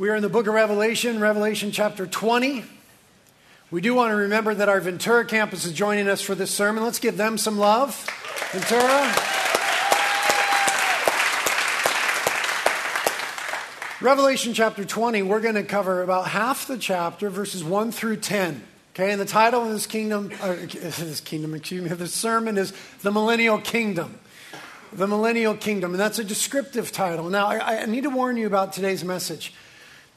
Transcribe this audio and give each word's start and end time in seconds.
We 0.00 0.08
are 0.08 0.16
in 0.16 0.22
the 0.22 0.30
book 0.30 0.46
of 0.46 0.54
Revelation, 0.54 1.20
Revelation 1.20 1.72
chapter 1.72 2.06
20. 2.06 2.64
We 3.70 3.82
do 3.82 3.94
want 3.94 4.12
to 4.12 4.16
remember 4.16 4.54
that 4.54 4.66
our 4.66 4.80
Ventura 4.80 5.26
campus 5.26 5.66
is 5.66 5.74
joining 5.74 6.08
us 6.08 6.22
for 6.22 6.34
this 6.34 6.50
sermon. 6.50 6.82
Let's 6.82 6.98
give 6.98 7.18
them 7.18 7.36
some 7.36 7.58
love. 7.58 8.08
Ventura. 8.50 9.14
Revelation 14.00 14.54
chapter 14.54 14.86
20, 14.86 15.20
we're 15.20 15.40
going 15.40 15.56
to 15.56 15.64
cover 15.64 16.02
about 16.02 16.28
half 16.28 16.66
the 16.66 16.78
chapter, 16.78 17.28
verses 17.28 17.62
1 17.62 17.92
through 17.92 18.16
10. 18.16 18.66
Okay, 18.94 19.12
and 19.12 19.20
the 19.20 19.26
title 19.26 19.64
of 19.64 19.68
this 19.68 19.86
kingdom, 19.86 20.28
this 20.40 21.20
kingdom, 21.20 21.54
excuse 21.54 21.82
me, 21.82 21.90
this 21.90 22.14
sermon 22.14 22.56
is 22.56 22.72
The 23.02 23.12
Millennial 23.12 23.58
Kingdom 23.58 24.18
the 24.92 25.06
millennial 25.06 25.54
kingdom, 25.54 25.92
and 25.92 26.00
that's 26.00 26.18
a 26.18 26.24
descriptive 26.24 26.90
title. 26.90 27.30
Now, 27.30 27.46
I, 27.46 27.82
I, 27.82 27.86
need 27.86 28.02
to 28.04 28.10
warn 28.10 28.36
you 28.36 28.46
about 28.46 28.72
today's 28.72 29.04
message. 29.04 29.54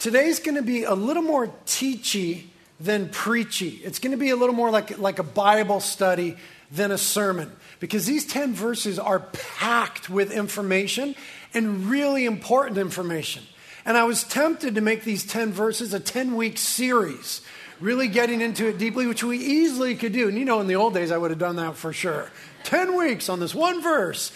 Today's 0.04 0.42
going 0.42 0.56
to 0.56 0.62
be 0.62 0.84
a 0.84 0.96
little 0.96 1.24
more 1.24 1.48
teachy 1.66 2.48
than 2.78 3.08
preachy. 3.08 3.80
It's 3.86 4.00
going 4.00 4.12
to 4.12 4.18
be 4.18 4.32
a 4.32 4.36
little 4.36 4.54
more 4.54 4.70
like, 4.70 5.00
like 5.00 5.18
a 5.18 5.24
Bible 5.24 5.80
study 5.80 6.36
than 6.70 6.92
a 6.92 6.98
sermon 6.98 7.50
because 7.80 8.06
these 8.06 8.26
10 8.26 8.54
verses 8.54 9.00
are 9.00 9.22
packed 9.22 10.10
with 10.10 10.34
information 10.34 11.16
and 11.54 11.86
really 11.86 12.26
important 12.26 12.78
information. 12.78 13.44
And 13.86 13.96
I 13.96 14.04
was 14.04 14.26
tempted 14.26 14.76
to 14.76 14.82
make 14.82 15.06
these 15.06 15.26
10 15.26 15.54
verses 15.54 15.94
a 15.94 16.02
10 16.02 16.36
week 16.36 16.58
series, 16.58 17.40
really 17.80 18.10
getting 18.10 18.42
into 18.42 18.68
it 18.68 18.78
deeply, 18.78 19.08
which 19.08 19.24
we 19.24 19.38
easily 19.38 19.96
could 19.96 20.12
do. 20.12 20.28
And 20.28 20.38
you 20.38 20.44
know, 20.44 20.60
in 20.60 20.68
the 20.68 20.76
old 20.76 20.94
days, 20.94 21.14
I 21.14 21.18
would 21.18 21.32
have 21.32 21.40
done 21.40 21.56
that 21.56 21.78
for 21.78 21.94
sure. 21.94 22.30
10 22.66 22.98
weeks 22.98 23.30
on 23.30 23.40
this 23.40 23.56
one 23.56 23.82
verse. 23.82 24.34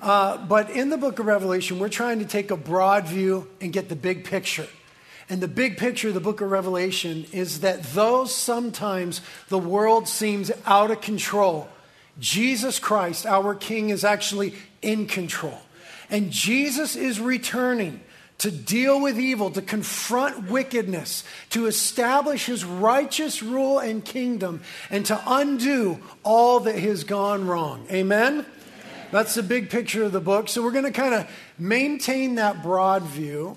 Uh, 0.00 0.38
but 0.38 0.70
in 0.70 0.88
the 0.88 0.96
book 0.96 1.18
of 1.18 1.26
Revelation, 1.26 1.78
we're 1.78 1.90
trying 1.90 2.20
to 2.20 2.24
take 2.24 2.50
a 2.50 2.56
broad 2.56 3.06
view 3.06 3.46
and 3.60 3.70
get 3.70 3.90
the 3.90 3.96
big 3.96 4.24
picture. 4.24 4.66
And 5.30 5.40
the 5.40 5.48
big 5.48 5.78
picture 5.78 6.08
of 6.08 6.14
the 6.14 6.20
book 6.20 6.40
of 6.40 6.50
Revelation 6.50 7.24
is 7.30 7.60
that 7.60 7.84
though 7.94 8.24
sometimes 8.24 9.20
the 9.48 9.58
world 9.58 10.08
seems 10.08 10.50
out 10.66 10.90
of 10.90 11.00
control, 11.00 11.68
Jesus 12.18 12.80
Christ, 12.80 13.24
our 13.24 13.54
King, 13.54 13.90
is 13.90 14.04
actually 14.04 14.54
in 14.82 15.06
control. 15.06 15.58
And 16.10 16.32
Jesus 16.32 16.96
is 16.96 17.20
returning 17.20 18.00
to 18.38 18.50
deal 18.50 19.00
with 19.00 19.20
evil, 19.20 19.52
to 19.52 19.62
confront 19.62 20.50
wickedness, 20.50 21.22
to 21.50 21.66
establish 21.66 22.46
his 22.46 22.64
righteous 22.64 23.40
rule 23.40 23.78
and 23.78 24.04
kingdom, 24.04 24.62
and 24.90 25.06
to 25.06 25.22
undo 25.26 26.00
all 26.24 26.58
that 26.60 26.76
has 26.76 27.04
gone 27.04 27.46
wrong. 27.46 27.86
Amen? 27.92 28.44
That's 29.12 29.34
the 29.34 29.44
big 29.44 29.70
picture 29.70 30.02
of 30.02 30.10
the 30.10 30.20
book. 30.20 30.48
So 30.48 30.62
we're 30.62 30.72
going 30.72 30.86
to 30.86 30.90
kind 30.90 31.14
of 31.14 31.30
maintain 31.56 32.34
that 32.36 32.64
broad 32.64 33.02
view 33.02 33.56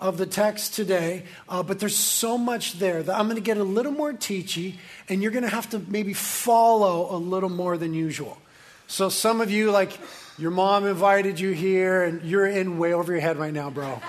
of 0.00 0.16
the 0.16 0.26
text 0.26 0.74
today, 0.74 1.24
uh, 1.48 1.62
but 1.62 1.80
there's 1.80 1.96
so 1.96 2.38
much 2.38 2.74
there 2.74 3.02
that 3.02 3.18
I'm 3.18 3.26
going 3.26 3.36
to 3.36 3.42
get 3.42 3.56
a 3.56 3.64
little 3.64 3.92
more 3.92 4.12
teachy, 4.12 4.74
and 5.08 5.22
you're 5.22 5.32
going 5.32 5.44
to 5.44 5.50
have 5.50 5.70
to 5.70 5.80
maybe 5.88 6.14
follow 6.14 7.14
a 7.14 7.18
little 7.18 7.48
more 7.48 7.76
than 7.76 7.94
usual. 7.94 8.38
So 8.86 9.08
some 9.08 9.40
of 9.40 9.50
you, 9.50 9.70
like 9.70 9.92
your 10.38 10.52
mom 10.52 10.86
invited 10.86 11.40
you 11.40 11.50
here, 11.50 12.04
and 12.04 12.22
you're 12.22 12.46
in 12.46 12.78
way 12.78 12.92
over 12.92 13.12
your 13.12 13.20
head 13.20 13.38
right 13.38 13.52
now, 13.52 13.70
bro. 13.70 14.00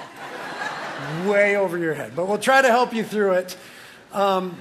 way 1.25 1.55
over 1.57 1.77
your 1.77 1.95
head. 1.95 2.15
But 2.15 2.27
we'll 2.27 2.37
try 2.37 2.61
to 2.61 2.69
help 2.69 2.93
you 2.93 3.03
through 3.03 3.33
it. 3.33 3.57
Um, 4.13 4.57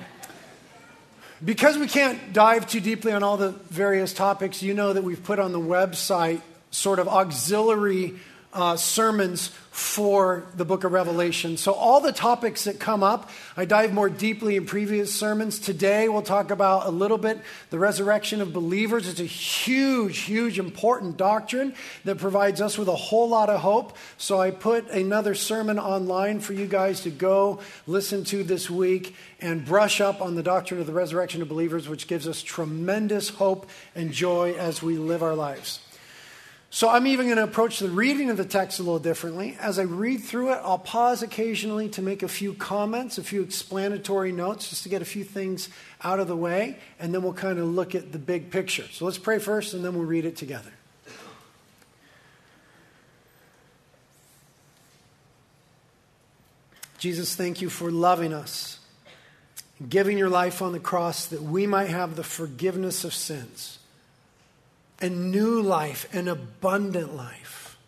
because 1.45 1.79
we 1.79 1.87
can't 1.87 2.33
dive 2.33 2.67
too 2.67 2.81
deeply 2.81 3.13
on 3.13 3.23
all 3.23 3.37
the 3.37 3.51
various 3.51 4.13
topics, 4.13 4.63
you 4.63 4.75
know 4.75 4.93
that 4.93 5.05
we've 5.05 5.23
put 5.23 5.39
on 5.39 5.53
the 5.53 5.61
website 5.61 6.41
sort 6.71 6.99
of 6.99 7.07
auxiliary 7.07 8.17
uh, 8.53 8.77
sermons 8.77 9.51
for 9.71 10.45
the 10.57 10.65
book 10.65 10.83
of 10.83 10.93
Revelation. 10.93 11.57
So, 11.57 11.73
all 11.73 12.01
the 12.01 12.13
topics 12.13 12.65
that 12.65 12.81
come 12.81 13.05
up, 13.05 13.31
I 13.57 13.65
dive 13.65 13.93
more 13.93 14.09
deeply 14.09 14.57
in 14.57 14.67
previous 14.67 15.15
sermons. 15.15 15.61
Today, 15.61 16.09
we'll 16.09 16.23
talk 16.23 16.51
about 16.51 16.87
a 16.87 16.91
little 16.91 17.19
bit 17.19 17.39
the 17.71 17.79
resurrection 17.79 18.41
of 18.41 18.53
believers. 18.53 19.07
It's 19.07 19.21
a 19.21 19.25
huge, 19.25 20.21
huge, 20.21 20.59
important 20.59 21.17
doctrine 21.17 21.75
that 22.05 22.19
provides 22.19 22.61
us 22.61 22.77
with 22.77 22.89
a 22.89 22.97
whole 22.97 23.29
lot 23.29 23.51
of 23.51 23.61
hope. 23.61 23.97
So, 24.17 24.41
I 24.41 24.51
put 24.51 24.89
another 24.91 25.35
sermon 25.37 25.79
online 25.79 26.41
for 26.41 26.55
you 26.55 26.67
guys 26.67 27.03
to 27.03 27.11
go 27.11 27.61
listen 27.87 28.25
to 28.25 28.43
this 28.43 28.69
week 28.69 29.15
and 29.41 29.65
brush 29.65 30.01
up 30.01 30.21
on 30.21 30.35
the 30.35 30.43
doctrine 30.43 30.81
of 30.81 30.87
the 30.87 30.93
resurrection 30.93 31.41
of 31.41 31.49
believers, 31.49 31.89
which 31.89 32.09
gives 32.09 32.27
us 32.27 32.43
tremendous 32.43 33.29
hope 33.29 33.69
and 33.95 34.11
joy 34.13 34.55
as 34.55 34.83
we 34.83 34.97
live 34.97 35.23
our 35.23 35.37
lives. 35.37 35.81
So 36.71 36.91
I'm 36.91 37.07
even 37.07 37.27
going 37.27 37.39
to 37.39 37.45
approach 37.45 37.79
the 37.79 37.89
reading 37.89 38.29
of 38.29 38.37
the 38.37 38.45
text 38.45 38.79
a 38.79 38.83
little 38.83 38.99
differently. 38.99 39.57
As 39.59 39.79
I 39.79 39.83
read 39.83 40.19
through 40.19 40.53
it, 40.53 40.61
I'll 40.63 40.79
pause 40.79 41.23
occasionally 41.23 41.89
to 41.91 42.03
make 42.03 42.23
a 42.23 42.29
few 42.29 42.53
comments, 42.53 43.17
a 43.17 43.23
few 43.23 43.43
explanatory 43.43 44.33
notes, 44.33 44.69
just 44.69 44.83
to 44.83 44.91
get 44.91 45.01
a 45.01 45.07
few 45.07 45.25
things 45.25 45.71
out 46.05 46.21
of 46.21 46.29
the 46.29 46.37
way, 46.37 46.79
and 46.99 47.15
then 47.15 47.23
we'll 47.23 47.33
kind 47.33 47.59
of 47.59 47.67
look 47.67 47.95
at 47.95 48.13
the 48.13 48.19
big 48.19 48.51
picture. 48.51 48.85
So 48.93 49.07
let's 49.07 49.17
pray 49.17 49.39
first, 49.39 49.73
and 49.73 49.83
then 49.83 49.95
we'll 49.95 50.05
read 50.05 50.27
it 50.27 50.37
together. 50.37 50.71
Jesus, 56.99 57.35
thank 57.35 57.63
you 57.63 57.71
for 57.71 57.91
loving 57.91 58.35
us, 58.35 58.79
giving 59.89 60.19
your 60.19 60.29
life 60.29 60.61
on 60.61 60.73
the 60.73 60.81
cross 60.81 61.27
that 61.27 61.41
we 61.41 61.67
might 61.67 61.89
have 61.89 62.15
the 62.15 62.25
forgiveness 62.25 63.05
of 63.05 63.15
sins 63.15 63.78
and 65.01 65.31
new 65.31 65.61
life, 65.61 66.09
an 66.13 66.29
abundant 66.29 67.15
life. 67.15 67.79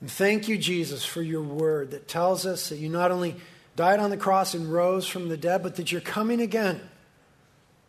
And 0.00 0.10
thank 0.10 0.48
you, 0.48 0.58
Jesus, 0.58 1.04
for 1.04 1.22
your 1.22 1.42
word 1.42 1.90
that 1.92 2.08
tells 2.08 2.46
us 2.46 2.68
that 2.68 2.76
you 2.76 2.88
not 2.88 3.10
only 3.10 3.36
died 3.76 4.00
on 4.00 4.10
the 4.10 4.16
cross 4.16 4.54
and 4.54 4.72
rose 4.72 5.06
from 5.06 5.28
the 5.28 5.36
dead, 5.36 5.62
but 5.62 5.76
that 5.76 5.90
you're 5.90 6.00
coming 6.00 6.40
again 6.40 6.80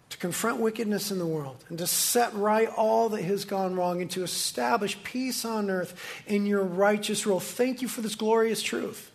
to 0.09 0.17
confront 0.17 0.59
wickedness 0.59 1.11
in 1.11 1.19
the 1.19 1.25
world 1.25 1.63
and 1.69 1.77
to 1.77 1.87
set 1.87 2.33
right 2.35 2.69
all 2.69 3.09
that 3.09 3.23
has 3.23 3.43
gone 3.43 3.75
wrong 3.75 4.01
and 4.01 4.09
to 4.11 4.23
establish 4.23 5.01
peace 5.03 5.43
on 5.43 5.69
earth 5.69 5.93
in 6.27 6.45
your 6.45 6.63
righteous 6.63 7.25
rule. 7.25 7.39
Thank 7.39 7.81
you 7.81 7.87
for 7.87 8.01
this 8.01 8.15
glorious 8.15 8.61
truth. 8.61 9.11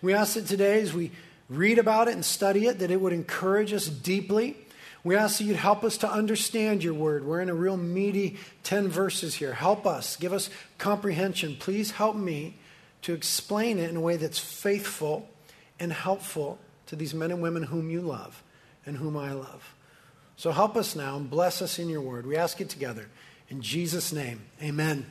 We 0.00 0.14
ask 0.14 0.34
that 0.34 0.46
today, 0.46 0.80
as 0.80 0.92
we 0.92 1.12
read 1.48 1.78
about 1.78 2.08
it 2.08 2.14
and 2.14 2.24
study 2.24 2.66
it, 2.66 2.80
that 2.80 2.90
it 2.90 3.00
would 3.00 3.12
encourage 3.12 3.72
us 3.72 3.86
deeply 3.86 4.56
we 5.04 5.16
ask 5.16 5.38
that 5.38 5.44
you'd 5.44 5.56
help 5.56 5.82
us 5.82 5.96
to 5.98 6.10
understand 6.10 6.84
your 6.84 6.94
word. 6.94 7.24
We're 7.24 7.40
in 7.40 7.48
a 7.48 7.54
real 7.54 7.76
meaty 7.76 8.38
10 8.62 8.88
verses 8.88 9.34
here. 9.34 9.52
Help 9.52 9.86
us, 9.86 10.16
give 10.16 10.32
us 10.32 10.48
comprehension. 10.78 11.56
Please 11.58 11.92
help 11.92 12.14
me 12.14 12.54
to 13.02 13.12
explain 13.12 13.78
it 13.78 13.90
in 13.90 13.96
a 13.96 14.00
way 14.00 14.16
that's 14.16 14.38
faithful 14.38 15.28
and 15.80 15.92
helpful 15.92 16.58
to 16.86 16.96
these 16.96 17.14
men 17.14 17.32
and 17.32 17.42
women 17.42 17.64
whom 17.64 17.90
you 17.90 18.00
love 18.00 18.42
and 18.86 18.96
whom 18.96 19.16
I 19.16 19.32
love. 19.32 19.74
So 20.36 20.52
help 20.52 20.76
us 20.76 20.94
now 20.94 21.16
and 21.16 21.28
bless 21.28 21.62
us 21.62 21.78
in 21.78 21.88
your 21.88 22.00
word. 22.00 22.26
We 22.26 22.36
ask 22.36 22.60
it 22.60 22.68
together. 22.68 23.08
In 23.48 23.60
Jesus' 23.60 24.12
name, 24.12 24.42
amen. 24.62 25.06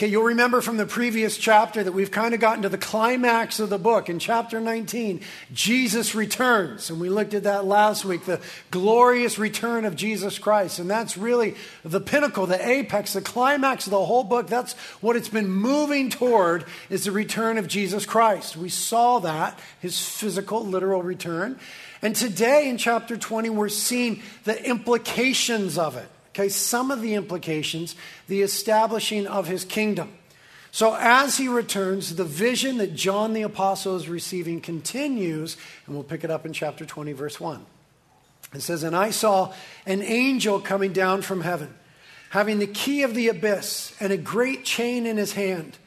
Okay, 0.00 0.06
you'll 0.06 0.22
remember 0.22 0.62
from 0.62 0.78
the 0.78 0.86
previous 0.86 1.36
chapter 1.36 1.84
that 1.84 1.92
we've 1.92 2.10
kind 2.10 2.32
of 2.32 2.40
gotten 2.40 2.62
to 2.62 2.70
the 2.70 2.78
climax 2.78 3.60
of 3.60 3.68
the 3.68 3.76
book. 3.76 4.08
In 4.08 4.18
chapter 4.18 4.58
19, 4.58 5.20
Jesus 5.52 6.14
returns. 6.14 6.88
And 6.88 6.98
we 6.98 7.10
looked 7.10 7.34
at 7.34 7.42
that 7.42 7.66
last 7.66 8.06
week, 8.06 8.24
the 8.24 8.40
glorious 8.70 9.38
return 9.38 9.84
of 9.84 9.96
Jesus 9.96 10.38
Christ. 10.38 10.78
And 10.78 10.88
that's 10.88 11.18
really 11.18 11.54
the 11.84 12.00
pinnacle, 12.00 12.46
the 12.46 12.66
apex, 12.66 13.12
the 13.12 13.20
climax 13.20 13.86
of 13.86 13.90
the 13.90 14.02
whole 14.02 14.24
book. 14.24 14.46
That's 14.46 14.72
what 15.02 15.16
it's 15.16 15.28
been 15.28 15.50
moving 15.50 16.08
toward 16.08 16.64
is 16.88 17.04
the 17.04 17.12
return 17.12 17.58
of 17.58 17.68
Jesus 17.68 18.06
Christ. 18.06 18.56
We 18.56 18.70
saw 18.70 19.18
that, 19.18 19.58
his 19.80 20.00
physical, 20.00 20.64
literal 20.64 21.02
return. 21.02 21.60
And 22.00 22.16
today 22.16 22.70
in 22.70 22.78
chapter 22.78 23.18
20, 23.18 23.50
we're 23.50 23.68
seeing 23.68 24.22
the 24.44 24.66
implications 24.66 25.76
of 25.76 25.98
it. 25.98 26.08
Okay, 26.30 26.48
some 26.48 26.90
of 26.90 27.00
the 27.00 27.14
implications, 27.14 27.96
the 28.28 28.42
establishing 28.42 29.26
of 29.26 29.48
his 29.48 29.64
kingdom. 29.64 30.12
So, 30.72 30.94
as 30.94 31.36
he 31.36 31.48
returns, 31.48 32.14
the 32.14 32.24
vision 32.24 32.78
that 32.78 32.94
John 32.94 33.32
the 33.32 33.42
Apostle 33.42 33.96
is 33.96 34.08
receiving 34.08 34.60
continues, 34.60 35.56
and 35.86 35.94
we'll 35.94 36.04
pick 36.04 36.22
it 36.22 36.30
up 36.30 36.46
in 36.46 36.52
chapter 36.52 36.86
20, 36.86 37.12
verse 37.12 37.40
1. 37.40 37.66
It 38.54 38.62
says, 38.62 38.84
And 38.84 38.94
I 38.94 39.10
saw 39.10 39.52
an 39.84 40.02
angel 40.02 40.60
coming 40.60 40.92
down 40.92 41.22
from 41.22 41.40
heaven, 41.40 41.74
having 42.30 42.60
the 42.60 42.68
key 42.68 43.02
of 43.02 43.14
the 43.14 43.28
abyss 43.28 43.96
and 43.98 44.12
a 44.12 44.16
great 44.16 44.64
chain 44.64 45.06
in 45.06 45.16
his 45.16 45.32
hand. 45.32 45.78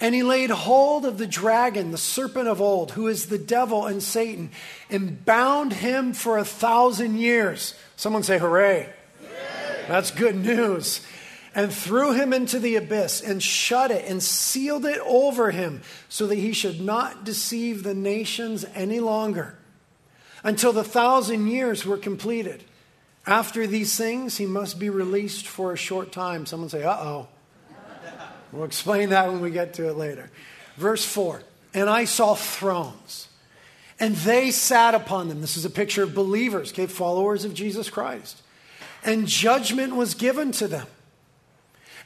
And 0.00 0.12
he 0.12 0.24
laid 0.24 0.50
hold 0.50 1.06
of 1.06 1.18
the 1.18 1.26
dragon, 1.28 1.92
the 1.92 1.98
serpent 1.98 2.48
of 2.48 2.60
old, 2.60 2.90
who 2.92 3.06
is 3.06 3.26
the 3.26 3.38
devil 3.38 3.86
and 3.86 4.02
Satan, 4.02 4.50
and 4.90 5.24
bound 5.24 5.72
him 5.72 6.12
for 6.12 6.36
a 6.36 6.44
thousand 6.44 7.18
years. 7.18 7.74
Someone 7.94 8.24
say, 8.24 8.38
Hooray! 8.38 8.92
That's 9.88 10.10
good 10.10 10.36
news. 10.36 11.00
And 11.54 11.72
threw 11.72 12.12
him 12.12 12.32
into 12.32 12.58
the 12.58 12.76
abyss 12.76 13.20
and 13.20 13.40
shut 13.42 13.92
it 13.92 14.04
and 14.08 14.20
sealed 14.22 14.84
it 14.84 14.98
over 15.06 15.52
him 15.52 15.82
so 16.08 16.26
that 16.26 16.34
he 16.34 16.52
should 16.52 16.80
not 16.80 17.24
deceive 17.24 17.84
the 17.84 17.94
nations 17.94 18.64
any 18.74 18.98
longer 18.98 19.56
until 20.42 20.72
the 20.72 20.82
thousand 20.82 21.46
years 21.46 21.86
were 21.86 21.96
completed. 21.96 22.64
After 23.26 23.66
these 23.66 23.96
things, 23.96 24.36
he 24.36 24.46
must 24.46 24.78
be 24.80 24.90
released 24.90 25.46
for 25.46 25.72
a 25.72 25.76
short 25.76 26.10
time. 26.10 26.44
Someone 26.44 26.68
say, 26.68 26.82
uh 26.82 26.96
oh. 26.96 27.28
We'll 28.52 28.64
explain 28.64 29.10
that 29.10 29.30
when 29.30 29.40
we 29.40 29.50
get 29.50 29.74
to 29.74 29.88
it 29.88 29.96
later. 29.96 30.30
Verse 30.76 31.04
4 31.04 31.42
and 31.74 31.90
I 31.90 32.04
saw 32.04 32.34
thrones, 32.34 33.28
and 33.98 34.14
they 34.14 34.52
sat 34.52 34.94
upon 34.94 35.28
them. 35.28 35.40
This 35.40 35.56
is 35.56 35.64
a 35.64 35.70
picture 35.70 36.04
of 36.04 36.14
believers, 36.14 36.70
okay, 36.70 36.86
followers 36.86 37.44
of 37.44 37.52
Jesus 37.52 37.90
Christ. 37.90 38.40
And 39.04 39.26
judgment 39.26 39.94
was 39.94 40.14
given 40.14 40.50
to 40.52 40.66
them. 40.66 40.86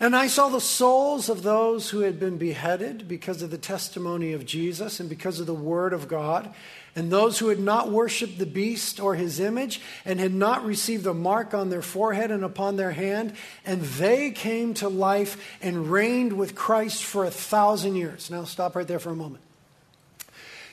And 0.00 0.14
I 0.14 0.28
saw 0.28 0.48
the 0.48 0.60
souls 0.60 1.28
of 1.28 1.42
those 1.42 1.90
who 1.90 2.00
had 2.00 2.20
been 2.20 2.38
beheaded 2.38 3.08
because 3.08 3.42
of 3.42 3.50
the 3.50 3.58
testimony 3.58 4.32
of 4.32 4.46
Jesus 4.46 5.00
and 5.00 5.08
because 5.08 5.40
of 5.40 5.46
the 5.46 5.54
word 5.54 5.92
of 5.92 6.06
God, 6.06 6.54
and 6.94 7.10
those 7.10 7.38
who 7.38 7.48
had 7.48 7.58
not 7.58 7.90
worshiped 7.90 8.38
the 8.38 8.46
beast 8.46 9.00
or 9.00 9.16
his 9.16 9.40
image 9.40 9.80
and 10.04 10.20
had 10.20 10.32
not 10.32 10.64
received 10.64 11.06
a 11.06 11.14
mark 11.14 11.52
on 11.52 11.70
their 11.70 11.82
forehead 11.82 12.30
and 12.30 12.44
upon 12.44 12.76
their 12.76 12.92
hand, 12.92 13.32
and 13.64 13.82
they 13.82 14.30
came 14.30 14.72
to 14.74 14.88
life 14.88 15.36
and 15.60 15.90
reigned 15.90 16.32
with 16.32 16.54
Christ 16.54 17.02
for 17.02 17.24
a 17.24 17.30
thousand 17.30 17.96
years. 17.96 18.30
Now, 18.30 18.44
stop 18.44 18.76
right 18.76 18.86
there 18.86 19.00
for 19.00 19.10
a 19.10 19.16
moment. 19.16 19.42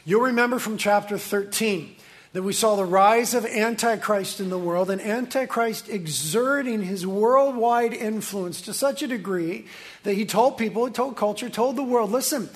You'll 0.05 0.21
remember 0.21 0.59
from 0.59 0.77
chapter 0.77 1.17
13 1.17 1.95
that 2.35 2.43
we 2.43 2.51
saw 2.51 2.75
the 2.75 2.83
rise 2.83 3.33
of 3.33 3.45
Antichrist 3.45 4.41
in 4.41 4.49
the 4.49 4.57
world, 4.57 4.89
and 4.89 4.99
Antichrist 4.99 5.87
exerting 5.87 6.81
his 6.81 7.07
worldwide 7.07 7.93
influence 7.93 8.59
to 8.63 8.73
such 8.73 9.01
a 9.01 9.07
degree 9.07 9.65
that 10.03 10.15
he 10.15 10.25
told 10.25 10.57
people, 10.57 10.85
he 10.85 10.91
told 10.91 11.15
culture, 11.15 11.49
told 11.49 11.77
the 11.77 11.83
world, 11.83 12.11
listen, 12.11 12.49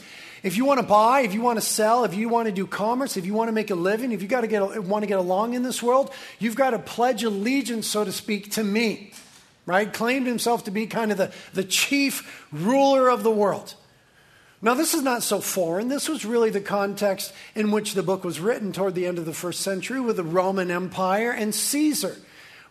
if 0.44 0.58
you 0.58 0.66
want 0.66 0.82
to 0.82 0.86
buy, 0.86 1.22
if 1.22 1.34
you 1.34 1.40
want 1.40 1.62
to 1.62 1.66
sell, 1.66 2.04
if 2.04 2.14
you 2.14 2.28
want 2.28 2.48
to 2.48 2.52
do 2.52 2.68
commerce, 2.68 3.16
if 3.16 3.26
you 3.26 3.34
want 3.34 3.48
to 3.48 3.54
make 3.54 3.72
a 3.72 3.76
living, 3.76 4.12
if 4.12 4.22
you 4.22 4.28
got 4.28 4.42
to 4.42 4.48
get 4.48 4.84
want 4.84 5.04
to 5.04 5.08
get 5.08 5.18
along 5.18 5.54
in 5.54 5.64
this 5.64 5.82
world, 5.82 6.12
you've 6.40 6.58
got 6.58 6.72
to 6.72 6.80
pledge 6.80 7.24
allegiance, 7.24 7.88
so 7.88 8.04
to 8.04 8.12
speak, 8.12 8.52
to 8.52 8.64
me. 8.66 9.14
Right? 9.66 9.94
Claimed 9.94 10.28
himself 10.28 10.66
to 10.66 10.72
be 10.72 10.88
kind 10.88 11.10
of 11.10 11.18
the, 11.18 11.32
the 11.54 11.64
chief 11.64 12.46
ruler 12.52 13.08
of 13.08 13.24
the 13.24 13.32
world. 13.32 13.76
Now, 14.62 14.74
this 14.74 14.94
is 14.94 15.04
not 15.04 15.24
so 15.24 15.40
foreign. 15.40 15.88
This 15.88 16.10
was 16.10 16.26
really 16.26 16.50
the 16.50 16.60
context 16.60 17.34
in 17.56 17.72
which 17.72 17.94
the 17.94 18.04
book 18.04 18.26
was 18.26 18.42
written 18.42 18.74
toward 18.74 18.94
the 18.94 19.08
end 19.08 19.18
of 19.18 19.26
the 19.26 19.34
first 19.34 19.62
century 19.62 20.02
with 20.02 20.18
the 20.18 20.24
Roman 20.24 20.70
Empire 20.70 21.32
and 21.32 21.56
Caesar, 21.56 22.18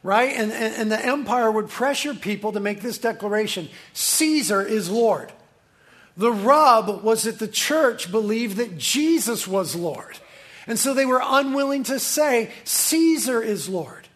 right? 0.02 0.36
And, 0.36 0.52
and, 0.52 0.74
and, 0.74 0.92
the 0.92 1.02
empire 1.02 1.50
would 1.50 1.70
pressure 1.70 2.12
people 2.12 2.52
to 2.52 2.60
make 2.60 2.82
this 2.82 2.98
declaration 2.98 3.70
Caesar 3.94 4.60
is 4.60 4.90
Lord. 4.90 5.32
The 6.18 6.32
rub 6.32 7.02
was 7.02 7.22
that 7.22 7.38
the 7.38 7.48
church 7.48 8.10
believed 8.10 8.58
that 8.58 8.76
Jesus 8.76 9.48
was 9.48 9.74
Lord. 9.74 10.18
And 10.66 10.78
so 10.78 10.92
they 10.92 11.06
were 11.06 11.22
unwilling 11.24 11.84
to 11.84 11.98
say, 11.98 12.50
Caesar 12.64 13.40
is 13.40 13.68
Lord. 13.68 14.08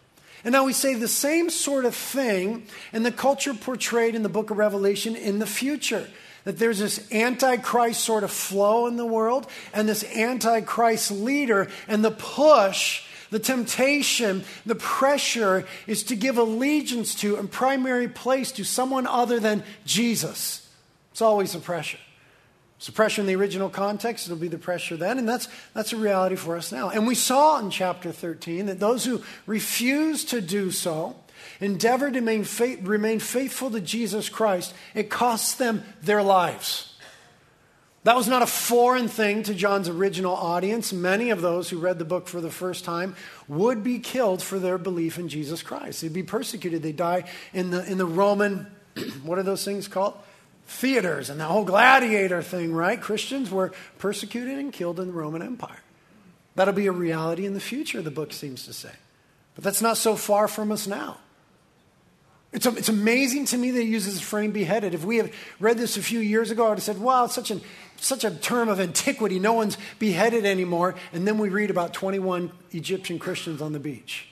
And 0.44 0.52
now 0.52 0.64
we 0.64 0.74
say 0.74 0.94
the 0.94 1.08
same 1.08 1.48
sort 1.48 1.86
of 1.86 1.94
thing 1.94 2.66
in 2.92 3.04
the 3.04 3.12
culture 3.12 3.54
portrayed 3.54 4.14
in 4.14 4.22
the 4.22 4.28
book 4.28 4.50
of 4.50 4.58
Revelation 4.58 5.16
in 5.16 5.38
the 5.38 5.46
future 5.46 6.06
that 6.44 6.58
there's 6.58 6.78
this 6.78 7.10
antichrist 7.12 8.00
sort 8.00 8.24
of 8.24 8.30
flow 8.30 8.86
in 8.86 8.96
the 8.96 9.06
world 9.06 9.46
and 9.72 9.88
this 9.88 10.04
antichrist 10.04 11.10
leader 11.10 11.68
and 11.88 12.04
the 12.04 12.10
push 12.10 13.04
the 13.32 13.38
temptation 13.38 14.44
the 14.66 14.74
pressure 14.74 15.66
is 15.86 16.04
to 16.04 16.14
give 16.14 16.36
allegiance 16.36 17.14
to 17.14 17.36
and 17.36 17.50
primary 17.50 18.06
place 18.06 18.52
to 18.52 18.62
someone 18.62 19.06
other 19.06 19.40
than 19.40 19.64
jesus. 19.86 20.68
It's 21.12 21.22
always 21.22 21.54
a 21.54 21.58
pressure. 21.58 21.98
It's 22.76 22.86
the 22.86 22.92
pressure 22.92 23.20
in 23.20 23.26
the 23.26 23.36
original 23.36 23.70
context. 23.70 24.26
It'll 24.26 24.38
be 24.38 24.48
the 24.48 24.58
pressure 24.58 24.98
then 24.98 25.18
and 25.18 25.26
that's 25.26 25.48
that's 25.72 25.94
a 25.94 25.96
reality 25.96 26.36
for 26.36 26.56
us 26.58 26.70
now. 26.70 26.90
And 26.90 27.06
we 27.06 27.14
saw 27.14 27.58
in 27.58 27.70
chapter 27.70 28.12
13 28.12 28.66
that 28.66 28.80
those 28.80 29.06
who 29.06 29.22
refuse 29.46 30.26
to 30.26 30.42
do 30.42 30.70
so 30.70 31.16
endeavor 31.60 32.10
to 32.10 32.18
remain, 32.18 32.44
faith, 32.44 32.80
remain 32.82 33.20
faithful 33.20 33.70
to 33.70 33.80
Jesus 33.80 34.28
Christ, 34.28 34.74
it 34.94 35.10
costs 35.10 35.54
them 35.54 35.84
their 36.02 36.22
lives. 36.22 36.92
That 38.04 38.16
was 38.16 38.26
not 38.26 38.42
a 38.42 38.46
foreign 38.46 39.06
thing 39.06 39.44
to 39.44 39.54
John's 39.54 39.88
original 39.88 40.34
audience. 40.34 40.92
Many 40.92 41.30
of 41.30 41.40
those 41.40 41.70
who 41.70 41.78
read 41.78 42.00
the 42.00 42.04
book 42.04 42.26
for 42.26 42.40
the 42.40 42.50
first 42.50 42.84
time 42.84 43.14
would 43.46 43.84
be 43.84 44.00
killed 44.00 44.42
for 44.42 44.58
their 44.58 44.76
belief 44.76 45.18
in 45.18 45.28
Jesus 45.28 45.62
Christ. 45.62 46.02
They'd 46.02 46.12
be 46.12 46.24
persecuted. 46.24 46.82
They'd 46.82 46.96
die 46.96 47.30
in 47.52 47.70
the, 47.70 47.84
in 47.84 47.98
the 47.98 48.06
Roman, 48.06 48.66
what 49.22 49.38
are 49.38 49.44
those 49.44 49.64
things 49.64 49.86
called? 49.86 50.14
Theaters 50.66 51.30
and 51.30 51.38
the 51.38 51.44
whole 51.44 51.64
gladiator 51.64 52.42
thing, 52.42 52.72
right? 52.72 53.00
Christians 53.00 53.50
were 53.50 53.72
persecuted 53.98 54.58
and 54.58 54.72
killed 54.72 54.98
in 54.98 55.06
the 55.06 55.12
Roman 55.12 55.42
Empire. 55.42 55.82
That'll 56.56 56.74
be 56.74 56.86
a 56.86 56.92
reality 56.92 57.46
in 57.46 57.54
the 57.54 57.60
future, 57.60 58.02
the 58.02 58.10
book 58.10 58.32
seems 58.32 58.66
to 58.66 58.72
say. 58.72 58.92
But 59.54 59.64
that's 59.64 59.82
not 59.82 59.96
so 59.96 60.16
far 60.16 60.48
from 60.48 60.72
us 60.72 60.86
now. 60.86 61.18
It's, 62.52 62.66
it's 62.66 62.90
amazing 62.90 63.46
to 63.46 63.56
me 63.56 63.70
that 63.70 63.80
he 63.80 63.88
uses 63.88 64.16
the 64.16 64.24
frame 64.24 64.52
beheaded. 64.52 64.92
If 64.92 65.04
we 65.04 65.16
had 65.16 65.32
read 65.58 65.78
this 65.78 65.96
a 65.96 66.02
few 66.02 66.20
years 66.20 66.50
ago, 66.50 66.66
I 66.66 66.68
would 66.70 66.78
have 66.78 66.84
said, 66.84 66.98
wow, 66.98 67.24
it's 67.24 67.34
such, 67.34 67.50
an, 67.50 67.62
such 67.96 68.24
a 68.24 68.30
term 68.30 68.68
of 68.68 68.78
antiquity. 68.78 69.38
No 69.38 69.54
one's 69.54 69.78
beheaded 69.98 70.44
anymore. 70.44 70.94
And 71.14 71.26
then 71.26 71.38
we 71.38 71.48
read 71.48 71.70
about 71.70 71.94
21 71.94 72.52
Egyptian 72.72 73.18
Christians 73.18 73.62
on 73.62 73.72
the 73.72 73.80
beach. 73.80 74.28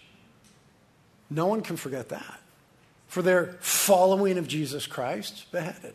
No 1.31 1.47
one 1.47 1.63
can 1.63 1.77
forget 1.77 2.11
that. 2.11 2.41
For 3.09 3.23
their 3.23 3.57
following 3.61 4.37
of 4.37 4.47
Jesus 4.47 4.87
Christ, 4.87 5.51
beheaded. 5.51 5.95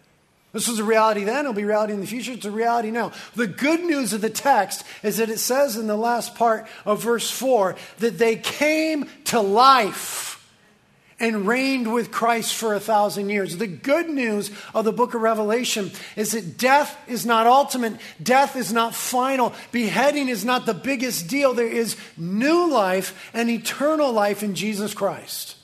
This 0.51 0.67
was 0.67 0.79
a 0.79 0.85
reality 0.85 1.25
then, 1.25 1.41
it'll 1.41 1.53
be 1.53 1.65
reality 1.65 1.93
in 1.93 1.99
the 1.99 2.07
future, 2.07 2.31
it's 2.31 2.45
a 2.45 2.51
reality 2.51 2.89
now. 2.89 3.11
The 3.35 3.45
good 3.45 3.81
news 3.81 4.13
of 4.13 4.21
the 4.21 4.29
text 4.29 4.85
is 5.03 5.17
that 5.17 5.29
it 5.29 5.39
says 5.39 5.75
in 5.75 5.87
the 5.87 5.97
last 5.97 6.35
part 6.35 6.65
of 6.85 7.03
verse 7.03 7.29
4 7.29 7.75
that 7.99 8.17
they 8.17 8.37
came 8.37 9.09
to 9.25 9.41
life 9.41 10.34
and 11.19 11.47
reigned 11.47 11.93
with 11.93 12.11
Christ 12.11 12.55
for 12.55 12.73
a 12.73 12.79
thousand 12.79 13.29
years. 13.29 13.57
The 13.57 13.67
good 13.67 14.09
news 14.09 14.51
of 14.73 14.83
the 14.83 14.91
book 14.91 15.13
of 15.13 15.21
Revelation 15.21 15.91
is 16.15 16.33
that 16.33 16.57
death 16.57 16.97
is 17.07 17.25
not 17.25 17.47
ultimate, 17.47 17.95
death 18.21 18.55
is 18.55 18.73
not 18.73 18.93
final, 18.93 19.53
beheading 19.71 20.27
is 20.27 20.43
not 20.43 20.65
the 20.65 20.73
biggest 20.73 21.27
deal. 21.27 21.53
There 21.53 21.67
is 21.67 21.95
new 22.17 22.69
life 22.69 23.31
and 23.33 23.49
eternal 23.49 24.11
life 24.11 24.43
in 24.43 24.55
Jesus 24.55 24.93
Christ. 24.93 25.55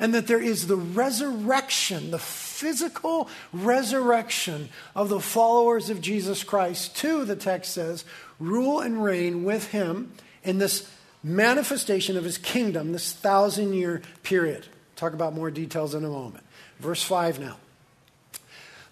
And 0.00 0.14
that 0.14 0.26
there 0.26 0.40
is 0.42 0.66
the 0.66 0.76
resurrection, 0.76 2.10
the 2.10 2.18
physical 2.18 3.28
resurrection 3.52 4.70
of 4.96 5.08
the 5.08 5.20
followers 5.20 5.90
of 5.90 6.00
Jesus 6.00 6.42
Christ 6.42 6.96
to, 6.96 7.24
the 7.24 7.36
text 7.36 7.74
says, 7.74 8.04
rule 8.40 8.80
and 8.80 9.04
reign 9.04 9.44
with 9.44 9.68
him 9.68 10.12
in 10.42 10.58
this 10.58 10.90
manifestation 11.22 12.16
of 12.16 12.24
his 12.24 12.38
kingdom, 12.38 12.92
this 12.92 13.12
thousand 13.12 13.74
year 13.74 14.02
period. 14.22 14.66
Talk 15.00 15.14
about 15.14 15.32
more 15.32 15.50
details 15.50 15.94
in 15.94 16.04
a 16.04 16.10
moment. 16.10 16.44
Verse 16.78 17.02
5 17.02 17.40
now. 17.40 17.56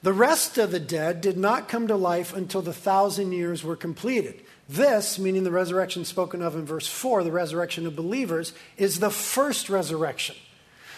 The 0.03 0.15
rest 0.15 0.57
of 0.57 0.71
the 0.71 0.81
dead 0.81 1.21
did 1.21 1.37
not 1.37 1.69
come 1.69 1.87
to 1.87 1.97
life 1.97 2.35
until 2.35 2.63
the 2.63 2.73
thousand 2.73 3.33
years 3.33 3.63
were 3.63 3.77
completed. 3.77 4.43
This, 4.71 5.19
meaning 5.19 5.45
the 5.45 5.51
resurrection 5.51 6.07
spoken 6.07 6.41
of 6.41 6.57
in 6.57 6.65
verse 6.65 6.87
4, 6.87 7.25
the 7.25 7.31
resurrection 7.31 7.87
of 7.87 7.95
believers, 7.95 8.55
is 8.79 9.01
the 9.01 9.11
first 9.11 9.69
resurrection. 9.69 10.35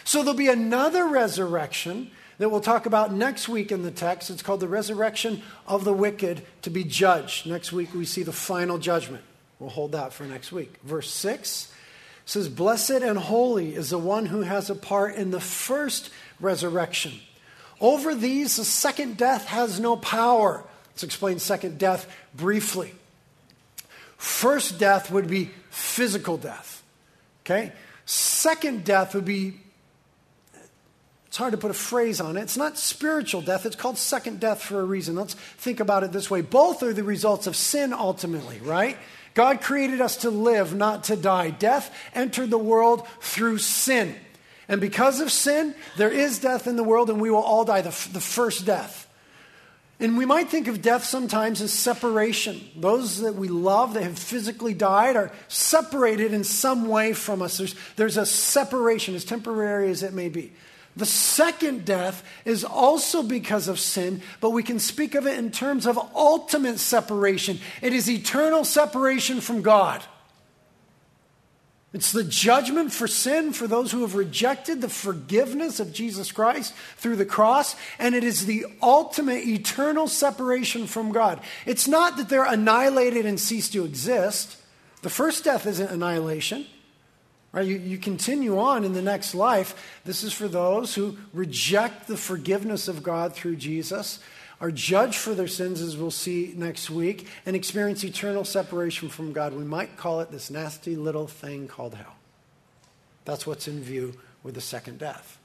So 0.04 0.20
there'll 0.20 0.38
be 0.38 0.46
another 0.46 1.08
resurrection 1.08 2.12
that 2.38 2.50
we'll 2.50 2.60
talk 2.60 2.86
about 2.86 3.12
next 3.12 3.48
week 3.48 3.72
in 3.72 3.82
the 3.82 3.90
text. 3.90 4.30
It's 4.30 4.44
called 4.44 4.60
the 4.60 4.68
resurrection 4.68 5.42
of 5.66 5.82
the 5.82 5.92
wicked 5.92 6.42
to 6.62 6.70
be 6.70 6.84
judged. 6.84 7.48
Next 7.48 7.72
week 7.72 7.92
we 7.94 8.04
see 8.04 8.22
the 8.22 8.30
final 8.30 8.78
judgment. 8.78 9.24
We'll 9.58 9.70
hold 9.70 9.90
that 9.90 10.12
for 10.12 10.22
next 10.22 10.52
week. 10.52 10.76
Verse 10.84 11.10
6 11.10 11.72
says, 12.30 12.48
Blessed 12.48 12.90
and 12.90 13.18
holy 13.18 13.74
is 13.74 13.90
the 13.90 13.98
one 13.98 14.26
who 14.26 14.42
has 14.42 14.70
a 14.70 14.74
part 14.76 15.16
in 15.16 15.32
the 15.32 15.40
first 15.40 16.10
resurrection. 16.38 17.12
Over 17.80 18.14
these, 18.14 18.56
the 18.56 18.64
second 18.64 19.16
death 19.16 19.46
has 19.46 19.80
no 19.80 19.96
power. 19.96 20.62
Let's 20.90 21.02
explain 21.02 21.40
second 21.40 21.78
death 21.78 22.08
briefly. 22.32 22.94
First 24.16 24.78
death 24.78 25.10
would 25.10 25.26
be 25.26 25.50
physical 25.70 26.36
death. 26.36 26.84
Okay? 27.44 27.72
Second 28.06 28.84
death 28.84 29.12
would 29.14 29.24
be, 29.24 29.54
it's 31.26 31.36
hard 31.36 31.50
to 31.50 31.58
put 31.58 31.72
a 31.72 31.74
phrase 31.74 32.20
on 32.20 32.36
it. 32.36 32.42
It's 32.42 32.56
not 32.56 32.78
spiritual 32.78 33.40
death, 33.40 33.66
it's 33.66 33.74
called 33.74 33.98
second 33.98 34.38
death 34.38 34.62
for 34.62 34.78
a 34.78 34.84
reason. 34.84 35.16
Let's 35.16 35.34
think 35.34 35.80
about 35.80 36.04
it 36.04 36.12
this 36.12 36.30
way. 36.30 36.42
Both 36.42 36.84
are 36.84 36.92
the 36.92 37.02
results 37.02 37.48
of 37.48 37.56
sin 37.56 37.92
ultimately, 37.92 38.60
right? 38.60 38.98
God 39.34 39.60
created 39.60 40.00
us 40.00 40.18
to 40.18 40.30
live, 40.30 40.74
not 40.74 41.04
to 41.04 41.16
die. 41.16 41.50
Death 41.50 41.94
entered 42.14 42.50
the 42.50 42.58
world 42.58 43.06
through 43.20 43.58
sin. 43.58 44.14
And 44.68 44.80
because 44.80 45.20
of 45.20 45.32
sin, 45.32 45.74
there 45.96 46.10
is 46.10 46.38
death 46.38 46.66
in 46.66 46.76
the 46.76 46.84
world, 46.84 47.10
and 47.10 47.20
we 47.20 47.30
will 47.30 47.42
all 47.42 47.64
die 47.64 47.80
the, 47.80 48.08
the 48.12 48.20
first 48.20 48.66
death. 48.66 49.08
And 49.98 50.16
we 50.16 50.24
might 50.24 50.48
think 50.48 50.66
of 50.66 50.80
death 50.80 51.04
sometimes 51.04 51.60
as 51.60 51.72
separation. 51.72 52.60
Those 52.74 53.20
that 53.20 53.34
we 53.34 53.48
love 53.48 53.94
that 53.94 54.02
have 54.02 54.18
physically 54.18 54.72
died 54.72 55.14
are 55.14 55.30
separated 55.48 56.32
in 56.32 56.42
some 56.42 56.88
way 56.88 57.12
from 57.12 57.42
us. 57.42 57.58
There's, 57.58 57.74
there's 57.96 58.16
a 58.16 58.24
separation, 58.24 59.14
as 59.14 59.24
temporary 59.26 59.90
as 59.90 60.02
it 60.02 60.14
may 60.14 60.30
be. 60.30 60.52
The 60.96 61.06
second 61.06 61.84
death 61.84 62.24
is 62.44 62.64
also 62.64 63.22
because 63.22 63.68
of 63.68 63.78
sin, 63.78 64.22
but 64.40 64.50
we 64.50 64.62
can 64.62 64.78
speak 64.78 65.14
of 65.14 65.26
it 65.26 65.38
in 65.38 65.50
terms 65.50 65.86
of 65.86 65.98
ultimate 66.14 66.78
separation. 66.78 67.60
It 67.80 67.92
is 67.92 68.10
eternal 68.10 68.64
separation 68.64 69.40
from 69.40 69.62
God. 69.62 70.02
It's 71.92 72.12
the 72.12 72.22
judgment 72.22 72.92
for 72.92 73.08
sin 73.08 73.52
for 73.52 73.66
those 73.66 73.90
who 73.90 74.02
have 74.02 74.14
rejected 74.14 74.80
the 74.80 74.88
forgiveness 74.88 75.80
of 75.80 75.92
Jesus 75.92 76.30
Christ 76.30 76.72
through 76.96 77.16
the 77.16 77.24
cross, 77.24 77.74
and 77.98 78.14
it 78.14 78.22
is 78.22 78.46
the 78.46 78.66
ultimate 78.80 79.44
eternal 79.44 80.06
separation 80.06 80.86
from 80.86 81.10
God. 81.10 81.40
It's 81.66 81.88
not 81.88 82.16
that 82.16 82.28
they're 82.28 82.44
annihilated 82.44 83.26
and 83.26 83.40
cease 83.40 83.68
to 83.70 83.84
exist. 83.84 84.56
The 85.02 85.10
first 85.10 85.42
death 85.42 85.66
isn't 85.66 85.90
annihilation. 85.90 86.66
Right? 87.52 87.66
You, 87.66 87.78
you 87.78 87.98
continue 87.98 88.58
on 88.58 88.84
in 88.84 88.92
the 88.92 89.02
next 89.02 89.34
life. 89.34 90.00
This 90.04 90.22
is 90.22 90.32
for 90.32 90.46
those 90.46 90.94
who 90.94 91.16
reject 91.32 92.06
the 92.06 92.16
forgiveness 92.16 92.86
of 92.86 93.02
God 93.02 93.34
through 93.34 93.56
Jesus, 93.56 94.20
are 94.60 94.70
judged 94.70 95.16
for 95.16 95.34
their 95.34 95.48
sins, 95.48 95.80
as 95.80 95.96
we'll 95.96 96.10
see 96.10 96.52
next 96.56 96.90
week, 96.90 97.26
and 97.46 97.56
experience 97.56 98.04
eternal 98.04 98.44
separation 98.44 99.08
from 99.08 99.32
God. 99.32 99.54
We 99.54 99.64
might 99.64 99.96
call 99.96 100.20
it 100.20 100.30
this 100.30 100.50
nasty 100.50 100.96
little 100.96 101.26
thing 101.26 101.66
called 101.66 101.94
hell. 101.94 102.14
That's 103.24 103.46
what's 103.46 103.66
in 103.66 103.82
view 103.82 104.14
with 104.42 104.54
the 104.54 104.60
second 104.60 104.98
death. 104.98 105.38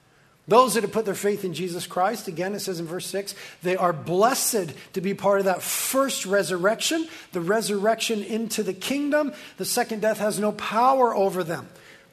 Those 0.47 0.75
that 0.75 0.83
have 0.83 0.91
put 0.91 1.05
their 1.05 1.15
faith 1.15 1.43
in 1.43 1.55
Jesus 1.55 1.87
Christ, 1.87 2.27
again, 2.27 2.53
it 2.53 2.59
says 2.59 2.79
in 2.79 2.85
verse 2.85 3.07
6, 3.07 3.33
they 3.63 3.75
are 3.75 3.93
blessed 3.93 4.73
to 4.93 5.01
be 5.01 5.15
part 5.15 5.39
of 5.39 5.45
that 5.45 5.63
first 5.63 6.25
resurrection, 6.25 7.07
the 7.31 7.41
resurrection 7.41 8.21
into 8.21 8.61
the 8.61 8.73
kingdom. 8.73 9.33
The 9.57 9.65
second 9.65 10.01
death 10.01 10.19
has 10.19 10.39
no 10.39 10.51
power 10.51 11.15
over 11.15 11.43
them. 11.43 11.67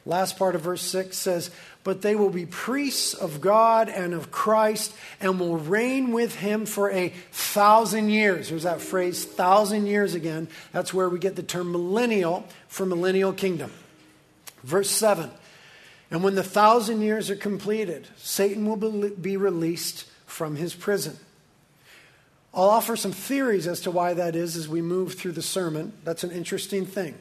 Last 0.05 0.37
part 0.37 0.55
of 0.55 0.61
verse 0.61 0.81
6 0.81 1.15
says, 1.15 1.49
But 1.85 2.01
they 2.01 2.15
will 2.15 2.29
be 2.29 2.45
priests 2.45 3.13
of 3.13 3.39
God 3.39 3.87
and 3.87 4.13
of 4.13 4.31
Christ 4.31 4.93
and 5.21 5.39
will 5.39 5.57
reign 5.57 6.11
with 6.11 6.35
him 6.35 6.65
for 6.65 6.91
a 6.91 7.09
thousand 7.31 8.09
years. 8.09 8.49
There's 8.49 8.63
that 8.63 8.81
phrase, 8.81 9.23
thousand 9.23 9.85
years 9.85 10.13
again. 10.13 10.49
That's 10.73 10.93
where 10.93 11.07
we 11.07 11.19
get 11.19 11.37
the 11.37 11.43
term 11.43 11.71
millennial 11.71 12.45
for 12.67 12.85
millennial 12.85 13.31
kingdom. 13.31 13.71
Verse 14.63 14.89
7 14.89 15.31
And 16.11 16.21
when 16.21 16.35
the 16.35 16.43
thousand 16.43 17.01
years 17.01 17.29
are 17.29 17.37
completed, 17.37 18.07
Satan 18.17 18.65
will 18.65 19.09
be 19.09 19.37
released 19.37 20.05
from 20.25 20.57
his 20.57 20.73
prison. 20.73 21.17
I'll 22.53 22.69
offer 22.69 22.95
some 22.95 23.13
theories 23.13 23.67
as 23.67 23.79
to 23.81 23.91
why 23.91 24.13
that 24.13 24.35
is 24.35 24.57
as 24.57 24.67
we 24.67 24.81
move 24.81 25.15
through 25.15 25.31
the 25.31 25.41
sermon. 25.41 25.93
That's 26.03 26.23
an 26.23 26.31
interesting 26.31 26.85
thing. 26.85 27.15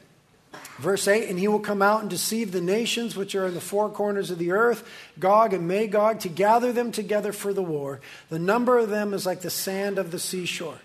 Verse 0.79 1.07
8, 1.07 1.29
and 1.29 1.39
he 1.39 1.49
will 1.49 1.61
come 1.61 1.83
out 1.83 2.01
and 2.01 2.11
deceive 2.11 2.53
the 2.53 2.61
nations 2.61 3.17
which 3.17 3.35
are 3.35 3.47
in 3.47 3.55
the 3.55 3.61
four 3.61 3.89
corners 3.89 4.31
of 4.31 4.39
the 4.39 4.53
earth, 4.53 4.89
Gog 5.19 5.53
and 5.53 5.69
Magog, 5.69 6.21
to 6.21 6.29
gather 6.29 6.73
them 6.73 6.93
together 6.93 7.33
for 7.33 7.53
the 7.53 7.63
war. 7.63 8.01
The 8.29 8.39
number 8.39 8.79
of 8.79 8.89
them 8.89 9.15
is 9.15 9.27
like 9.27 9.43
the 9.43 9.51
sand 9.51 9.99
of 9.99 10.11
the 10.11 10.19
seashore. 10.19 10.79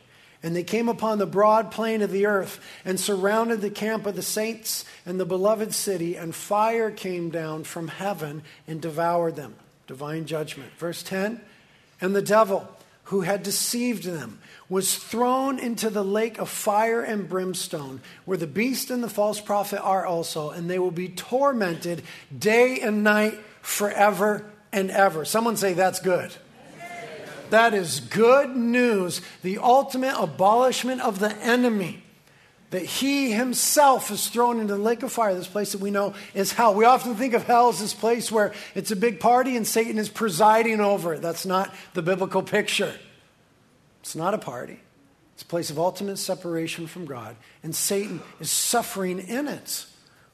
And 0.43 0.55
they 0.55 0.63
came 0.63 0.87
upon 0.87 1.17
the 1.17 1.25
broad 1.25 1.71
plain 1.71 2.01
of 2.01 2.11
the 2.11 2.27
earth 2.27 2.59
and 2.85 2.99
surrounded 2.99 3.61
the 3.61 3.71
camp 3.71 4.05
of 4.05 4.15
the 4.15 4.21
saints 4.21 4.85
and 5.05 5.19
the 5.19 5.25
beloved 5.25 5.73
city, 5.73 6.15
and 6.15 6.33
fire 6.33 6.91
came 6.91 7.29
down 7.29 7.63
from 7.63 7.87
heaven 7.87 8.43
and 8.67 8.81
devoured 8.81 9.35
them. 9.35 9.55
Divine 9.87 10.25
judgment. 10.25 10.71
Verse 10.77 11.01
10, 11.01 11.41
and 11.99 12.15
the 12.15 12.21
devil 12.21 12.69
who 13.05 13.21
had 13.21 13.41
deceived 13.41 14.03
them 14.03 14.39
was 14.69 14.95
thrown 14.95 15.59
into 15.59 15.89
the 15.89 16.03
lake 16.03 16.39
of 16.39 16.49
fire 16.49 17.01
and 17.01 17.29
brimstone, 17.29 18.01
where 18.25 18.37
the 18.37 18.47
beast 18.47 18.91
and 18.91 19.03
the 19.03 19.09
false 19.09 19.39
prophet 19.39 19.81
are 19.81 20.05
also, 20.05 20.49
and 20.49 20.69
they 20.69 20.79
will 20.79 20.91
be 20.91 21.07
tormented 21.07 22.03
day 22.37 22.81
and 22.81 23.03
night 23.03 23.39
forever 23.61 24.45
and 24.73 24.91
ever. 24.91 25.23
Someone 25.23 25.55
say, 25.55 25.73
That's 25.73 25.99
good. 25.99 26.31
That 27.49 27.73
is 27.73 28.01
good 28.01 28.57
news. 28.57 29.21
The 29.41 29.59
ultimate 29.59 30.21
abolishment 30.21 31.01
of 31.01 31.19
the 31.19 31.33
enemy. 31.37 32.03
That 32.71 32.83
he 32.83 33.31
himself 33.31 34.11
is 34.11 34.27
thrown 34.27 34.59
into 34.59 34.73
the 34.75 34.81
lake 34.81 35.01
of 35.01 35.13
fire, 35.13 35.33
this 35.33 35.47
place 35.47 35.71
that 35.71 35.79
we 35.79 35.89
know 35.89 36.13
is 36.33 36.51
hell. 36.51 36.75
We 36.75 36.83
often 36.83 37.15
think 37.15 37.33
of 37.33 37.43
hell 37.43 37.69
as 37.69 37.79
this 37.79 37.93
place 37.93 38.29
where 38.29 38.53
it's 38.75 38.91
a 38.91 38.95
big 38.97 39.21
party 39.21 39.55
and 39.55 39.65
Satan 39.65 39.97
is 39.97 40.09
presiding 40.09 40.81
over 40.81 41.13
it. 41.13 41.21
That's 41.21 41.45
not 41.45 41.73
the 41.93 42.01
biblical 42.01 42.43
picture. 42.43 42.93
It's 44.07 44.15
not 44.15 44.33
a 44.33 44.37
party, 44.37 44.79
it's 45.33 45.43
a 45.43 45.47
place 45.47 45.69
of 45.69 45.77
ultimate 45.77 46.15
separation 46.15 46.87
from 46.87 47.03
God. 47.03 47.35
And 47.61 47.75
Satan 47.75 48.21
is 48.39 48.49
suffering 48.49 49.19
in 49.19 49.49
it, 49.49 49.85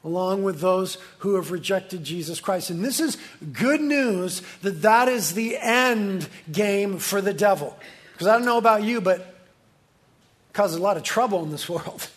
along 0.03 0.43
with 0.43 0.59
those 0.59 0.99
who 1.17 1.33
have 1.37 1.49
rejected 1.49 2.03
Jesus 2.03 2.39
Christ. 2.39 2.69
And 2.69 2.85
this 2.85 2.99
is 2.99 3.17
good 3.51 3.81
news 3.81 4.43
that 4.61 4.83
that 4.83 5.07
is 5.07 5.33
the 5.33 5.57
end 5.57 6.29
game 6.51 6.99
for 6.99 7.19
the 7.19 7.33
devil. 7.33 7.75
Because 8.11 8.27
I 8.27 8.33
don't 8.33 8.45
know 8.45 8.59
about 8.59 8.83
you, 8.83 9.01
but 9.01 9.21
it 9.21 9.27
causes 10.53 10.77
a 10.77 10.81
lot 10.81 10.95
of 10.95 11.01
trouble 11.01 11.41
in 11.41 11.49
this 11.49 11.67
world. 11.67 12.07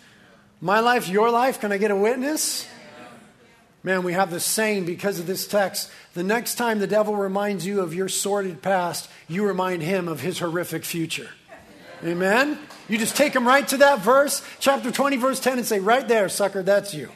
My 0.60 0.80
life, 0.80 1.08
your 1.08 1.30
life, 1.30 1.58
can 1.58 1.72
I 1.72 1.78
get 1.78 1.90
a 1.90 1.96
witness? 1.96 2.68
Man, 3.82 4.02
we 4.02 4.12
have 4.12 4.30
this 4.30 4.44
saying 4.44 4.84
because 4.84 5.20
of 5.20 5.26
this 5.26 5.46
text. 5.46 5.90
The 6.12 6.22
next 6.22 6.56
time 6.56 6.80
the 6.80 6.86
devil 6.86 7.16
reminds 7.16 7.64
you 7.64 7.80
of 7.80 7.94
your 7.94 8.10
sordid 8.10 8.60
past, 8.60 9.08
you 9.26 9.46
remind 9.46 9.82
him 9.82 10.06
of 10.06 10.20
his 10.20 10.38
horrific 10.40 10.84
future. 10.84 11.30
Amen? 12.04 12.58
You 12.88 12.98
just 12.98 13.16
take 13.16 13.32
them 13.32 13.46
right 13.46 13.66
to 13.68 13.78
that 13.78 14.00
verse, 14.00 14.42
chapter 14.60 14.90
20, 14.90 15.16
verse 15.16 15.40
10, 15.40 15.58
and 15.58 15.66
say, 15.66 15.80
right 15.80 16.06
there, 16.06 16.28
sucker, 16.28 16.62
that's 16.62 16.94
you. 16.94 17.10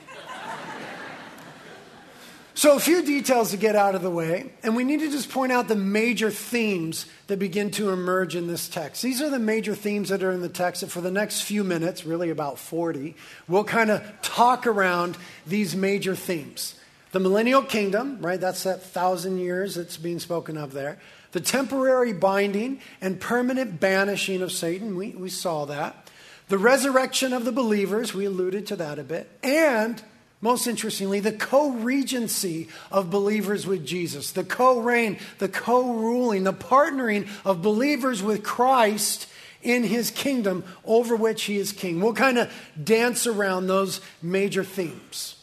So, 2.55 2.77
a 2.77 2.81
few 2.81 3.03
details 3.03 3.53
to 3.53 3.57
get 3.57 3.75
out 3.75 3.95
of 3.95 4.03
the 4.03 4.11
way, 4.11 4.53
and 4.63 4.77
we 4.77 4.85
need 4.85 5.01
to 5.01 5.11
just 5.11 5.31
point 5.31 5.51
out 5.51 5.69
the 5.69 5.77
major 5.77 6.31
themes 6.31 7.07
that 7.29 7.39
begin 7.39 7.71
to 7.73 7.89
emerge 7.89 8.37
in 8.37 8.49
this 8.49 8.69
text. 8.69 9.01
These 9.01 9.23
are 9.23 9.31
the 9.31 9.39
major 9.39 9.75
themes 9.75 10.11
that 10.11 10.23
are 10.23 10.31
in 10.31 10.43
the 10.43 10.49
text 10.51 10.83
that 10.83 10.91
for 10.91 11.01
the 11.01 11.11
next 11.11 11.41
few 11.41 11.65
minutes, 11.65 12.05
really 12.05 12.29
about 12.29 12.59
40, 12.59 13.17
we'll 13.49 13.65
kind 13.65 13.91
of 13.91 14.03
talk 14.21 14.67
around 14.67 15.17
these 15.47 15.75
major 15.75 16.15
themes. 16.15 16.75
The 17.13 17.21
millennial 17.21 17.63
kingdom, 17.63 18.19
right? 18.21 18.39
That's 18.39 18.65
that 18.65 18.83
thousand 18.83 19.39
years 19.39 19.77
that's 19.77 19.97
being 19.97 20.19
spoken 20.19 20.59
of 20.59 20.73
there 20.73 20.99
the 21.33 21.41
temporary 21.41 22.13
binding 22.13 22.81
and 23.01 23.21
permanent 23.21 23.81
banishing 23.81 24.43
of 24.43 24.53
Satan. 24.53 24.97
We, 24.97 25.11
we 25.11 25.29
saw 25.29 25.65
that. 25.67 26.09
The 26.49 26.59
resurrection 26.59 27.33
of 27.33 27.45
the 27.45 27.53
believers. 27.53 28.13
We 28.15 28.25
alluded 28.25 28.67
to 28.69 28.77
that 28.77 28.99
a 28.99 29.05
bit. 29.05 29.31
And, 29.43 30.03
most 30.41 30.67
interestingly, 30.67 31.21
the 31.21 31.33
co 31.33 31.71
regency 31.71 32.69
of 32.91 33.11
believers 33.11 33.67
with 33.67 33.87
Jesus, 33.87 34.33
the 34.33 34.45
co 34.45 34.81
reign, 34.81 35.19
the 35.39 35.49
co 35.49 35.95
ruling, 35.95 36.45
the 36.45 36.53
partnering 36.53 37.29
of 37.45 37.63
believers 37.63 38.23
with 38.23 38.43
Christ 38.43 39.29
in 39.63 39.85
his 39.85 40.11
kingdom 40.11 40.65
over 40.85 41.15
which 41.15 41.45
he 41.45 41.59
is 41.59 41.73
king. 41.73 42.01
We'll 42.01 42.15
kind 42.15 42.39
of 42.39 42.53
dance 42.83 43.27
around 43.27 43.67
those 43.67 44.01
major 44.23 44.65
themes. 44.65 45.37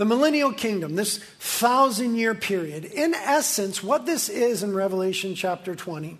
The 0.00 0.06
millennial 0.06 0.54
kingdom, 0.54 0.94
this 0.94 1.18
thousand 1.18 2.16
year 2.16 2.34
period, 2.34 2.86
in 2.86 3.12
essence, 3.12 3.82
what 3.82 4.06
this 4.06 4.30
is 4.30 4.62
in 4.62 4.74
Revelation 4.74 5.34
chapter 5.34 5.74
20 5.74 6.16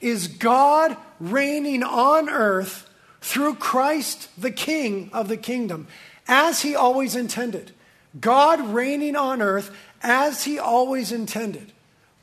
is 0.00 0.28
God 0.28 0.96
reigning 1.18 1.82
on 1.82 2.28
earth 2.28 2.88
through 3.20 3.56
Christ, 3.56 4.28
the 4.38 4.52
King 4.52 5.10
of 5.12 5.26
the 5.26 5.36
kingdom, 5.36 5.88
as 6.28 6.62
he 6.62 6.76
always 6.76 7.16
intended. 7.16 7.72
God 8.20 8.60
reigning 8.68 9.16
on 9.16 9.42
earth 9.42 9.76
as 10.00 10.44
he 10.44 10.60
always 10.60 11.10
intended. 11.10 11.72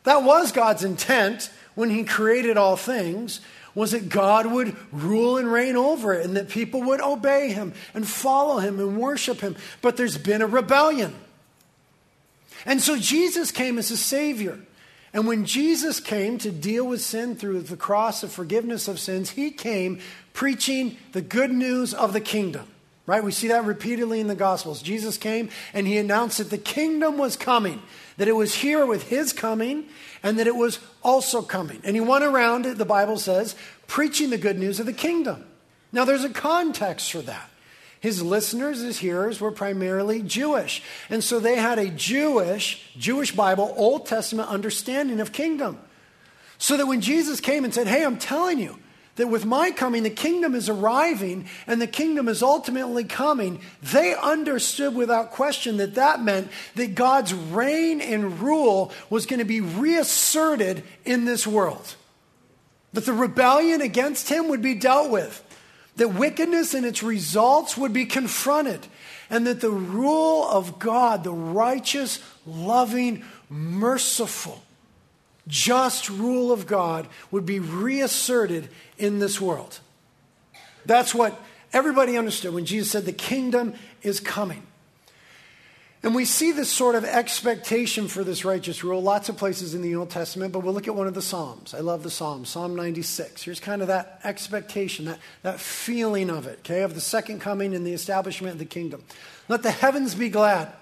That 0.06 0.24
was 0.24 0.54
God's 0.54 0.86
intent 0.86 1.52
when 1.76 1.90
he 1.90 2.06
created 2.06 2.56
all 2.56 2.78
things 2.78 3.42
was 3.74 3.92
that 3.92 4.10
God 4.10 4.46
would 4.46 4.76
rule 4.92 5.38
and 5.38 5.52
reign 5.52 5.76
over 5.76 6.14
it 6.14 6.26
and 6.26 6.36
that 6.36 6.50
people 6.50 6.82
would 6.84 7.02
obey 7.02 7.52
him 7.52 7.74
and 7.94 8.08
follow 8.08 8.60
him 8.60 8.80
and 8.80 8.98
worship 8.98 9.42
him. 9.42 9.56
But 9.82 9.98
there's 9.98 10.18
been 10.18 10.42
a 10.42 10.48
rebellion. 10.48 11.16
And 12.66 12.82
so 12.82 12.98
Jesus 12.98 13.52
came 13.52 13.78
as 13.78 13.92
a 13.92 13.98
savior. 13.98 14.60
And 15.14 15.28
when 15.28 15.46
Jesus 15.46 16.00
came 16.00 16.38
to 16.40 16.52
deal 16.52 16.86
with 16.88 17.02
sin 17.02 17.36
through 17.36 17.62
the 17.64 17.78
cross 17.78 18.24
of 18.24 18.32
forgiveness 18.32 18.88
of 18.88 19.00
sins, 19.00 19.32
he 19.32 19.52
came 19.52 20.00
preaching 20.34 20.98
the 21.12 21.22
good 21.22 21.52
news 21.52 21.94
of 21.94 22.14
the 22.14 22.22
kingdom. 22.22 22.68
Right? 23.08 23.24
We 23.24 23.32
see 23.32 23.50
that 23.50 23.66
repeatedly 23.66 24.20
in 24.20 24.28
the 24.28 24.36
Gospels. 24.36 24.82
Jesus 24.82 25.18
came 25.18 25.50
and 25.74 25.88
he 25.88 25.98
announced 25.98 26.38
that 26.38 26.50
the 26.50 26.58
kingdom 26.58 27.18
was 27.18 27.36
coming, 27.36 27.82
that 28.22 28.28
it 28.28 28.36
was 28.36 28.54
here 28.54 28.86
with 28.86 29.10
his 29.10 29.34
coming, 29.34 29.84
and 30.22 30.38
that 30.38 30.46
it 30.46 30.56
was 30.56 30.78
also 31.02 31.42
coming. 31.42 31.82
And 31.84 31.96
he 31.96 32.02
went 32.02 32.24
around, 32.24 32.66
the 32.66 32.86
Bible 32.86 33.18
says, 33.18 33.56
preaching 33.88 34.30
the 34.30 34.38
good 34.38 34.60
news 34.60 34.80
of 34.80 34.86
the 34.86 34.94
kingdom. 34.94 35.44
Now, 35.92 36.06
there's 36.06 36.24
a 36.24 36.30
context 36.30 37.12
for 37.12 37.24
that. 37.24 37.50
His 38.00 38.22
listeners, 38.22 38.82
his 38.82 39.00
hearers, 39.00 39.42
were 39.42 39.50
primarily 39.50 40.22
Jewish. 40.22 40.84
And 41.10 41.24
so 41.24 41.40
they 41.40 41.56
had 41.56 41.80
a 41.80 41.90
Jewish, 41.90 42.92
Jewish 42.96 43.32
Bible, 43.32 43.74
Old 43.76 44.06
Testament 44.06 44.50
understanding 44.50 45.20
of 45.20 45.32
kingdom. 45.32 45.80
So 46.60 46.78
that 46.78 46.86
when 46.86 47.02
Jesus 47.02 47.40
came 47.40 47.64
and 47.64 47.74
said, 47.74 47.88
Hey, 47.88 48.06
I'm 48.06 48.20
telling 48.20 48.60
you, 48.60 48.78
that 49.22 49.28
with 49.28 49.46
my 49.46 49.70
coming, 49.70 50.02
the 50.02 50.10
kingdom 50.10 50.56
is 50.56 50.68
arriving 50.68 51.46
and 51.68 51.80
the 51.80 51.86
kingdom 51.86 52.28
is 52.28 52.42
ultimately 52.42 53.04
coming, 53.04 53.62
they 53.84 54.16
understood 54.16 54.96
without 54.96 55.30
question 55.30 55.78
that 55.78 55.94
that 55.94 56.24
meant 56.24 56.50
that 56.74 56.96
God's 56.96 57.32
reign 57.32 58.02
and 58.02 58.42
rule 58.42 58.92
was 59.12 59.28
going 59.28 59.38
to 59.38 59.46
be 59.46 59.62
reasserted 59.62 60.84
in 61.06 61.26
this 61.26 61.46
world. 61.46 61.96
That 62.94 63.06
the 63.06 63.14
rebellion 63.14 63.80
against 63.80 64.28
him 64.28 64.48
would 64.50 64.64
be 64.64 64.74
dealt 64.74 65.12
with. 65.12 65.44
that 65.98 66.10
wickedness 66.10 66.74
and 66.74 66.86
its 66.86 67.04
results 67.04 67.78
would 67.78 67.94
be 67.94 68.06
confronted, 68.06 68.88
and 69.30 69.46
that 69.46 69.62
the 69.62 69.70
rule 69.70 70.48
of 70.48 70.80
God, 70.80 71.24
the 71.24 71.32
righteous, 71.32 72.20
loving, 72.46 73.24
merciful, 73.50 74.62
just 75.52 76.10
rule 76.10 76.52
of 76.52 76.66
God, 76.66 77.08
would 77.30 77.46
be 77.46 77.60
reasserted 77.60 78.70
in 78.98 79.20
this 79.20 79.40
world. 79.40 79.80
That's 80.86 81.14
what 81.14 81.40
everybody 81.74 82.18
understood 82.18 82.54
when 82.54 82.66
Jesus 82.66 82.90
said, 82.90 83.06
The 83.06 83.12
kingdom 83.12 83.76
is 84.02 84.20
coming. 84.20 84.66
And 86.04 86.16
we 86.16 86.26
see 86.26 86.52
this 86.52 86.72
sort 86.72 86.96
of 86.96 87.06
expectation 87.06 88.08
for 88.08 88.24
this 88.24 88.44
righteous 88.44 88.84
rule 88.84 89.04
lots 89.04 89.30
of 89.30 89.38
places 89.38 89.76
in 89.76 89.84
the 89.84 89.96
Old 89.96 90.10
Testament, 90.10 90.52
but 90.52 90.62
we'll 90.64 90.74
look 90.74 90.88
at 90.88 90.96
one 90.96 91.06
of 91.06 91.14
the 91.14 91.22
Psalms. 91.22 91.76
I 91.76 91.82
love 91.82 92.02
the 92.02 92.10
Psalms, 92.10 92.50
Psalm 92.50 92.76
96. 92.76 93.44
Here's 93.44 93.60
kind 93.60 93.84
of 93.84 93.90
that 93.90 94.20
expectation, 94.24 95.06
that, 95.06 95.20
that 95.44 95.60
feeling 95.60 96.32
of 96.32 96.48
it, 96.48 96.60
okay, 96.60 96.82
of 96.82 96.96
the 96.96 97.02
second 97.02 97.40
coming 97.40 97.76
and 97.76 97.86
the 97.86 97.94
establishment 97.94 98.54
of 98.54 98.60
the 98.60 98.66
kingdom. 98.66 99.04
Let 99.48 99.62
the 99.62 99.70
heavens 99.70 100.16
be 100.16 100.30
glad. 100.30 100.74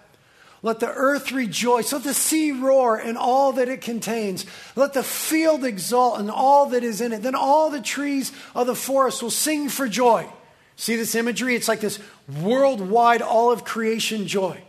Let 0.62 0.80
the 0.80 0.92
earth 0.92 1.32
rejoice. 1.32 1.94
Let 1.94 2.04
the 2.04 2.14
sea 2.14 2.52
roar 2.52 2.98
and 2.98 3.18
all 3.18 3.54
that 3.54 3.70
it 3.70 3.82
contains. 3.82 4.46
Let 4.76 4.94
the 4.94 5.04
field 5.04 5.64
exult 5.64 6.20
and 6.20 6.30
all 6.30 6.68
that 6.68 6.84
is 6.84 7.00
in 7.00 7.14
it. 7.14 7.24
Then 7.24 7.36
all 7.36 7.70
the 7.70 7.82
trees 7.82 8.32
of 8.54 8.68
the 8.68 8.76
forest 8.76 9.24
will 9.24 9.32
sing 9.32 9.70
for 9.70 9.88
joy. 9.88 10.28
See 10.76 10.96
this 10.96 11.16
imagery? 11.16 11.56
It's 11.56 11.68
like 11.68 11.82
this 11.82 12.00
worldwide, 12.42 13.22
all 13.22 13.52
of 13.52 13.64
creation 13.64 14.28
joy 14.28 14.62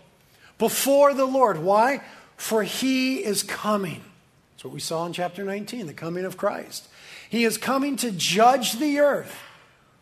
before 0.59 1.15
the 1.15 1.25
Lord. 1.25 1.59
Why? 1.59 2.03
For 2.37 2.63
he 2.63 3.25
is 3.25 3.43
coming. 3.43 4.03
That's 4.53 4.65
what 4.65 4.75
we 4.75 4.81
saw 4.81 5.07
in 5.07 5.13
chapter 5.13 5.43
19, 5.43 5.87
the 5.87 5.95
coming 5.95 6.25
of 6.25 6.37
Christ. 6.37 6.87
He 7.29 7.45
is 7.45 7.59
coming 7.59 7.97
to 7.97 8.13
judge 8.13 8.75
the 8.75 9.01
earth, 9.01 9.37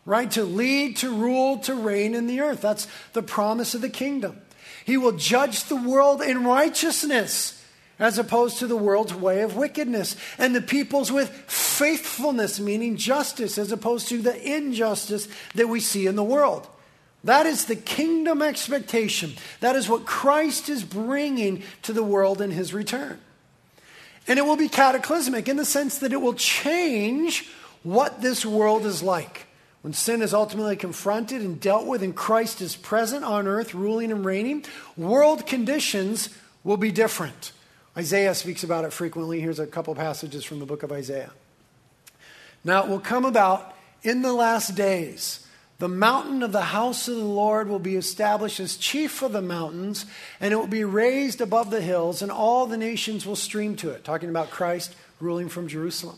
right? 0.05 0.29
To 0.31 0.43
lead, 0.43 0.97
to 0.97 1.15
rule, 1.15 1.59
to 1.59 1.73
reign 1.73 2.13
in 2.13 2.27
the 2.27 2.41
earth. 2.41 2.61
That's 2.61 2.87
the 3.13 3.23
promise 3.23 3.73
of 3.73 3.81
the 3.81 3.89
kingdom. 3.89 4.41
He 4.89 4.97
will 4.97 5.11
judge 5.11 5.65
the 5.65 5.75
world 5.75 6.19
in 6.19 6.43
righteousness 6.43 7.63
as 7.99 8.17
opposed 8.17 8.57
to 8.57 8.65
the 8.65 8.75
world's 8.75 9.13
way 9.13 9.41
of 9.41 9.55
wickedness, 9.55 10.15
and 10.39 10.55
the 10.55 10.63
peoples 10.63 11.11
with 11.11 11.29
faithfulness, 11.29 12.59
meaning 12.59 12.97
justice, 12.97 13.59
as 13.59 13.71
opposed 13.71 14.07
to 14.07 14.19
the 14.19 14.51
injustice 14.51 15.27
that 15.53 15.69
we 15.69 15.79
see 15.79 16.07
in 16.07 16.15
the 16.15 16.23
world. 16.23 16.67
That 17.23 17.45
is 17.45 17.65
the 17.65 17.75
kingdom 17.75 18.41
expectation. 18.41 19.33
That 19.59 19.75
is 19.75 19.87
what 19.87 20.07
Christ 20.07 20.69
is 20.69 20.83
bringing 20.83 21.61
to 21.83 21.93
the 21.93 22.01
world 22.01 22.41
in 22.41 22.49
his 22.49 22.73
return. 22.73 23.19
And 24.27 24.39
it 24.39 24.45
will 24.45 24.57
be 24.57 24.69
cataclysmic 24.69 25.47
in 25.47 25.57
the 25.57 25.65
sense 25.65 25.99
that 25.99 26.13
it 26.13 26.21
will 26.21 26.33
change 26.33 27.47
what 27.83 28.23
this 28.23 28.43
world 28.43 28.87
is 28.87 29.03
like. 29.03 29.45
When 29.81 29.93
sin 29.93 30.21
is 30.21 30.33
ultimately 30.33 30.75
confronted 30.75 31.41
and 31.41 31.59
dealt 31.59 31.85
with 31.85 32.03
and 32.03 32.15
Christ 32.15 32.61
is 32.61 32.75
present 32.75 33.23
on 33.23 33.47
earth, 33.47 33.73
ruling 33.73 34.11
and 34.11 34.25
reigning, 34.25 34.65
world 34.97 35.47
conditions 35.47 36.29
will 36.63 36.77
be 36.77 36.91
different. 36.91 37.53
Isaiah 37.97 38.35
speaks 38.35 38.63
about 38.63 38.83
it 38.83 38.91
frequently. 38.91 39.39
Here's 39.39 39.59
a 39.59 39.67
couple 39.67 39.95
passages 39.95 40.43
from 40.43 40.59
the 40.59 40.65
book 40.65 40.83
of 40.83 40.91
Isaiah. 40.91 41.31
Now, 42.63 42.83
it 42.83 42.89
will 42.89 42.99
come 42.99 43.23
about 43.23 43.75
in 44.03 44.21
the 44.21 44.33
last 44.33 44.75
days 44.75 45.45
the 45.79 45.87
mountain 45.87 46.43
of 46.43 46.51
the 46.51 46.61
house 46.61 47.07
of 47.07 47.15
the 47.15 47.23
Lord 47.23 47.69
will 47.69 47.79
be 47.79 47.95
established 47.95 48.59
as 48.59 48.75
chief 48.75 49.21
of 49.21 49.31
the 49.31 49.41
mountains, 49.41 50.05
and 50.41 50.51
it 50.51 50.57
will 50.57 50.67
be 50.67 50.83
raised 50.83 51.39
above 51.39 51.71
the 51.71 51.81
hills, 51.81 52.21
and 52.21 52.29
all 52.29 52.65
the 52.65 52.77
nations 52.77 53.25
will 53.25 53.37
stream 53.37 53.77
to 53.77 53.89
it. 53.91 54.03
Talking 54.03 54.29
about 54.29 54.49
Christ 54.49 54.93
ruling 55.21 55.47
from 55.47 55.69
Jerusalem. 55.69 56.17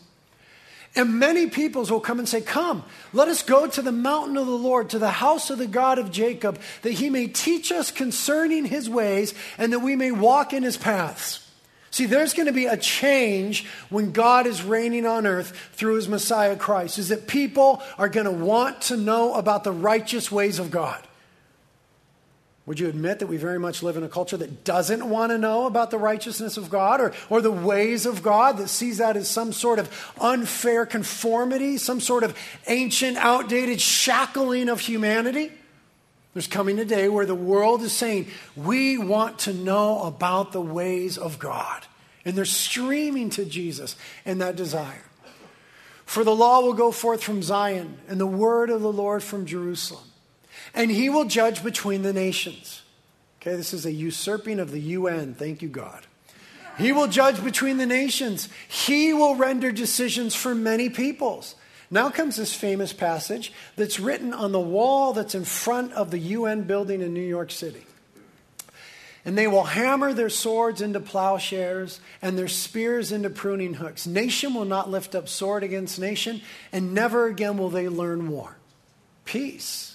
And 0.94 1.18
many 1.18 1.48
peoples 1.48 1.90
will 1.90 2.00
come 2.00 2.18
and 2.18 2.28
say, 2.28 2.42
Come, 2.42 2.84
let 3.12 3.28
us 3.28 3.42
go 3.42 3.66
to 3.66 3.82
the 3.82 3.92
mountain 3.92 4.36
of 4.36 4.46
the 4.46 4.52
Lord, 4.52 4.90
to 4.90 4.98
the 4.98 5.10
house 5.10 5.48
of 5.48 5.58
the 5.58 5.66
God 5.66 5.98
of 5.98 6.10
Jacob, 6.10 6.60
that 6.82 6.92
he 6.92 7.08
may 7.08 7.28
teach 7.28 7.72
us 7.72 7.90
concerning 7.90 8.66
his 8.66 8.90
ways, 8.90 9.32
and 9.56 9.72
that 9.72 9.78
we 9.78 9.96
may 9.96 10.10
walk 10.10 10.52
in 10.52 10.62
his 10.62 10.76
paths. 10.76 11.48
See, 11.90 12.06
there's 12.06 12.34
going 12.34 12.46
to 12.46 12.52
be 12.52 12.66
a 12.66 12.76
change 12.76 13.66
when 13.90 14.12
God 14.12 14.46
is 14.46 14.62
reigning 14.62 15.06
on 15.06 15.26
earth 15.26 15.56
through 15.74 15.96
his 15.96 16.08
Messiah 16.08 16.56
Christ, 16.56 16.98
is 16.98 17.08
that 17.08 17.26
people 17.26 17.82
are 17.98 18.08
going 18.08 18.26
to 18.26 18.32
want 18.32 18.82
to 18.82 18.96
know 18.96 19.34
about 19.34 19.64
the 19.64 19.72
righteous 19.72 20.32
ways 20.32 20.58
of 20.58 20.70
God. 20.70 21.06
Would 22.64 22.78
you 22.78 22.88
admit 22.88 23.18
that 23.18 23.26
we 23.26 23.38
very 23.38 23.58
much 23.58 23.82
live 23.82 23.96
in 23.96 24.04
a 24.04 24.08
culture 24.08 24.36
that 24.36 24.62
doesn't 24.62 25.08
want 25.08 25.32
to 25.32 25.38
know 25.38 25.66
about 25.66 25.90
the 25.90 25.98
righteousness 25.98 26.56
of 26.56 26.70
God 26.70 27.00
or, 27.00 27.12
or 27.28 27.40
the 27.40 27.50
ways 27.50 28.06
of 28.06 28.22
God, 28.22 28.58
that 28.58 28.68
sees 28.68 28.98
that 28.98 29.16
as 29.16 29.28
some 29.28 29.52
sort 29.52 29.80
of 29.80 30.12
unfair 30.20 30.86
conformity, 30.86 31.76
some 31.76 32.00
sort 32.00 32.22
of 32.22 32.38
ancient, 32.68 33.16
outdated 33.16 33.80
shackling 33.80 34.68
of 34.68 34.78
humanity? 34.78 35.50
There's 36.34 36.46
coming 36.46 36.78
a 36.78 36.84
day 36.84 37.08
where 37.08 37.26
the 37.26 37.34
world 37.34 37.82
is 37.82 37.92
saying, 37.92 38.28
We 38.54 38.96
want 38.96 39.40
to 39.40 39.52
know 39.52 40.02
about 40.04 40.52
the 40.52 40.62
ways 40.62 41.18
of 41.18 41.40
God. 41.40 41.84
And 42.24 42.36
they're 42.36 42.44
streaming 42.44 43.30
to 43.30 43.44
Jesus 43.44 43.96
in 44.24 44.38
that 44.38 44.54
desire. 44.54 45.04
For 46.06 46.22
the 46.22 46.34
law 46.34 46.60
will 46.60 46.74
go 46.74 46.92
forth 46.92 47.24
from 47.24 47.42
Zion, 47.42 47.98
and 48.06 48.20
the 48.20 48.26
word 48.26 48.70
of 48.70 48.82
the 48.82 48.92
Lord 48.92 49.22
from 49.22 49.46
Jerusalem. 49.46 50.04
And 50.74 50.90
he 50.90 51.08
will 51.08 51.24
judge 51.24 51.62
between 51.62 52.02
the 52.02 52.12
nations. 52.12 52.82
Okay, 53.40 53.56
this 53.56 53.74
is 53.74 53.84
a 53.84 53.92
usurping 53.92 54.60
of 54.60 54.70
the 54.70 54.80
UN. 54.80 55.34
Thank 55.34 55.62
you, 55.62 55.68
God. 55.68 56.06
He 56.78 56.92
will 56.92 57.08
judge 57.08 57.42
between 57.42 57.76
the 57.76 57.86
nations. 57.86 58.48
He 58.68 59.12
will 59.12 59.34
render 59.36 59.72
decisions 59.72 60.34
for 60.34 60.54
many 60.54 60.88
peoples. 60.88 61.54
Now 61.90 62.08
comes 62.08 62.36
this 62.36 62.54
famous 62.54 62.94
passage 62.94 63.52
that's 63.76 64.00
written 64.00 64.32
on 64.32 64.52
the 64.52 64.60
wall 64.60 65.12
that's 65.12 65.34
in 65.34 65.44
front 65.44 65.92
of 65.92 66.10
the 66.10 66.18
UN 66.18 66.62
building 66.62 67.02
in 67.02 67.12
New 67.12 67.20
York 67.20 67.50
City. 67.50 67.84
And 69.24 69.36
they 69.36 69.46
will 69.46 69.64
hammer 69.64 70.12
their 70.12 70.30
swords 70.30 70.80
into 70.80 71.00
plowshares 71.00 72.00
and 72.22 72.38
their 72.38 72.48
spears 72.48 73.12
into 73.12 73.28
pruning 73.28 73.74
hooks. 73.74 74.06
Nation 74.06 74.54
will 74.54 74.64
not 74.64 74.90
lift 74.90 75.14
up 75.14 75.28
sword 75.28 75.62
against 75.62 76.00
nation, 76.00 76.40
and 76.72 76.94
never 76.94 77.26
again 77.26 77.58
will 77.58 77.70
they 77.70 77.88
learn 77.88 78.30
war. 78.30 78.56
Peace. 79.24 79.91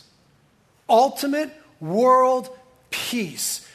Ultimate 0.90 1.52
world 1.80 2.50
peace. 2.90 3.68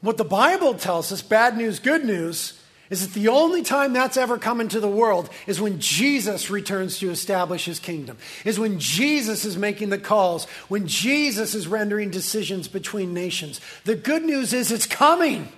What 0.00 0.18
the 0.18 0.24
Bible 0.24 0.74
tells 0.74 1.10
us, 1.10 1.22
bad 1.22 1.56
news, 1.56 1.78
good 1.78 2.04
news, 2.04 2.60
is 2.90 3.06
that 3.06 3.18
the 3.18 3.28
only 3.28 3.62
time 3.62 3.92
that's 3.92 4.16
ever 4.16 4.38
come 4.38 4.60
into 4.60 4.78
the 4.78 4.88
world 4.88 5.28
is 5.46 5.60
when 5.60 5.80
Jesus 5.80 6.50
returns 6.50 6.98
to 6.98 7.10
establish 7.10 7.64
his 7.64 7.80
kingdom, 7.80 8.16
is 8.44 8.58
when 8.58 8.78
Jesus 8.78 9.44
is 9.44 9.56
making 9.56 9.88
the 9.88 9.98
calls, 9.98 10.44
when 10.68 10.86
Jesus 10.86 11.54
is 11.54 11.66
rendering 11.66 12.10
decisions 12.10 12.68
between 12.68 13.12
nations. 13.12 13.60
The 13.84 13.96
good 13.96 14.24
news 14.24 14.52
is 14.52 14.70
it's 14.70 14.86
coming. 14.86 15.48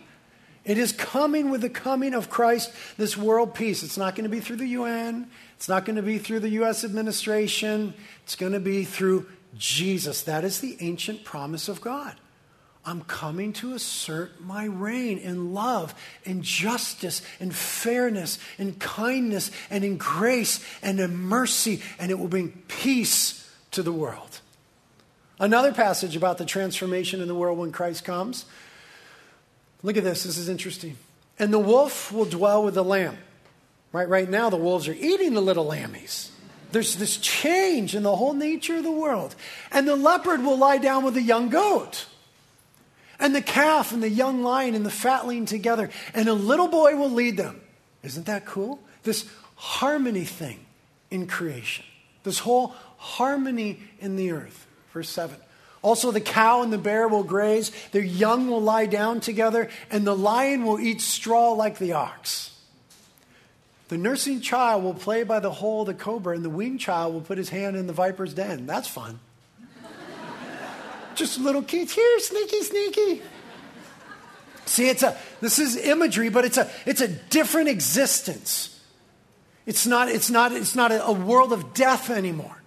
It 0.65 0.79
is 0.79 0.93
coming 0.93 1.51
with 1.51 1.63
the 1.63 1.71
coming 1.71 2.15
of 2.15 2.29
Christ, 2.29 2.73
this 2.97 3.17
world 3.17 3.55
peace. 3.55 3.83
It's 3.83 3.97
not 3.97 4.15
going 4.15 4.25
to 4.25 4.35
be 4.35 4.41
through 4.41 4.57
the 4.57 4.67
UN, 4.67 5.29
it's 5.57 5.69
not 5.69 5.85
going 5.85 5.97
to 5.97 6.03
be 6.03 6.19
through 6.19 6.41
the 6.41 6.51
U.S. 6.51 6.85
administration, 6.85 7.95
it's 8.25 8.37
going 8.37 8.53
to 8.53 8.61
be 8.61 8.85
through 8.85 9.27
Jesus. 9.57 10.23
That 10.23 10.45
is 10.45 10.61
the 10.61 10.77
ancient 10.81 11.25
promise 11.25 11.69
of 11.69 11.81
God. 11.81 12.15
I'm 12.85 13.03
coming 13.03 13.53
to 13.55 13.75
assert 13.75 14.41
my 14.41 14.65
reign 14.65 15.19
in 15.19 15.53
love, 15.53 15.95
in 16.25 16.43
justice, 16.43 17.21
in 17.39 17.51
fairness, 17.51 18.39
in 18.57 18.75
kindness, 18.75 19.51
and 19.69 19.85
in 19.85 19.99
grace, 19.99 20.65
and 20.83 20.99
in 20.99 21.15
mercy, 21.15 21.83
and 21.99 22.11
it 22.11 22.19
will 22.19 22.29
bring 22.29 22.63
peace 22.69 23.51
to 23.73 23.83
the 23.83 23.93
world. 23.93 24.41
Another 25.39 25.73
passage 25.73 26.17
about 26.17 26.39
the 26.39 26.47
transformation 26.47 27.21
in 27.21 27.29
the 27.29 27.35
world 27.35 27.59
when 27.59 27.73
Christ 27.73 28.05
comes. 28.05 28.47
Look 29.83 29.97
at 29.97 30.05
this, 30.05 30.25
this 30.25 30.39
is 30.39 30.49
interesting. 30.49 30.97
And 31.39 31.53
the 31.53 31.59
wolf 31.59 32.11
will 32.11 32.25
dwell 32.25 32.65
with 32.65 32.75
the 32.75 32.85
lamb. 32.85 33.19
Right, 33.93 34.09
right 34.09 34.29
now, 34.29 34.51
the 34.51 34.57
wolves 34.57 34.89
are 34.89 34.95
eating 34.95 35.35
the 35.35 35.41
little 35.41 35.67
lammies. 35.67 36.31
There's 36.71 36.97
this 36.97 37.17
change 37.17 37.95
in 37.95 38.03
the 38.03 38.15
whole 38.15 38.35
nature 38.35 38.77
of 38.77 38.83
the 38.83 38.91
world. 38.91 39.35
And 39.71 39.89
the 39.89 39.97
leopard 39.97 40.43
will 40.43 40.59
lie 40.59 40.79
down 40.79 41.05
with 41.05 41.15
the 41.15 41.23
young 41.23 41.49
goat 41.49 42.07
and 43.19 43.35
the 43.35 43.43
calf 43.43 43.93
and 43.93 44.03
the 44.03 44.09
young 44.09 44.43
lion 44.43 44.75
and 44.75 44.87
the 44.87 44.91
fatling 44.91 45.47
together, 45.47 45.91
and 46.15 46.29
a 46.29 46.35
little 46.35 46.69
boy 46.69 46.97
will 46.97 47.11
lead 47.11 47.37
them. 47.37 47.61
Isn't 48.03 48.27
that 48.27 48.47
cool? 48.47 48.81
This 49.03 49.29
harmony 49.57 50.25
thing 50.25 50.65
in 51.11 51.27
creation, 51.27 51.85
this 52.23 52.39
whole 52.39 52.75
harmony 52.97 53.81
in 54.01 54.17
the 54.17 54.31
earth. 54.31 54.67
Verse 54.93 55.09
7. 55.09 55.37
Also, 55.81 56.11
the 56.11 56.21
cow 56.21 56.63
and 56.63 56.73
the 56.73 56.79
bear 56.79 57.07
will 57.07 57.23
graze, 57.23 57.71
their 57.93 58.03
young 58.03 58.49
will 58.49 58.63
lie 58.63 58.87
down 58.87 59.21
together, 59.21 59.69
and 59.91 60.07
the 60.07 60.17
lion 60.17 60.65
will 60.65 60.81
eat 60.81 61.01
straw 61.01 61.53
like 61.53 61.79
the 61.79 61.93
ox. 61.93 62.51
The 63.89 63.99
nursing 63.99 64.41
child 64.41 64.85
will 64.85 64.95
play 64.95 65.23
by 65.25 65.41
the 65.41 65.51
hole 65.51 65.83
of 65.83 65.87
the 65.87 65.95
cobra, 65.95 66.35
and 66.35 66.45
the 66.45 66.51
weaned 66.51 66.81
child 66.81 67.15
will 67.15 67.23
put 67.23 67.39
his 67.39 67.49
hand 67.49 67.77
in 67.77 67.87
the 67.87 67.93
viper's 67.93 68.35
den. 68.35 68.67
That's 68.67 68.89
fun 68.89 69.21
just 71.19 71.39
little 71.39 71.63
kids. 71.63 71.93
Here, 71.93 72.21
sneaky, 72.21 72.63
sneaky. 72.63 73.23
See, 74.65 74.89
it's 74.89 75.03
a 75.03 75.17
this 75.41 75.59
is 75.59 75.77
imagery, 75.77 76.29
but 76.29 76.45
it's 76.45 76.57
a 76.57 76.71
it's 76.87 77.01
a 77.01 77.09
different 77.09 77.69
existence. 77.69 78.75
It's 79.67 79.87
not, 79.87 80.09
it's 80.09 80.31
not, 80.31 80.53
it's 80.53 80.75
not 80.75 80.93
a, 80.93 81.05
a 81.05 81.13
world 81.13 81.53
of 81.53 81.75
death 81.75 82.09
anymore. 82.09 82.63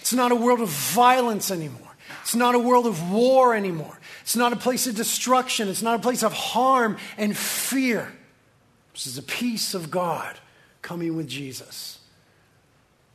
It's 0.00 0.12
not 0.12 0.32
a 0.32 0.34
world 0.34 0.60
of 0.60 0.68
violence 0.68 1.50
anymore. 1.50 1.96
It's 2.20 2.34
not 2.34 2.54
a 2.54 2.58
world 2.58 2.86
of 2.86 3.10
war 3.10 3.54
anymore. 3.54 3.98
It's 4.20 4.36
not 4.36 4.52
a 4.52 4.56
place 4.56 4.86
of 4.86 4.94
destruction. 4.94 5.68
It's 5.68 5.80
not 5.80 5.94
a 5.98 6.02
place 6.02 6.22
of 6.22 6.34
harm 6.34 6.98
and 7.16 7.34
fear. 7.34 8.12
This 8.92 9.06
is 9.06 9.16
a 9.16 9.22
peace 9.22 9.72
of 9.72 9.90
God 9.90 10.38
coming 10.82 11.16
with 11.16 11.28
Jesus. 11.28 11.98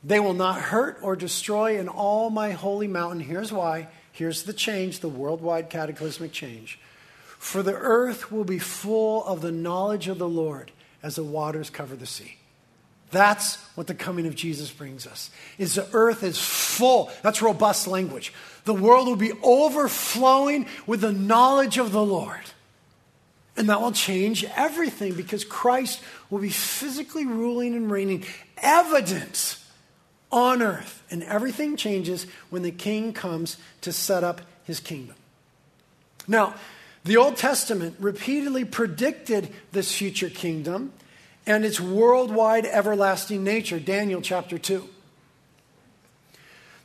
They 0.04 0.20
will 0.20 0.34
not 0.34 0.62
hurt 0.62 1.00
or 1.02 1.16
destroy 1.16 1.80
in 1.80 1.88
all 1.88 2.30
my 2.30 2.52
holy 2.52 2.88
mountain. 2.88 3.20
Here's 3.20 3.52
why. 3.52 3.90
Here's 4.12 4.44
the 4.44 4.54
change, 4.54 5.00
the 5.00 5.10
worldwide 5.10 5.70
cataclysmic 5.70 6.32
change. 6.32 6.80
For 7.38 7.62
the 7.62 7.76
earth 7.76 8.32
will 8.32 8.44
be 8.44 8.58
full 8.58 9.24
of 9.26 9.42
the 9.42 9.52
knowledge 9.52 10.08
of 10.08 10.18
the 10.18 10.28
Lord 10.28 10.72
as 11.04 11.16
the 11.16 11.24
waters 11.24 11.70
cover 11.70 11.96
the 11.96 12.06
sea. 12.06 12.38
That's 13.12 13.56
what 13.76 13.88
the 13.88 13.94
coming 13.94 14.28
of 14.28 14.36
Jesus 14.36 14.72
brings 14.72 15.08
us. 15.08 15.30
Is 15.58 15.76
the 15.76 15.88
earth 15.94 16.24
is 16.24 16.38
full. 16.40 17.12
That's 17.22 17.42
robust 17.42 17.88
language. 17.88 18.34
The 18.66 18.74
world 18.74 19.08
will 19.08 19.16
be 19.16 19.34
overflowing 19.44 20.66
with 20.86 21.02
the 21.02 21.14
knowledge 21.14 21.78
of 21.78 21.92
the 21.92 22.04
Lord. 22.04 22.42
And 23.58 23.70
that 23.70 23.82
will 23.82 23.92
change 23.92 24.46
everything 24.56 25.16
because 25.16 25.44
Christ 25.44 26.02
will 26.30 26.40
be 26.40 26.50
physically 26.50 27.26
ruling 27.26 27.74
and 27.74 27.90
reigning, 27.90 28.24
evident 28.58 29.58
on 30.32 30.62
earth. 30.62 31.04
And 31.10 31.24
everything 31.24 31.76
changes 31.76 32.28
when 32.52 32.62
the 32.62 32.72
king 32.72 33.14
comes 33.14 33.58
to 33.82 33.92
set 33.92 34.24
up 34.24 34.42
his 34.64 34.80
kingdom. 34.80 35.16
Now, 36.28 36.54
the 37.04 37.18
Old 37.18 37.38
Testament 37.38 37.96
repeatedly 38.00 38.64
predicted 38.66 39.50
this 39.72 39.92
future 39.92 40.30
kingdom 40.30 40.94
and 41.48 41.66
its 41.66 41.80
worldwide 41.80 42.66
everlasting 42.66 43.44
nature. 43.44 43.80
Daniel 43.80 44.22
chapter 44.22 44.58
2. 44.58 44.88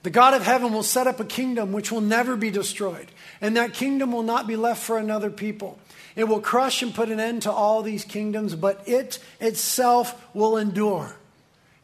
The 0.04 0.10
God 0.10 0.34
of 0.34 0.42
heaven 0.42 0.72
will 0.72 0.82
set 0.82 1.06
up 1.06 1.20
a 1.20 1.24
kingdom 1.24 1.72
which 1.72 1.92
will 1.92 2.00
never 2.00 2.36
be 2.36 2.50
destroyed, 2.50 3.08
and 3.40 3.56
that 3.56 3.74
kingdom 3.74 4.12
will 4.12 4.22
not 4.22 4.46
be 4.46 4.56
left 4.56 4.82
for 4.82 4.98
another 4.98 5.30
people. 5.30 5.78
It 6.14 6.24
will 6.24 6.40
crush 6.40 6.82
and 6.82 6.94
put 6.94 7.08
an 7.08 7.20
end 7.20 7.42
to 7.42 7.52
all 7.52 7.82
these 7.82 8.04
kingdoms, 8.04 8.54
but 8.54 8.86
it 8.86 9.18
itself 9.40 10.34
will 10.34 10.56
endure. 10.56 11.16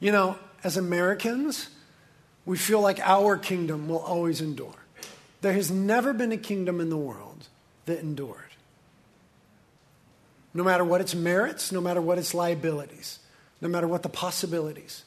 You 0.00 0.12
know, 0.12 0.36
as 0.62 0.76
Americans, 0.76 1.68
we 2.44 2.56
feel 2.56 2.80
like 2.80 3.00
our 3.00 3.36
kingdom 3.36 3.88
will 3.88 3.98
always 3.98 4.40
endure. 4.40 4.74
There 5.40 5.52
has 5.52 5.70
never 5.70 6.12
been 6.12 6.32
a 6.32 6.36
kingdom 6.36 6.80
in 6.80 6.90
the 6.90 6.96
world 6.96 7.48
that 7.86 8.00
endured 8.00 8.48
no 10.58 10.64
matter 10.64 10.84
what 10.84 11.00
its 11.00 11.14
merits, 11.14 11.70
no 11.70 11.80
matter 11.80 12.00
what 12.00 12.18
its 12.18 12.34
liabilities, 12.34 13.20
no 13.60 13.68
matter 13.68 13.86
what 13.86 14.02
the 14.02 14.08
possibilities. 14.08 15.04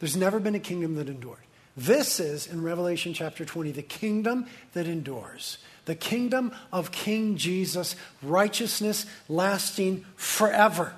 There's 0.00 0.16
never 0.16 0.40
been 0.40 0.54
a 0.54 0.60
kingdom 0.60 0.94
that 0.96 1.08
endured. 1.08 1.38
This 1.76 2.20
is, 2.20 2.46
in 2.46 2.62
Revelation 2.62 3.12
chapter 3.14 3.44
20, 3.44 3.72
the 3.72 3.82
kingdom 3.82 4.46
that 4.72 4.86
endures. 4.86 5.58
The 5.84 5.94
kingdom 5.94 6.52
of 6.72 6.90
King 6.90 7.36
Jesus, 7.36 7.96
righteousness 8.22 9.06
lasting 9.28 10.04
forever. 10.16 10.94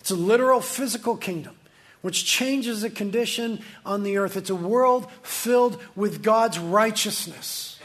It's 0.00 0.10
a 0.10 0.16
literal 0.16 0.60
physical 0.60 1.16
kingdom 1.16 1.56
which 2.02 2.24
changes 2.24 2.82
the 2.82 2.90
condition 2.90 3.60
on 3.86 4.02
the 4.02 4.18
earth. 4.18 4.36
It's 4.36 4.50
a 4.50 4.54
world 4.54 5.10
filled 5.22 5.80
with 5.94 6.22
God's 6.22 6.58
righteousness. 6.58 7.78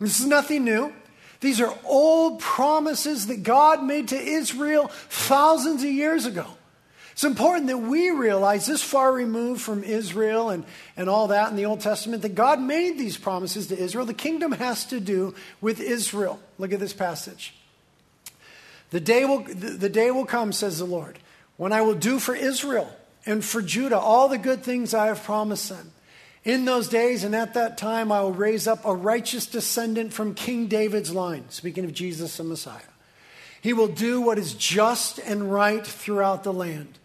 This 0.00 0.18
is 0.18 0.26
nothing 0.26 0.64
new. 0.64 0.92
These 1.40 1.60
are 1.60 1.74
old 1.84 2.40
promises 2.40 3.26
that 3.28 3.42
God 3.42 3.82
made 3.82 4.08
to 4.08 4.16
Israel 4.16 4.88
thousands 5.08 5.82
of 5.82 5.90
years 5.90 6.26
ago. 6.26 6.46
It's 7.20 7.24
important 7.26 7.66
that 7.66 7.76
we 7.76 8.08
realize 8.08 8.64
this 8.64 8.82
far 8.82 9.12
removed 9.12 9.60
from 9.60 9.84
Israel 9.84 10.48
and, 10.48 10.64
and 10.96 11.10
all 11.10 11.28
that 11.28 11.50
in 11.50 11.56
the 11.56 11.66
Old 11.66 11.80
Testament 11.80 12.22
that 12.22 12.34
God 12.34 12.58
made 12.58 12.96
these 12.96 13.18
promises 13.18 13.66
to 13.66 13.78
Israel. 13.78 14.06
The 14.06 14.14
kingdom 14.14 14.52
has 14.52 14.86
to 14.86 15.00
do 15.00 15.34
with 15.60 15.82
Israel. 15.82 16.40
Look 16.56 16.72
at 16.72 16.80
this 16.80 16.94
passage. 16.94 17.54
The 18.88 19.00
day 19.00 19.26
will, 19.26 19.44
the 19.44 19.90
day 19.90 20.10
will 20.10 20.24
come, 20.24 20.50
says 20.50 20.78
the 20.78 20.86
Lord, 20.86 21.18
when 21.58 21.74
I 21.74 21.82
will 21.82 21.94
do 21.94 22.18
for 22.18 22.34
Israel 22.34 22.90
and 23.26 23.44
for 23.44 23.60
Judah 23.60 23.98
all 23.98 24.30
the 24.30 24.38
good 24.38 24.62
things 24.62 24.94
I 24.94 25.08
have 25.08 25.22
promised 25.22 25.68
them. 25.68 25.92
In 26.42 26.64
those 26.64 26.88
days 26.88 27.22
and 27.22 27.36
at 27.36 27.52
that 27.52 27.76
time, 27.76 28.10
I 28.10 28.22
will 28.22 28.32
raise 28.32 28.66
up 28.66 28.86
a 28.86 28.94
righteous 28.94 29.44
descendant 29.44 30.14
from 30.14 30.32
King 30.32 30.68
David's 30.68 31.12
line, 31.12 31.44
speaking 31.50 31.84
of 31.84 31.92
Jesus 31.92 32.38
the 32.38 32.44
Messiah. 32.44 32.80
He 33.60 33.74
will 33.74 33.88
do 33.88 34.22
what 34.22 34.38
is 34.38 34.54
just 34.54 35.18
and 35.18 35.52
right 35.52 35.86
throughout 35.86 36.44
the 36.44 36.52
land. 36.54 36.96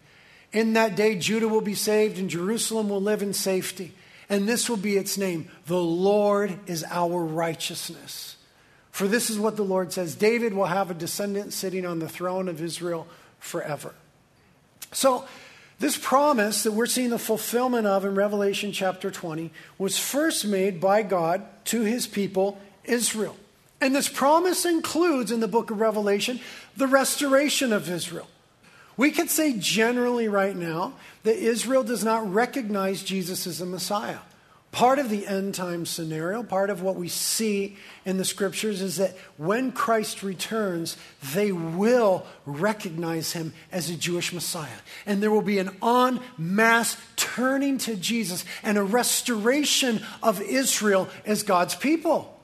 In 0.56 0.72
that 0.72 0.96
day, 0.96 1.16
Judah 1.16 1.48
will 1.48 1.60
be 1.60 1.74
saved 1.74 2.18
and 2.18 2.30
Jerusalem 2.30 2.88
will 2.88 3.02
live 3.02 3.20
in 3.20 3.34
safety. 3.34 3.92
And 4.30 4.48
this 4.48 4.70
will 4.70 4.78
be 4.78 4.96
its 4.96 5.18
name 5.18 5.50
The 5.66 5.78
Lord 5.78 6.58
is 6.66 6.82
our 6.88 7.22
righteousness. 7.22 8.36
For 8.90 9.06
this 9.06 9.28
is 9.28 9.38
what 9.38 9.56
the 9.56 9.64
Lord 9.64 9.92
says 9.92 10.14
David 10.14 10.54
will 10.54 10.64
have 10.64 10.90
a 10.90 10.94
descendant 10.94 11.52
sitting 11.52 11.84
on 11.84 11.98
the 11.98 12.08
throne 12.08 12.48
of 12.48 12.62
Israel 12.62 13.06
forever. 13.38 13.92
So, 14.92 15.26
this 15.78 15.98
promise 15.98 16.62
that 16.62 16.72
we're 16.72 16.86
seeing 16.86 17.10
the 17.10 17.18
fulfillment 17.18 17.86
of 17.86 18.06
in 18.06 18.14
Revelation 18.14 18.72
chapter 18.72 19.10
20 19.10 19.50
was 19.76 19.98
first 19.98 20.46
made 20.46 20.80
by 20.80 21.02
God 21.02 21.44
to 21.66 21.82
his 21.82 22.06
people, 22.06 22.58
Israel. 22.82 23.36
And 23.78 23.94
this 23.94 24.08
promise 24.08 24.64
includes 24.64 25.30
in 25.30 25.40
the 25.40 25.48
book 25.48 25.70
of 25.70 25.80
Revelation 25.80 26.40
the 26.78 26.86
restoration 26.86 27.74
of 27.74 27.90
Israel. 27.90 28.26
We 28.96 29.10
could 29.10 29.30
say 29.30 29.54
generally 29.58 30.28
right 30.28 30.56
now 30.56 30.94
that 31.24 31.36
Israel 31.36 31.82
does 31.82 32.04
not 32.04 32.32
recognize 32.32 33.02
Jesus 33.02 33.46
as 33.46 33.58
the 33.58 33.66
Messiah. 33.66 34.18
Part 34.72 34.98
of 34.98 35.08
the 35.08 35.26
end 35.26 35.54
time 35.54 35.86
scenario, 35.86 36.42
part 36.42 36.68
of 36.68 36.82
what 36.82 36.96
we 36.96 37.08
see 37.08 37.78
in 38.04 38.18
the 38.18 38.26
scriptures 38.26 38.82
is 38.82 38.96
that 38.96 39.16
when 39.38 39.72
Christ 39.72 40.22
returns, 40.22 40.98
they 41.32 41.50
will 41.50 42.26
recognize 42.44 43.32
him 43.32 43.54
as 43.72 43.88
a 43.88 43.96
Jewish 43.96 44.34
Messiah. 44.34 44.68
And 45.06 45.22
there 45.22 45.30
will 45.30 45.40
be 45.40 45.58
an 45.60 45.70
en 45.82 46.20
masse 46.36 46.98
turning 47.16 47.78
to 47.78 47.96
Jesus 47.96 48.44
and 48.62 48.76
a 48.76 48.82
restoration 48.82 50.02
of 50.22 50.42
Israel 50.42 51.08
as 51.24 51.42
God's 51.42 51.74
people. 51.74 52.38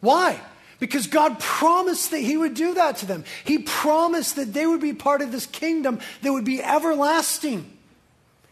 Why? 0.00 0.40
Because 0.78 1.08
God 1.08 1.40
promised 1.40 2.12
that 2.12 2.20
He 2.20 2.36
would 2.36 2.54
do 2.54 2.74
that 2.74 2.98
to 2.98 3.06
them. 3.06 3.24
He 3.44 3.58
promised 3.58 4.36
that 4.36 4.52
they 4.52 4.66
would 4.66 4.80
be 4.80 4.92
part 4.92 5.22
of 5.22 5.32
this 5.32 5.46
kingdom 5.46 5.98
that 6.22 6.32
would 6.32 6.44
be 6.44 6.62
everlasting. 6.62 7.78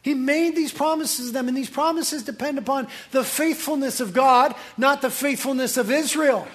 He 0.03 0.15
made 0.15 0.55
these 0.55 0.73
promises 0.73 1.29
to 1.29 1.33
them, 1.33 1.49
and 1.49 1.57
these 1.57 1.71
promises 1.71 2.23
depend 2.23 2.59
upon 2.59 2.89
the 3.11 3.25
faithfulness 3.25 4.01
of 4.01 4.13
God, 4.13 4.55
not 4.77 5.03
the 5.03 5.11
faithfulness 5.11 5.77
of 5.77 5.91
Israel, 5.91 6.47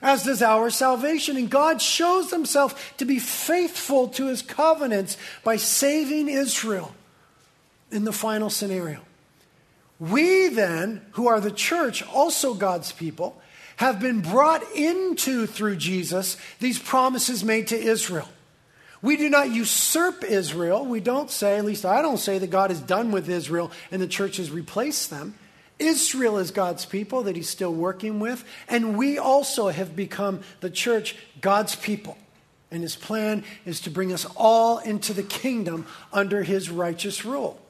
as 0.00 0.24
does 0.24 0.40
our 0.40 0.70
salvation. 0.70 1.36
And 1.36 1.50
God 1.50 1.82
shows 1.82 2.30
himself 2.30 2.96
to 2.96 3.04
be 3.04 3.18
faithful 3.18 4.08
to 4.08 4.28
his 4.28 4.40
covenants 4.40 5.18
by 5.42 5.56
saving 5.56 6.28
Israel 6.28 6.94
in 7.90 8.04
the 8.04 8.12
final 8.12 8.48
scenario. 8.48 9.00
We 10.00 10.48
then, 10.48 11.04
who 11.12 11.28
are 11.28 11.40
the 11.40 11.50
church, 11.50 12.02
also 12.02 12.54
God's 12.54 12.92
people, 12.92 13.40
have 13.76 14.00
been 14.00 14.20
brought 14.20 14.62
into 14.72 15.46
through 15.46 15.76
Jesus 15.76 16.36
these 16.60 16.78
promises 16.78 17.44
made 17.44 17.68
to 17.68 17.76
Israel. 17.76 18.28
We 19.02 19.16
do 19.16 19.28
not 19.28 19.50
usurp 19.50 20.24
Israel. 20.24 20.86
We 20.86 21.00
don't 21.00 21.30
say, 21.30 21.58
at 21.58 21.64
least 21.64 21.84
I 21.84 22.00
don't 22.00 22.18
say, 22.18 22.38
that 22.38 22.50
God 22.50 22.70
is 22.70 22.80
done 22.80 23.10
with 23.10 23.28
Israel 23.28 23.70
and 23.90 24.00
the 24.00 24.06
church 24.06 24.38
has 24.38 24.50
replaced 24.50 25.10
them. 25.10 25.34
Israel 25.78 26.38
is 26.38 26.50
God's 26.50 26.86
people 26.86 27.24
that 27.24 27.36
he's 27.36 27.48
still 27.48 27.74
working 27.74 28.20
with, 28.20 28.44
and 28.68 28.96
we 28.96 29.18
also 29.18 29.68
have 29.68 29.96
become 29.96 30.40
the 30.60 30.70
church 30.70 31.16
God's 31.40 31.74
people. 31.74 32.16
And 32.70 32.82
his 32.82 32.96
plan 32.96 33.44
is 33.64 33.80
to 33.82 33.90
bring 33.90 34.12
us 34.12 34.24
all 34.36 34.78
into 34.78 35.12
the 35.12 35.22
kingdom 35.22 35.86
under 36.12 36.42
his 36.42 36.70
righteous 36.70 37.24
rule. 37.24 37.60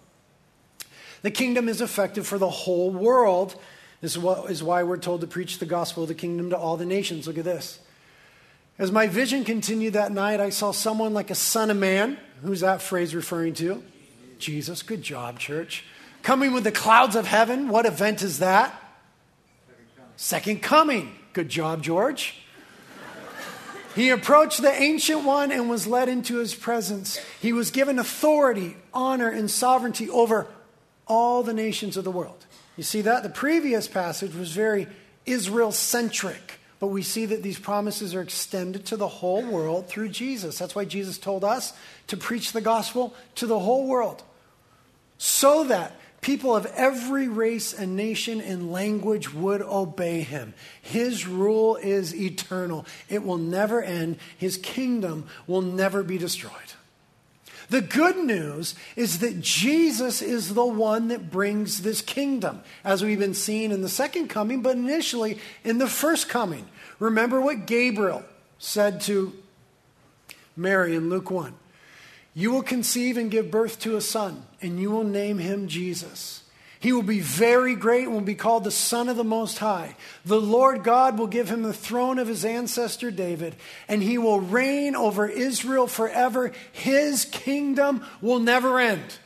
The 1.23 1.31
kingdom 1.31 1.69
is 1.69 1.81
effective 1.81 2.27
for 2.27 2.38
the 2.38 2.51
whole 2.51 2.90
world. 2.90 3.59
This 4.05 4.19
is, 4.19 4.62
why 4.62 4.83
we're 4.83 4.99
told 4.99 5.23
to 5.23 5.27
preach 5.27 5.61
the 5.61 5.64
gospel 5.64 6.03
of 6.03 6.11
the 6.11 6.14
kingdom 6.14 6.51
to 6.51 6.59
all 6.59 6.77
the 6.77 6.85
nations. 6.85 7.27
Look 7.27 7.38
at 7.38 7.45
this. 7.47 7.79
As 8.79 8.93
my 8.93 9.07
vision 9.07 9.45
continued 9.45 9.95
that 9.95 10.12
night, 10.12 10.40
I 10.40 10.51
saw 10.51 10.73
someone 10.73 11.14
like 11.14 11.31
a 11.31 11.35
son 11.35 11.71
of 11.71 11.79
man. 11.79 12.19
Who's 12.43 12.61
that 12.61 12.83
phrase 12.83 13.14
referring 13.14 13.55
to? 13.55 13.83
Jesus. 14.38 14.83
Good 14.83 15.01
job, 15.01 15.38
church. 15.38 15.87
Coming 16.23 16.53
with 16.53 16.64
the 16.64 16.71
clouds 16.71 17.17
of 17.17 17.27
heaven. 17.27 17.71
What 17.71 17.87
event 17.87 18.21
is 18.21 18.40
that? 18.40 18.79
Second 20.17 20.61
coming. 20.61 21.14
Good 21.33 21.49
job, 21.49 21.83
George. 21.83 22.35
He 23.95 24.11
approached 24.11 24.61
the 24.61 24.83
ancient 24.83 25.25
one 25.25 25.51
and 25.51 25.71
was 25.71 25.87
led 25.87 26.11
into 26.11 26.40
his 26.40 26.55
presence. 26.55 27.17
He 27.40 27.55
was 27.55 27.71
given 27.71 27.99
authority, 27.99 28.77
honor, 28.93 29.31
and 29.31 29.51
sovereignty 29.51 30.11
over 30.11 30.47
all 31.07 31.43
the 31.43 31.55
nations 31.55 31.97
of 31.97 32.05
the 32.05 32.11
world. 32.11 32.45
You 32.76 32.82
see 32.82 33.02
that? 33.02 33.22
The 33.22 33.28
previous 33.28 33.88
passage 33.88 34.34
was 34.34 34.52
very 34.52 34.87
Israel 35.26 35.72
centric. 35.72 36.60
But 36.80 36.88
we 36.88 37.02
see 37.02 37.24
that 37.26 37.42
these 37.42 37.58
promises 37.58 38.14
are 38.14 38.20
extended 38.20 38.84
to 38.87 38.96
the 38.96 39.08
whole 39.08 39.44
world 39.46 39.88
through 39.88 40.10
Jesus. 40.10 40.58
That's 40.58 40.74
why 40.74 40.84
Jesus 40.84 41.16
told 41.16 41.44
us 41.44 41.72
to 42.08 42.16
preach 42.16 42.52
the 42.52 42.60
gospel 42.60 43.14
to 43.37 43.46
the 43.46 43.58
whole 43.58 43.87
world. 43.87 44.22
So 45.16 45.64
that 45.64 45.96
People 46.24 46.56
of 46.56 46.64
every 46.74 47.28
race 47.28 47.74
and 47.74 47.96
nation 47.96 48.40
and 48.40 48.72
language 48.72 49.34
would 49.34 49.60
obey 49.60 50.22
him. 50.22 50.54
His 50.80 51.26
rule 51.26 51.76
is 51.76 52.14
eternal, 52.14 52.87
it 53.10 53.22
will 53.22 53.37
never 53.37 53.82
end. 53.82 54.16
His 54.38 54.56
kingdom 54.56 55.26
will 55.46 55.60
never 55.60 56.02
be 56.02 56.16
destroyed. 56.16 56.72
The 57.70 57.81
good 57.81 58.16
news 58.18 58.74
is 58.94 59.20
that 59.20 59.40
Jesus 59.40 60.20
is 60.22 60.55
the 60.55 60.64
one 60.64 61.09
that 61.09 61.31
brings 61.31 61.83
this 61.83 62.00
kingdom, 62.00 62.62
as 62.85 63.03
we've 63.03 63.18
been 63.18 63.35
seeing 63.35 63.72
in 63.72 63.83
the 63.83 63.88
second 63.88 64.29
coming, 64.29 64.62
but 64.62 64.77
initially 64.77 65.38
in 65.64 65.79
the 65.79 65.87
first 65.87 66.29
coming. 66.29 66.66
Remember 66.98 67.40
what 67.40 67.66
Gabriel 67.66 68.22
said 68.59 69.00
to 69.03 69.33
Mary 70.57 70.94
in 70.94 71.11
Luke 71.11 71.31
1 71.31 71.55
You 72.35 72.53
will 72.53 72.62
conceive 72.62 73.16
and 73.16 73.31
give 73.31 73.50
birth 73.50 73.81
to 73.81 73.96
a 73.96 74.00
son, 74.00 74.44
and 74.61 74.79
you 74.79 74.90
will 74.90 75.05
name 75.05 75.38
him 75.38 75.68
Jesus. 75.68 76.43
He 76.85 76.92
will 76.92 77.03
be 77.03 77.20
very 77.20 77.75
great 77.77 78.05
and 78.05 78.12
will 78.12 78.20
be 78.20 78.35
called 78.35 78.64
the 78.64 78.70
Son 78.70 79.09
of 79.09 79.16
the 79.16 79.25
Most 79.25 79.57
High. 79.57 79.97
The 80.27 80.38
Lord 80.38 80.85
God 80.85 81.18
will 81.18 81.27
give 81.27 81.49
him 81.49 81.62
the 81.62 81.73
throne 81.73 82.18
of 82.18 82.29
his 82.29 82.44
ancestor 82.44 83.11
David, 83.11 83.57
and 83.88 84.03
he 84.03 84.18
will 84.18 84.38
reign 84.38 84.94
over 84.94 85.27
Israel 85.27 85.87
forever. 85.87 86.53
His 86.73 87.25
kingdom 87.25 88.05
will 88.20 88.38
never 88.38 88.79
end. 88.79 89.16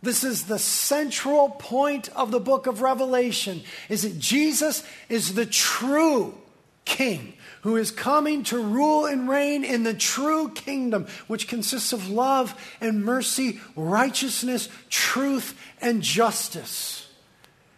This 0.00 0.22
is 0.22 0.44
the 0.44 0.60
central 0.60 1.50
point 1.50 2.08
of 2.10 2.30
the 2.30 2.38
book 2.38 2.68
of 2.68 2.82
Revelation 2.82 3.62
is 3.88 4.02
that 4.02 4.20
Jesus 4.20 4.84
is 5.08 5.34
the 5.34 5.46
true 5.46 6.38
king 6.84 7.34
who 7.62 7.76
is 7.76 7.92
coming 7.92 8.42
to 8.42 8.58
rule 8.58 9.06
and 9.06 9.28
reign 9.28 9.64
in 9.64 9.84
the 9.84 9.94
true 9.94 10.50
kingdom, 10.50 11.06
which 11.28 11.46
consists 11.46 11.92
of 11.92 12.08
love 12.08 12.60
and 12.80 13.04
mercy, 13.04 13.60
righteousness, 13.76 14.68
truth, 14.90 15.56
and 15.82 16.02
justice. 16.02 17.08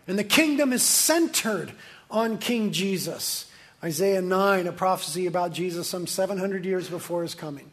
And 0.06 0.18
the 0.18 0.24
kingdom 0.24 0.72
is 0.72 0.82
centered 0.82 1.72
on 2.10 2.38
King 2.38 2.70
Jesus. 2.72 3.50
Isaiah 3.82 4.22
9, 4.22 4.66
a 4.66 4.72
prophecy 4.72 5.26
about 5.26 5.52
Jesus 5.52 5.88
some 5.88 6.06
700 6.06 6.64
years 6.64 6.88
before 6.88 7.22
his 7.22 7.34
coming. 7.34 7.70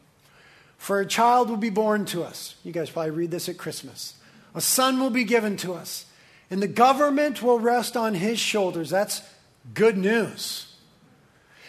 For 0.78 1.00
a 1.00 1.06
child 1.06 1.50
will 1.50 1.58
be 1.58 1.70
born 1.70 2.06
to 2.06 2.24
us. 2.24 2.56
You 2.64 2.72
guys 2.72 2.90
probably 2.90 3.12
read 3.12 3.32
this 3.32 3.48
at 3.48 3.58
Christmas. 3.58 4.16
A 4.56 4.62
son 4.62 5.00
will 5.00 5.10
be 5.10 5.24
given 5.24 5.56
to 5.58 5.74
us, 5.74 6.06
and 6.50 6.62
the 6.62 6.68
government 6.68 7.42
will 7.42 7.60
rest 7.60 7.96
on 7.96 8.16
his 8.16 8.40
shoulders. 8.40 8.90
That's 8.90 9.22
good 9.74 9.98
news. 9.98 10.76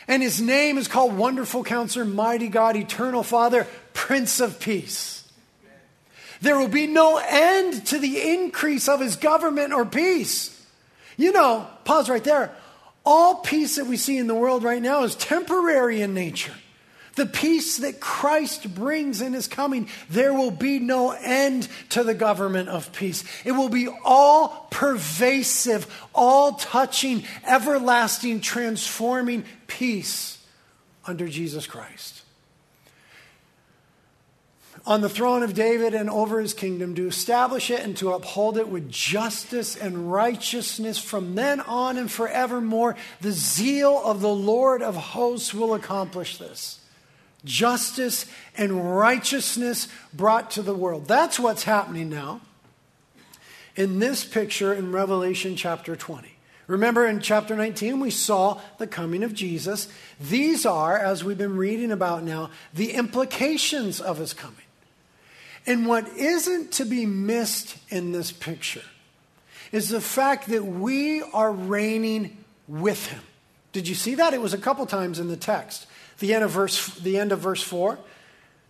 And 0.08 0.22
his 0.22 0.40
name 0.40 0.78
is 0.78 0.88
called 0.88 1.16
Wonderful 1.16 1.62
Counselor, 1.62 2.04
Mighty 2.04 2.48
God, 2.48 2.74
Eternal 2.74 3.22
Father, 3.22 3.68
Prince 3.92 4.40
of 4.40 4.58
Peace. 4.58 5.21
There 6.42 6.58
will 6.58 6.68
be 6.68 6.88
no 6.88 7.18
end 7.18 7.86
to 7.86 7.98
the 7.98 8.32
increase 8.32 8.88
of 8.88 9.00
his 9.00 9.14
government 9.14 9.72
or 9.72 9.86
peace. 9.86 10.60
You 11.16 11.32
know, 11.32 11.68
pause 11.84 12.10
right 12.10 12.22
there. 12.22 12.54
All 13.06 13.36
peace 13.36 13.76
that 13.76 13.86
we 13.86 13.96
see 13.96 14.18
in 14.18 14.26
the 14.26 14.34
world 14.34 14.64
right 14.64 14.82
now 14.82 15.04
is 15.04 15.14
temporary 15.14 16.02
in 16.02 16.14
nature. 16.14 16.54
The 17.14 17.26
peace 17.26 17.76
that 17.78 18.00
Christ 18.00 18.74
brings 18.74 19.20
in 19.20 19.34
his 19.34 19.46
coming, 19.46 19.88
there 20.08 20.32
will 20.32 20.50
be 20.50 20.78
no 20.78 21.10
end 21.12 21.68
to 21.90 22.02
the 22.02 22.14
government 22.14 22.68
of 22.70 22.92
peace. 22.92 23.22
It 23.44 23.52
will 23.52 23.68
be 23.68 23.88
all 24.04 24.66
pervasive, 24.70 25.86
all 26.14 26.54
touching, 26.54 27.24
everlasting, 27.46 28.40
transforming 28.40 29.44
peace 29.66 30.44
under 31.06 31.28
Jesus 31.28 31.66
Christ. 31.66 32.21
On 34.84 35.00
the 35.00 35.08
throne 35.08 35.42
of 35.44 35.54
David 35.54 35.94
and 35.94 36.10
over 36.10 36.40
his 36.40 36.54
kingdom, 36.54 36.94
to 36.96 37.06
establish 37.06 37.70
it 37.70 37.80
and 37.80 37.96
to 37.98 38.12
uphold 38.12 38.58
it 38.58 38.68
with 38.68 38.90
justice 38.90 39.76
and 39.76 40.12
righteousness 40.12 40.98
from 40.98 41.36
then 41.36 41.60
on 41.60 41.98
and 41.98 42.10
forevermore. 42.10 42.96
The 43.20 43.30
zeal 43.30 44.02
of 44.04 44.20
the 44.20 44.34
Lord 44.34 44.82
of 44.82 44.96
hosts 44.96 45.54
will 45.54 45.74
accomplish 45.74 46.38
this 46.38 46.80
justice 47.44 48.26
and 48.56 48.96
righteousness 48.96 49.88
brought 50.12 50.50
to 50.52 50.62
the 50.62 50.74
world. 50.74 51.06
That's 51.06 51.38
what's 51.38 51.64
happening 51.64 52.08
now 52.08 52.40
in 53.76 53.98
this 53.98 54.24
picture 54.24 54.72
in 54.72 54.92
Revelation 54.92 55.56
chapter 55.56 55.96
20. 55.96 56.28
Remember 56.66 57.06
in 57.06 57.20
chapter 57.20 57.56
19, 57.56 58.00
we 58.00 58.10
saw 58.10 58.60
the 58.78 58.86
coming 58.86 59.24
of 59.24 59.34
Jesus. 59.34 59.88
These 60.20 60.64
are, 60.64 60.96
as 60.96 61.24
we've 61.24 61.38
been 61.38 61.56
reading 61.56 61.90
about 61.90 62.22
now, 62.22 62.50
the 62.72 62.92
implications 62.92 64.00
of 64.00 64.18
his 64.18 64.32
coming. 64.32 64.56
And 65.66 65.86
what 65.86 66.08
isn't 66.16 66.72
to 66.72 66.84
be 66.84 67.06
missed 67.06 67.76
in 67.88 68.12
this 68.12 68.32
picture 68.32 68.82
is 69.70 69.88
the 69.88 70.00
fact 70.00 70.48
that 70.48 70.64
we 70.64 71.22
are 71.22 71.52
reigning 71.52 72.36
with 72.68 73.06
him. 73.06 73.22
Did 73.72 73.88
you 73.88 73.94
see 73.94 74.16
that? 74.16 74.34
It 74.34 74.40
was 74.40 74.54
a 74.54 74.58
couple 74.58 74.84
times 74.86 75.18
in 75.18 75.28
the 75.28 75.36
text. 75.36 75.86
The 76.18 76.34
end 76.34 76.44
of 76.44 76.50
verse, 76.50 76.94
the 76.96 77.18
end 77.18 77.32
of 77.32 77.40
verse 77.40 77.62
4 77.62 77.98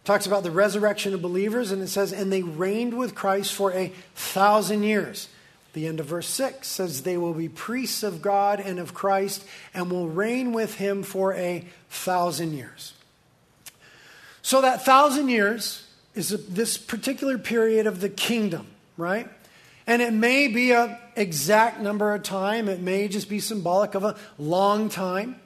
talks 0.05 0.27
about 0.27 0.43
the 0.43 0.51
resurrection 0.51 1.15
of 1.15 1.23
believers, 1.23 1.73
and 1.73 1.83
it 1.83 1.89
says, 1.89 2.13
And 2.13 2.33
they 2.33 2.43
reigned 2.43 2.97
with 2.97 3.15
Christ 3.15 3.53
for 3.53 3.73
a 3.73 3.93
thousand 4.15 4.85
years. 4.85 5.29
The 5.73 5.87
end 5.87 6.01
of 6.01 6.07
verse 6.07 6.29
6 6.29 6.67
says, 6.67 7.03
They 7.03 7.17
will 7.17 7.35
be 7.35 7.49
priests 7.49 8.03
of 8.03 8.23
God 8.23 8.61
and 8.61 8.79
of 8.79 8.95
Christ 8.95 9.45
and 9.75 9.91
will 9.91 10.09
reign 10.09 10.53
with 10.53 10.77
him 10.77 11.03
for 11.03 11.35
a 11.35 11.65
thousand 11.89 12.53
years. 12.53 12.93
So, 14.43 14.61
that 14.61 14.85
thousand 14.85 15.29
years 15.29 15.82
is 16.15 16.29
this 16.49 16.77
particular 16.77 17.39
period 17.39 17.87
of 17.87 18.01
the 18.01 18.09
kingdom, 18.09 18.67
right? 18.97 19.29
And 19.87 20.03
it 20.03 20.13
may 20.13 20.49
be 20.49 20.73
an 20.73 20.97
exact 21.17 21.81
number 21.81 22.15
of 22.15 22.23
time, 22.23 22.69
it 22.69 22.81
may 22.81 23.09
just 23.09 23.29
be 23.29 23.41
symbolic 23.41 23.95
of 23.95 24.05
a 24.05 24.17
long 24.39 24.89
time. 24.89 25.37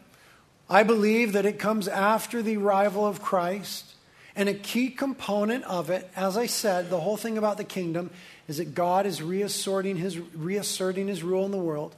I 0.68 0.82
believe 0.82 1.32
that 1.32 1.46
it 1.46 1.58
comes 1.58 1.86
after 1.86 2.42
the 2.42 2.56
arrival 2.56 3.06
of 3.06 3.22
Christ. 3.22 3.94
And 4.34 4.48
a 4.50 4.54
key 4.54 4.90
component 4.90 5.64
of 5.64 5.88
it, 5.88 6.10
as 6.14 6.36
I 6.36 6.46
said, 6.46 6.90
the 6.90 7.00
whole 7.00 7.16
thing 7.16 7.38
about 7.38 7.56
the 7.56 7.64
kingdom 7.64 8.10
is 8.48 8.58
that 8.58 8.74
God 8.74 9.06
is 9.06 9.22
reasserting 9.22 9.96
his, 9.96 10.18
reasserting 10.18 11.08
his 11.08 11.22
rule 11.22 11.46
in 11.46 11.52
the 11.52 11.56
world. 11.56 11.94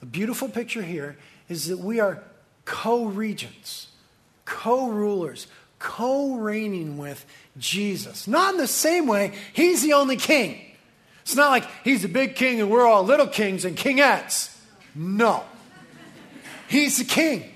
The 0.00 0.06
beautiful 0.06 0.48
picture 0.48 0.82
here 0.82 1.18
is 1.48 1.66
that 1.68 1.78
we 1.78 2.00
are 2.00 2.22
co 2.64 3.04
regents, 3.04 3.88
co 4.46 4.88
rulers, 4.88 5.46
co 5.78 6.36
reigning 6.36 6.98
with 6.98 7.24
Jesus. 7.58 8.26
Not 8.26 8.54
in 8.54 8.60
the 8.60 8.66
same 8.66 9.06
way, 9.06 9.34
he's 9.52 9.82
the 9.82 9.92
only 9.94 10.16
king. 10.16 10.60
It's 11.22 11.36
not 11.36 11.50
like 11.50 11.66
he's 11.84 12.02
the 12.02 12.08
big 12.08 12.36
king 12.36 12.60
and 12.60 12.70
we're 12.70 12.86
all 12.86 13.02
little 13.02 13.26
kings 13.26 13.64
and 13.64 13.76
kingettes. 13.76 14.54
No. 14.94 15.42
He's 16.68 16.98
the 16.98 17.04
king. 17.04 17.50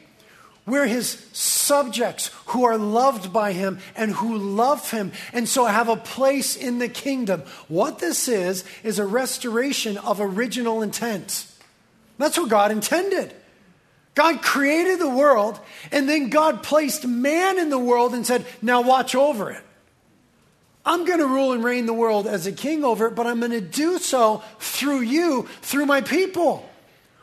We're 0.65 0.87
his 0.87 1.27
subjects 1.33 2.31
who 2.47 2.65
are 2.65 2.77
loved 2.77 3.33
by 3.33 3.53
him 3.53 3.79
and 3.97 4.11
who 4.11 4.37
love 4.37 4.91
him 4.91 5.13
and 5.33 5.49
so 5.49 5.65
have 5.65 5.89
a 5.89 5.97
place 5.97 6.57
in 6.57 6.79
the 6.79 6.89
kingdom. 6.89 7.43
What 7.69 7.99
this 7.99 8.29
is, 8.29 8.65
is 8.85 8.99
a 8.99 9.07
restoration 9.07 9.97
of 9.97 10.21
original 10.21 10.83
intent. 10.83 11.47
That's 12.19 12.39
what 12.39 12.51
God 12.51 12.71
intended. 12.71 13.35
God 14.19 14.43
created 14.43 14.99
the 14.99 15.09
world 15.09 15.61
and 15.93 16.09
then 16.09 16.29
God 16.29 16.65
placed 16.65 17.07
man 17.07 17.57
in 17.57 17.71
the 17.71 17.79
world 17.79 18.15
and 18.15 18.27
said, 18.27 18.45
Now 18.61 18.81
watch 18.81 19.15
over 19.15 19.53
it. 19.53 19.63
I'm 20.85 21.05
going 21.05 21.21
to 21.21 21.27
rule 21.29 21.53
and 21.53 21.63
reign 21.63 21.87
the 21.87 21.95
world 21.95 22.27
as 22.27 22.45
a 22.45 22.51
king 22.51 22.83
over 22.83 23.07
it, 23.07 23.15
but 23.15 23.29
I'm 23.29 23.39
going 23.39 23.53
to 23.53 23.61
do 23.61 23.97
so 23.99 24.43
through 24.59 25.03
you, 25.03 25.47
through 25.63 25.87
my 25.87 26.01
people. 26.01 26.69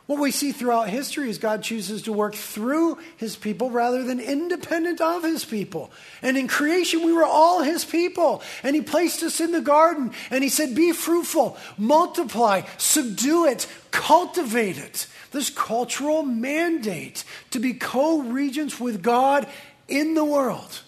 What 0.06 0.22
we 0.22 0.32
see 0.32 0.54
throughout 0.54 0.88
history 0.88 1.30
is 1.30 1.38
God 1.38 1.64
chooses 1.64 2.04
to 2.04 2.14
work 2.14 2.34
through 2.34 2.98
his 3.18 3.36
people 3.36 3.72
rather 3.72 4.02
than 4.06 4.22
independent 4.22 5.02
of 5.02 5.24
his 5.24 5.44
people. 5.44 5.92
And 6.22 6.38
in 6.38 6.48
creation, 6.48 7.04
we 7.04 7.12
were 7.12 7.26
all 7.26 7.62
his 7.62 7.84
people. 7.84 8.42
And 8.64 8.74
he 8.74 8.82
placed 8.82 9.22
us 9.22 9.42
in 9.42 9.52
the 9.52 9.60
garden 9.60 10.14
and 10.30 10.46
he 10.46 10.50
said, 10.50 10.76
Be 10.76 10.94
fruitful, 10.94 11.58
multiply, 11.78 12.62
subdue 12.78 13.48
it, 13.48 13.68
cultivate 13.92 14.78
it. 14.78 15.08
This 15.36 15.50
cultural 15.50 16.24
mandate 16.24 17.26
to 17.52 17.60
be 17.60 17.74
co 17.74 18.22
regents 18.22 18.80
with 18.80 19.04
God 19.04 19.46
in 19.86 20.14
the 20.14 20.24
world. 20.24 20.80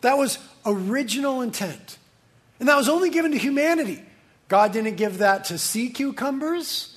That 0.00 0.18
was 0.18 0.40
original 0.66 1.42
intent. 1.42 1.96
And 2.58 2.68
that 2.68 2.76
was 2.76 2.88
only 2.88 3.08
given 3.08 3.30
to 3.30 3.38
humanity. 3.38 4.02
God 4.48 4.72
didn't 4.72 4.96
give 4.96 5.18
that 5.18 5.44
to 5.44 5.58
sea 5.58 5.90
cucumbers. 5.90 6.96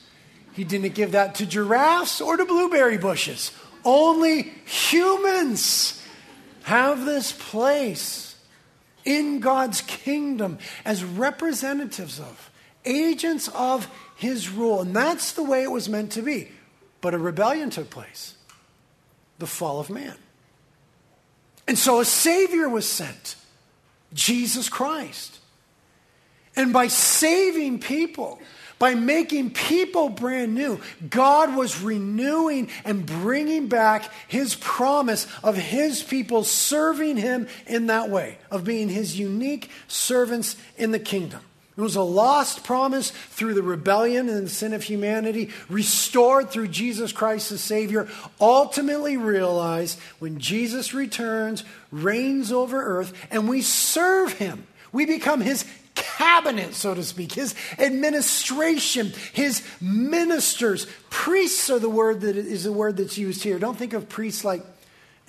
He 0.53 0.63
didn't 0.63 0.95
give 0.95 1.11
that 1.11 1.35
to 1.35 1.45
giraffes 1.45 2.19
or 2.19 2.35
to 2.35 2.45
blueberry 2.45 2.97
bushes. 2.97 3.51
Only 3.85 4.51
humans 4.65 6.03
have 6.63 7.05
this 7.05 7.31
place 7.31 8.37
in 9.05 9.39
God's 9.39 9.81
kingdom 9.81 10.57
as 10.83 11.03
representatives 11.03 12.19
of, 12.19 12.49
agents 12.85 13.49
of 13.49 13.87
his 14.15 14.49
rule. 14.49 14.81
And 14.81 14.95
that's 14.95 15.33
the 15.33 15.43
way 15.43 15.61
it 15.61 15.69
was 15.69 15.87
meant 15.87 16.13
to 16.13 16.23
be. 16.23 16.49
But 17.01 17.13
a 17.13 17.17
rebellion 17.17 17.69
took 17.69 17.89
place 17.89 18.35
the 19.39 19.47
fall 19.47 19.79
of 19.79 19.89
man. 19.89 20.15
And 21.67 21.77
so 21.77 21.99
a 21.99 22.05
Savior 22.05 22.69
was 22.69 22.87
sent, 22.87 23.35
Jesus 24.13 24.69
Christ. 24.69 25.39
And 26.55 26.73
by 26.73 26.87
saving 26.87 27.79
people, 27.79 28.39
by 28.77 28.93
making 28.95 29.51
people 29.51 30.09
brand 30.09 30.53
new, 30.53 30.79
God 31.09 31.55
was 31.55 31.81
renewing 31.81 32.69
and 32.83 33.05
bringing 33.05 33.67
back 33.67 34.11
his 34.27 34.55
promise 34.55 35.27
of 35.43 35.55
his 35.55 36.03
people 36.03 36.43
serving 36.43 37.17
him 37.17 37.47
in 37.67 37.87
that 37.87 38.09
way, 38.09 38.37
of 38.49 38.63
being 38.63 38.89
his 38.89 39.17
unique 39.17 39.69
servants 39.87 40.55
in 40.77 40.91
the 40.91 40.99
kingdom. 40.99 41.41
It 41.77 41.81
was 41.81 41.95
a 41.95 42.01
lost 42.01 42.65
promise 42.65 43.11
through 43.11 43.53
the 43.53 43.63
rebellion 43.63 44.27
and 44.27 44.45
the 44.45 44.49
sin 44.49 44.73
of 44.73 44.83
humanity, 44.83 45.51
restored 45.69 46.49
through 46.49 46.67
Jesus 46.67 47.13
Christ 47.13 47.51
as 47.53 47.61
Savior, 47.61 48.09
ultimately 48.41 49.15
realized 49.15 49.97
when 50.19 50.39
Jesus 50.39 50.93
returns, 50.93 51.63
reigns 51.89 52.51
over 52.51 52.81
earth, 52.83 53.13
and 53.31 53.47
we 53.47 53.61
serve 53.61 54.33
Him. 54.33 54.67
We 54.91 55.05
become 55.05 55.39
His 55.39 55.63
cabinet, 55.95 56.73
so 56.73 56.93
to 56.93 57.03
speak, 57.03 57.31
His 57.31 57.55
administration, 57.79 59.13
His 59.31 59.65
ministers. 59.79 60.87
Priests 61.09 61.69
are 61.69 61.79
the 61.79 61.89
word 61.89 62.21
that 62.21 62.35
is 62.35 62.65
the 62.65 62.73
word 62.73 62.97
that's 62.97 63.17
used 63.17 63.43
here. 63.43 63.59
Don't 63.59 63.77
think 63.77 63.93
of 63.93 64.09
priests 64.09 64.43
like 64.43 64.65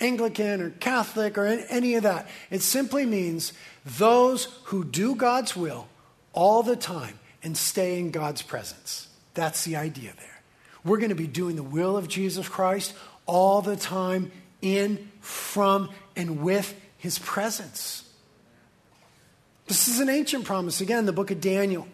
Anglican 0.01 0.61
or 0.61 0.71
Catholic 0.71 1.39
or 1.39 1.47
any 1.47 1.95
of 1.95 2.03
that. 2.03 2.29
It 2.51 2.63
simply 2.63 3.07
means 3.07 3.53
those 3.85 4.47
who 4.65 4.83
do 4.85 5.15
God's 5.15 5.55
will 5.55 5.87
all 6.33 6.63
the 6.63 6.77
time 6.77 7.19
and 7.43 7.57
stay 7.57 7.99
in 7.99 8.11
God's 8.11 8.43
presence. 8.43 9.09
That's 9.35 9.65
the 9.65 9.77
idea 9.77 10.13
there. 10.17 10.43
We're 10.85 10.99
going 10.99 11.11
to 11.11 11.15
be 11.15 11.27
doing 11.27 11.57
the 11.57 11.63
will 11.63 11.97
of 11.97 12.09
Jesus 12.09 12.49
Christ 12.49 12.95
all 13.27 13.63
the 13.63 13.77
time 13.77 14.33
in, 14.61 15.11
from, 15.21 15.91
and 16.17 16.43
with 16.43 16.75
his 16.99 17.19
presence. 17.19 18.09
This 19.67 19.89
is 19.89 20.01
an 20.01 20.09
ancient 20.09 20.45
promise. 20.45 20.81
Again, 20.81 21.07
the 21.07 21.13
book 21.13 21.31
of 21.31 21.41
Daniel. 21.41 21.87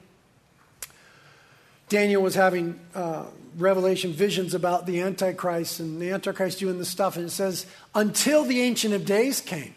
Daniel 1.88 2.22
was 2.22 2.34
having 2.34 2.78
uh, 2.94 3.24
revelation 3.56 4.12
visions 4.12 4.54
about 4.54 4.86
the 4.86 5.00
Antichrist 5.00 5.80
and 5.80 6.00
the 6.00 6.10
Antichrist 6.10 6.58
doing 6.58 6.78
this 6.78 6.88
stuff. 6.88 7.16
And 7.16 7.26
it 7.26 7.30
says, 7.30 7.66
until 7.94 8.44
the 8.44 8.60
Ancient 8.60 8.94
of 8.94 9.04
Days 9.04 9.40
came 9.40 9.74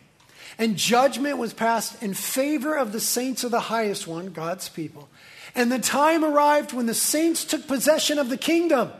and 0.57 0.75
judgment 0.75 1.37
was 1.37 1.53
passed 1.53 2.01
in 2.01 2.13
favor 2.13 2.75
of 2.75 2.91
the 2.91 2.99
saints 2.99 3.43
of 3.43 3.51
the 3.51 3.59
highest 3.59 4.07
one, 4.07 4.27
God's 4.27 4.69
people. 4.69 5.09
And 5.55 5.71
the 5.71 5.79
time 5.79 6.23
arrived 6.23 6.73
when 6.73 6.85
the 6.85 6.93
saints 6.93 7.45
took 7.45 7.67
possession 7.67 8.17
of 8.19 8.29
the 8.29 8.37
kingdom. 8.37 8.91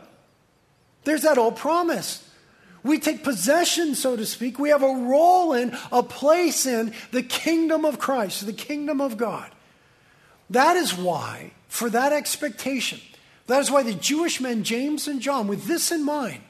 There's 1.04 1.22
that 1.22 1.38
old 1.38 1.56
promise. 1.56 2.28
We 2.84 2.98
take 2.98 3.22
possession, 3.22 3.94
so 3.94 4.16
to 4.16 4.26
speak. 4.26 4.58
We 4.58 4.70
have 4.70 4.82
a 4.82 4.86
role 4.86 5.52
in, 5.52 5.76
a 5.90 6.02
place 6.02 6.66
in 6.66 6.92
the 7.12 7.22
kingdom 7.22 7.84
of 7.84 7.98
Christ, 7.98 8.44
the 8.44 8.52
kingdom 8.52 9.00
of 9.00 9.16
God. 9.16 9.50
That 10.50 10.76
is 10.76 10.94
why, 10.94 11.52
for 11.68 11.88
that 11.90 12.12
expectation, 12.12 13.00
that 13.46 13.60
is 13.60 13.70
why 13.70 13.82
the 13.82 13.94
Jewish 13.94 14.40
men, 14.40 14.64
James 14.64 15.08
and 15.08 15.20
John, 15.20 15.46
with 15.46 15.66
this 15.66 15.92
in 15.92 16.04
mind, 16.04 16.42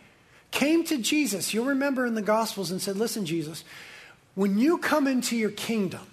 came 0.50 0.84
to 0.84 0.98
Jesus. 0.98 1.52
You'll 1.52 1.66
remember 1.66 2.06
in 2.06 2.14
the 2.14 2.22
Gospels 2.22 2.70
and 2.70 2.80
said, 2.80 2.96
Listen, 2.96 3.26
Jesus, 3.26 3.64
when 4.34 4.58
you 4.58 4.78
come 4.78 5.06
into 5.06 5.36
your 5.36 5.50
kingdom, 5.50 6.06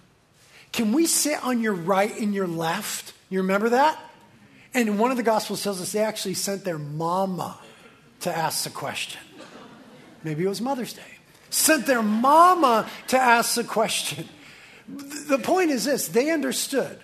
can 0.72 0.92
we 0.94 1.06
sit 1.06 1.44
on 1.44 1.62
your 1.62 1.74
right 1.74 2.16
and 2.20 2.34
your 2.34 2.48
left? 2.48 3.14
You 3.30 3.40
remember 3.40 3.70
that? 3.70 4.00
And 4.74 5.00
one 5.00 5.12
of 5.12 5.18
the 5.18 5.24
Gospels 5.24 5.64
tells 5.64 5.82
us 5.82 5.92
they 5.92 6.04
actually 6.04 6.36
sent 6.36 6.64
their 6.64 6.78
mama 6.78 7.58
to 8.22 8.36
ask 8.36 8.64
the 8.64 8.70
question. 8.70 9.22
Maybe 10.24 10.44
it 10.44 10.50
was 10.50 10.62
Mother's 10.62 10.94
Day. 10.94 11.02
Sent 11.50 11.88
their 11.88 12.04
mama 12.04 12.88
to 13.08 13.18
ask 13.18 13.56
the 13.56 13.64
question. 13.64 14.28
The 14.88 15.40
point 15.40 15.72
is 15.72 15.86
this 15.86 16.08
they 16.08 16.30
understood 16.30 17.00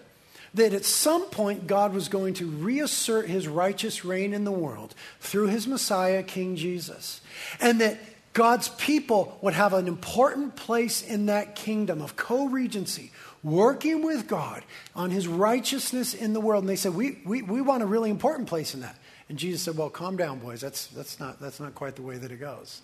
that 0.54 0.74
at 0.74 0.86
some 0.86 1.26
point 1.26 1.68
God 1.68 1.94
was 1.94 2.08
going 2.08 2.34
to 2.36 2.48
reassert 2.48 3.28
his 3.28 3.48
righteous 3.48 4.06
reign 4.06 4.34
in 4.34 4.44
the 4.44 4.52
world 4.52 4.96
through 5.20 5.48
his 5.48 5.68
Messiah, 5.68 6.24
King 6.24 6.56
Jesus. 6.56 7.22
And 7.60 7.82
that 7.82 7.98
God's 8.36 8.68
people 8.68 9.40
would 9.42 9.54
have 9.54 9.72
an 9.72 9.88
important 9.88 10.58
place 10.58 11.02
in 11.02 11.28
that 11.28 11.56
kingdom 11.56 12.02
of 12.02 12.18
co 12.18 12.48
regency, 12.48 13.12
working 13.44 14.06
with 14.06 14.28
God 14.28 14.62
on 14.94 15.10
his 15.10 15.26
righteousness 15.26 16.14
in 16.14 16.34
the 16.34 16.42
world. 16.42 16.64
And 16.64 16.70
they 16.70 16.76
said, 16.76 16.94
we, 16.94 17.22
we, 17.26 17.42
we 17.42 17.62
want 17.62 17.82
a 17.82 17.86
really 17.86 18.10
important 18.10 18.50
place 18.50 18.74
in 18.74 18.82
that. 18.82 18.98
And 19.30 19.40
Jesus 19.40 19.62
said, 19.62 19.78
Well, 19.78 19.90
calm 19.90 20.18
down, 20.18 20.40
boys. 20.40 20.60
That's, 20.60 20.88
that's, 20.88 21.18
not, 21.18 21.40
that's 21.40 21.62
not 21.62 21.76
quite 21.76 21.96
the 21.96 22.02
way 22.02 22.18
that 22.18 22.30
it 22.30 22.42
goes. 22.42 22.82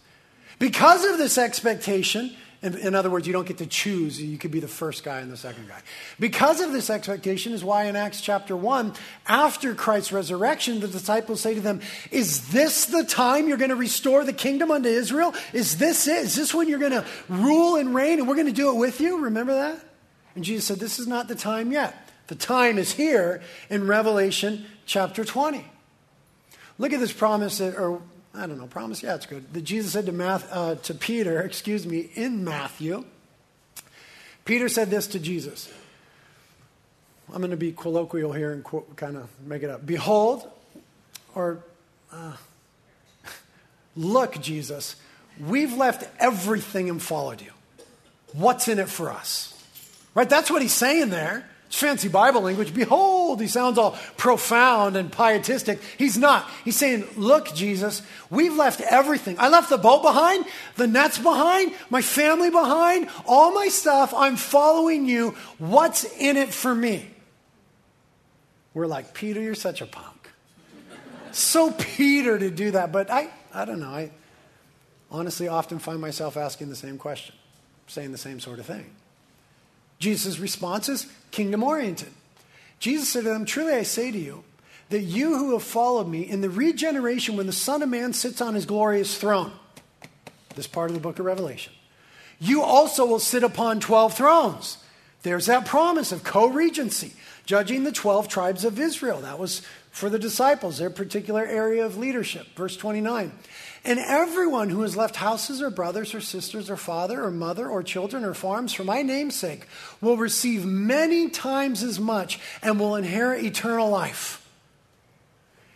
Because 0.60 1.06
of 1.06 1.18
this 1.18 1.38
expectation, 1.38 2.36
in, 2.62 2.78
in, 2.78 2.96
other 2.96 3.10
words, 3.10 3.26
you 3.26 3.34
don't 3.34 3.48
get 3.48 3.58
to 3.58 3.66
choose. 3.66 4.22
You 4.22 4.38
could 4.38 4.52
be 4.52 4.60
the 4.60 4.68
first 4.68 5.04
guy 5.04 5.22
and 5.22 5.32
the 5.32 5.38
second 5.38 5.68
guy. 5.68 5.82
Because 6.20 6.62
of 6.62 6.72
this 6.72 6.92
expectation, 6.92 7.54
is 7.54 7.64
why 7.64 7.86
in 7.86 7.96
Acts 7.96 8.22
chapter 8.22 8.56
1, 8.56 8.94
after 9.28 9.74
Christ's 9.74 10.12
resurrection, 10.12 10.80
the 10.80 10.88
disciples 10.88 11.42
say 11.42 11.56
to 11.56 11.62
them, 11.62 11.82
Is 12.12 12.50
this 12.50 12.86
the 12.86 13.04
time 13.04 13.48
you're 13.48 13.58
going 13.58 13.72
to 13.72 13.76
restore 13.76 14.24
the 14.24 14.34
kingdom 14.34 14.70
unto 14.70 14.90
Israel? 14.90 15.34
Is 15.54 15.80
this 15.80 16.08
it? 16.08 16.18
Is 16.18 16.36
this 16.36 16.54
when 16.54 16.70
you're 16.70 16.78
going 16.78 16.92
to 16.92 17.06
rule 17.30 17.78
and 17.78 17.96
reign 17.96 18.20
and 18.20 18.28
we're 18.28 18.36
going 18.36 18.46
to 18.46 18.54
do 18.54 18.70
it 18.70 18.78
with 18.78 19.02
you? 19.02 19.24
Remember 19.24 19.54
that? 19.54 19.84
And 20.36 20.44
Jesus 20.44 20.66
said, 20.66 20.80
This 20.80 21.00
is 21.00 21.08
not 21.08 21.28
the 21.28 21.36
time 21.36 21.72
yet. 21.72 22.10
The 22.28 22.36
time 22.36 22.78
is 22.78 22.94
here 22.94 23.42
in 23.72 23.88
Revelation 23.88 24.66
chapter 24.86 25.26
20. 25.26 25.66
Look 26.78 26.94
at 26.94 27.00
this 27.00 27.12
promise, 27.12 27.60
or 27.60 28.02
I 28.34 28.48
don't 28.48 28.58
know, 28.58 28.68
promise? 28.68 29.04
Yeah, 29.04 29.16
it's 29.16 29.26
good. 29.26 29.54
That 29.54 29.62
Jesus 29.62 29.92
said 29.92 30.06
to, 30.06 30.12
Math, 30.12 30.48
uh, 30.52 30.76
to 30.76 30.94
Peter, 30.94 31.42
excuse 31.42 31.86
me, 31.86 32.10
in 32.16 32.44
Matthew. 32.44 33.04
Peter 34.46 34.70
said 34.70 34.90
this 34.90 35.08
to 35.08 35.20
Jesus. 35.20 35.72
I'm 37.34 37.40
going 37.40 37.52
to 37.52 37.58
be 37.58 37.72
colloquial 37.72 38.34
here 38.34 38.52
and 38.52 38.66
kind 38.96 39.18
of 39.18 39.30
make 39.46 39.64
it 39.64 39.70
up. 39.70 39.86
Behold, 39.86 40.50
or 41.36 41.64
uh, 42.12 42.36
look, 43.96 44.40
Jesus, 44.42 44.96
we've 45.40 45.74
left 45.74 46.10
everything 46.20 46.90
and 46.90 47.02
followed 47.02 47.42
you. 47.42 47.52
What's 48.34 48.68
in 48.68 48.80
it 48.80 48.90
for 48.90 49.12
us? 49.12 49.54
Right? 50.14 50.30
That's 50.30 50.50
what 50.50 50.62
he's 50.62 50.74
saying 50.74 51.10
there. 51.10 51.50
It's 51.72 51.80
fancy 51.80 52.10
Bible 52.10 52.42
language. 52.42 52.74
Behold, 52.74 53.40
he 53.40 53.48
sounds 53.48 53.78
all 53.78 53.92
profound 54.18 54.98
and 54.98 55.10
pietistic. 55.10 55.80
He's 55.98 56.18
not. 56.18 56.46
He's 56.66 56.76
saying, 56.76 57.08
Look, 57.16 57.56
Jesus, 57.56 58.02
we've 58.30 58.58
left 58.58 58.82
everything. 58.82 59.38
I 59.40 59.48
left 59.48 59.70
the 59.70 59.78
boat 59.78 60.02
behind, 60.02 60.44
the 60.76 60.86
nets 60.86 61.18
behind, 61.18 61.72
my 61.90 62.02
family 62.02 62.50
behind, 62.50 63.08
all 63.26 63.54
my 63.54 63.70
stuff. 63.70 64.14
I'm 64.14 64.36
following 64.36 65.06
you. 65.06 65.34
What's 65.60 66.04
in 66.18 66.36
it 66.36 66.54
for 66.54 66.76
me? 66.76 67.10
We're 68.74 68.86
like, 68.86 69.14
Peter, 69.14 69.40
you're 69.42 69.56
such 69.56 69.80
a 69.80 69.86
punk. 69.86 70.30
so 71.32 71.72
Peter 71.72 72.38
to 72.38 72.52
do 72.52 72.72
that. 72.72 72.92
But 72.92 73.10
I, 73.10 73.30
I 73.54 73.64
don't 73.64 73.80
know. 73.80 73.92
I 73.92 74.12
honestly 75.10 75.48
often 75.48 75.80
find 75.80 76.02
myself 76.02 76.36
asking 76.36 76.68
the 76.68 76.76
same 76.76 76.98
question, 76.98 77.34
saying 77.88 78.12
the 78.12 78.18
same 78.18 78.42
sort 78.42 78.60
of 78.60 78.66
thing. 78.66 78.94
Jesus' 80.02 80.40
response 80.40 80.90
is 80.90 81.08
kingdom 81.30 81.64
oriented. 81.64 82.10
Jesus 82.80 83.08
said 83.08 83.24
to 83.24 83.30
them, 83.30 83.46
Truly 83.46 83.74
I 83.74 83.84
say 83.84 84.12
to 84.12 84.18
you, 84.18 84.44
that 84.90 85.02
you 85.02 85.38
who 85.38 85.54
have 85.54 85.64
followed 85.64 86.08
me 86.08 86.22
in 86.22 86.42
the 86.42 86.50
regeneration 86.50 87.38
when 87.38 87.46
the 87.46 87.54
Son 87.54 87.82
of 87.82 87.88
Man 87.88 88.12
sits 88.12 88.42
on 88.42 88.56
his 88.56 88.66
glorious 88.66 89.18
throne, 89.18 89.52
this 90.56 90.68
part 90.68 90.90
of 90.90 90.96
the 90.96 91.02
book 91.02 91.20
of 91.20 91.26
Revelation, 91.26 91.72
you 92.40 92.62
also 92.62 93.06
will 93.06 93.20
sit 93.20 93.44
upon 93.44 93.80
12 93.80 94.16
thrones. 94.16 94.80
There's 95.24 95.46
that 95.46 95.66
promise 95.66 96.12
of 96.12 96.24
co 96.24 96.48
regency, 96.48 97.14
judging 97.46 97.84
the 97.84 97.92
12 97.92 98.28
tribes 98.28 98.66
of 98.66 98.80
Israel. 98.80 99.22
That 99.22 99.40
was 99.40 99.62
for 99.92 100.10
the 100.10 100.20
disciples, 100.20 100.80
their 100.80 100.90
particular 100.90 101.46
area 101.46 101.86
of 101.86 101.98
leadership. 101.98 102.48
Verse 102.56 102.76
29. 102.76 103.32
And 103.84 103.98
everyone 104.00 104.70
who 104.70 104.82
has 104.82 104.96
left 104.96 105.16
houses 105.16 105.62
or 105.62 105.72
brothers 105.72 106.14
or 106.14 106.22
sisters 106.22 106.70
or 106.70 106.78
father 106.78 107.24
or 107.24 107.32
mother 107.32 107.68
or 107.68 107.82
children 107.82 108.24
or 108.24 108.36
farms 108.36 108.74
for 108.74 108.84
my 108.84 109.02
name's 109.02 109.36
sake 109.36 109.66
will 110.02 110.18
receive 110.18 110.66
many 110.66 111.30
times 111.30 111.82
as 111.82 112.00
much 112.00 112.40
and 112.62 112.80
will 112.80 112.96
inherit 112.96 113.44
eternal 113.44 113.90
life. 113.90 114.38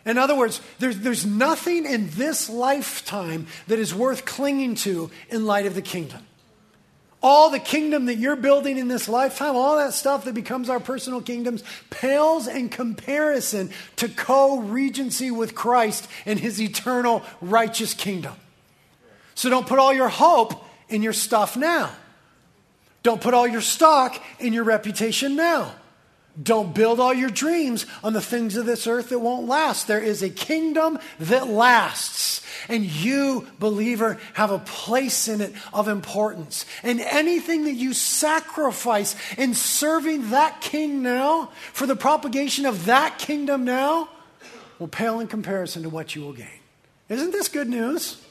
In 0.04 0.18
other 0.18 0.36
words, 0.36 0.60
there's, 0.78 1.00
there's 1.00 1.26
nothing 1.26 1.84
in 1.84 2.08
this 2.10 2.48
lifetime 2.48 3.48
that 3.66 3.80
is 3.80 3.92
worth 3.92 4.24
clinging 4.24 4.76
to 4.76 5.10
in 5.28 5.44
light 5.44 5.66
of 5.66 5.74
the 5.74 5.82
kingdom 5.82 6.24
all 7.26 7.50
the 7.50 7.58
kingdom 7.58 8.06
that 8.06 8.18
you're 8.18 8.36
building 8.36 8.78
in 8.78 8.86
this 8.86 9.08
lifetime, 9.08 9.56
all 9.56 9.78
that 9.78 9.92
stuff 9.92 10.26
that 10.26 10.32
becomes 10.32 10.70
our 10.70 10.78
personal 10.78 11.20
kingdoms, 11.20 11.64
pales 11.90 12.46
in 12.46 12.68
comparison 12.68 13.68
to 13.96 14.08
co 14.08 14.60
regency 14.60 15.32
with 15.32 15.52
Christ 15.52 16.08
and 16.24 16.38
his 16.38 16.62
eternal 16.62 17.24
righteous 17.40 17.94
kingdom. 17.94 18.34
So 19.34 19.50
don't 19.50 19.66
put 19.66 19.80
all 19.80 19.92
your 19.92 20.08
hope 20.08 20.64
in 20.88 21.02
your 21.02 21.12
stuff 21.12 21.56
now. 21.56 21.90
Don't 23.02 23.20
put 23.20 23.34
all 23.34 23.48
your 23.48 23.60
stock 23.60 24.22
in 24.38 24.52
your 24.52 24.62
reputation 24.62 25.34
now. 25.34 25.74
Don't 26.40 26.74
build 26.74 27.00
all 27.00 27.14
your 27.14 27.30
dreams 27.30 27.86
on 28.04 28.12
the 28.12 28.20
things 28.20 28.56
of 28.56 28.66
this 28.66 28.86
earth 28.86 29.08
that 29.08 29.20
won't 29.20 29.48
last. 29.48 29.86
There 29.86 30.00
is 30.00 30.22
a 30.22 30.28
kingdom 30.28 30.98
that 31.18 31.48
lasts. 31.48 32.42
And 32.68 32.84
you, 32.84 33.46
believer, 33.58 34.18
have 34.34 34.50
a 34.50 34.58
place 34.58 35.28
in 35.28 35.40
it 35.40 35.54
of 35.72 35.88
importance. 35.88 36.66
And 36.82 37.00
anything 37.00 37.64
that 37.64 37.74
you 37.74 37.94
sacrifice 37.94 39.16
in 39.38 39.54
serving 39.54 40.30
that 40.30 40.60
king 40.60 41.02
now, 41.02 41.50
for 41.72 41.86
the 41.86 41.96
propagation 41.96 42.66
of 42.66 42.86
that 42.86 43.18
kingdom 43.18 43.64
now, 43.64 44.08
will 44.78 44.88
pale 44.88 45.20
in 45.20 45.28
comparison 45.28 45.84
to 45.84 45.88
what 45.88 46.14
you 46.14 46.22
will 46.22 46.32
gain. 46.32 46.48
Isn't 47.08 47.30
this 47.30 47.48
good 47.48 47.68
news? 47.68 48.22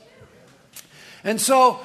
And 1.23 1.41
so, 1.41 1.79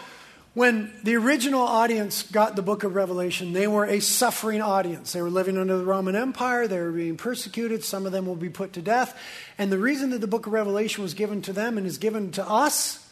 when 0.53 0.93
the 1.05 1.15
original 1.15 1.61
audience 1.61 2.25
got 2.25 2.57
the 2.57 2.63
book 2.63 2.83
of 2.83 2.97
Revelation, 2.97 3.53
they 3.53 3.69
were 3.69 3.85
a 3.85 4.01
suffering 4.01 4.61
audience. 4.61 5.13
They 5.13 5.23
were 5.23 5.31
living 5.31 5.57
under 5.57 5.79
the 5.79 5.85
Roman 5.85 6.17
Empire, 6.17 6.67
they 6.67 6.81
were 6.81 6.91
being 6.91 7.17
persecuted, 7.17 7.85
some 7.85 8.05
of 8.05 8.13
them 8.13 8.27
will 8.27 8.35
be 8.35 8.49
put 8.49 8.73
to 8.73 8.83
death. 8.83 9.17
And 9.59 9.71
the 9.71 9.79
reason 9.79 10.11
that 10.11 10.21
the 10.21 10.27
book 10.27 10.47
of 10.47 10.53
Revelation 10.53 11.03
was 11.05 11.15
given 11.15 11.41
to 11.43 11.53
them 11.53 11.79
and 11.79 11.87
is 11.87 11.99
given 11.99 12.33
to 12.33 12.49
us, 12.49 13.07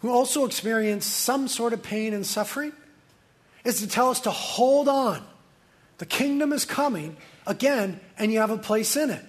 who 0.00 0.10
also 0.10 0.44
experience 0.44 1.06
some 1.06 1.48
sort 1.48 1.72
of 1.72 1.82
pain 1.82 2.12
and 2.12 2.26
suffering, 2.26 2.72
is 3.64 3.80
to 3.80 3.88
tell 3.88 4.10
us 4.10 4.20
to 4.20 4.30
hold 4.30 4.88
on. 4.88 5.24
The 5.98 6.06
kingdom 6.06 6.52
is 6.52 6.64
coming 6.64 7.16
again, 7.46 8.00
and 8.18 8.32
you 8.32 8.40
have 8.40 8.50
a 8.50 8.58
place 8.58 8.96
in 8.96 9.10
it. 9.10 9.24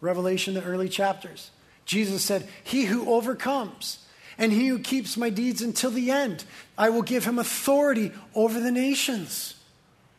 Revelation, 0.00 0.54
the 0.54 0.62
early 0.62 0.88
chapters. 0.88 1.50
Jesus 1.84 2.22
said, 2.22 2.48
He 2.62 2.84
who 2.84 3.12
overcomes 3.12 3.98
and 4.38 4.52
he 4.52 4.68
who 4.68 4.78
keeps 4.78 5.16
my 5.16 5.30
deeds 5.30 5.62
until 5.62 5.90
the 5.90 6.10
end, 6.10 6.44
I 6.76 6.90
will 6.90 7.02
give 7.02 7.24
him 7.24 7.38
authority 7.38 8.12
over 8.34 8.60
the 8.60 8.72
nations. 8.72 9.54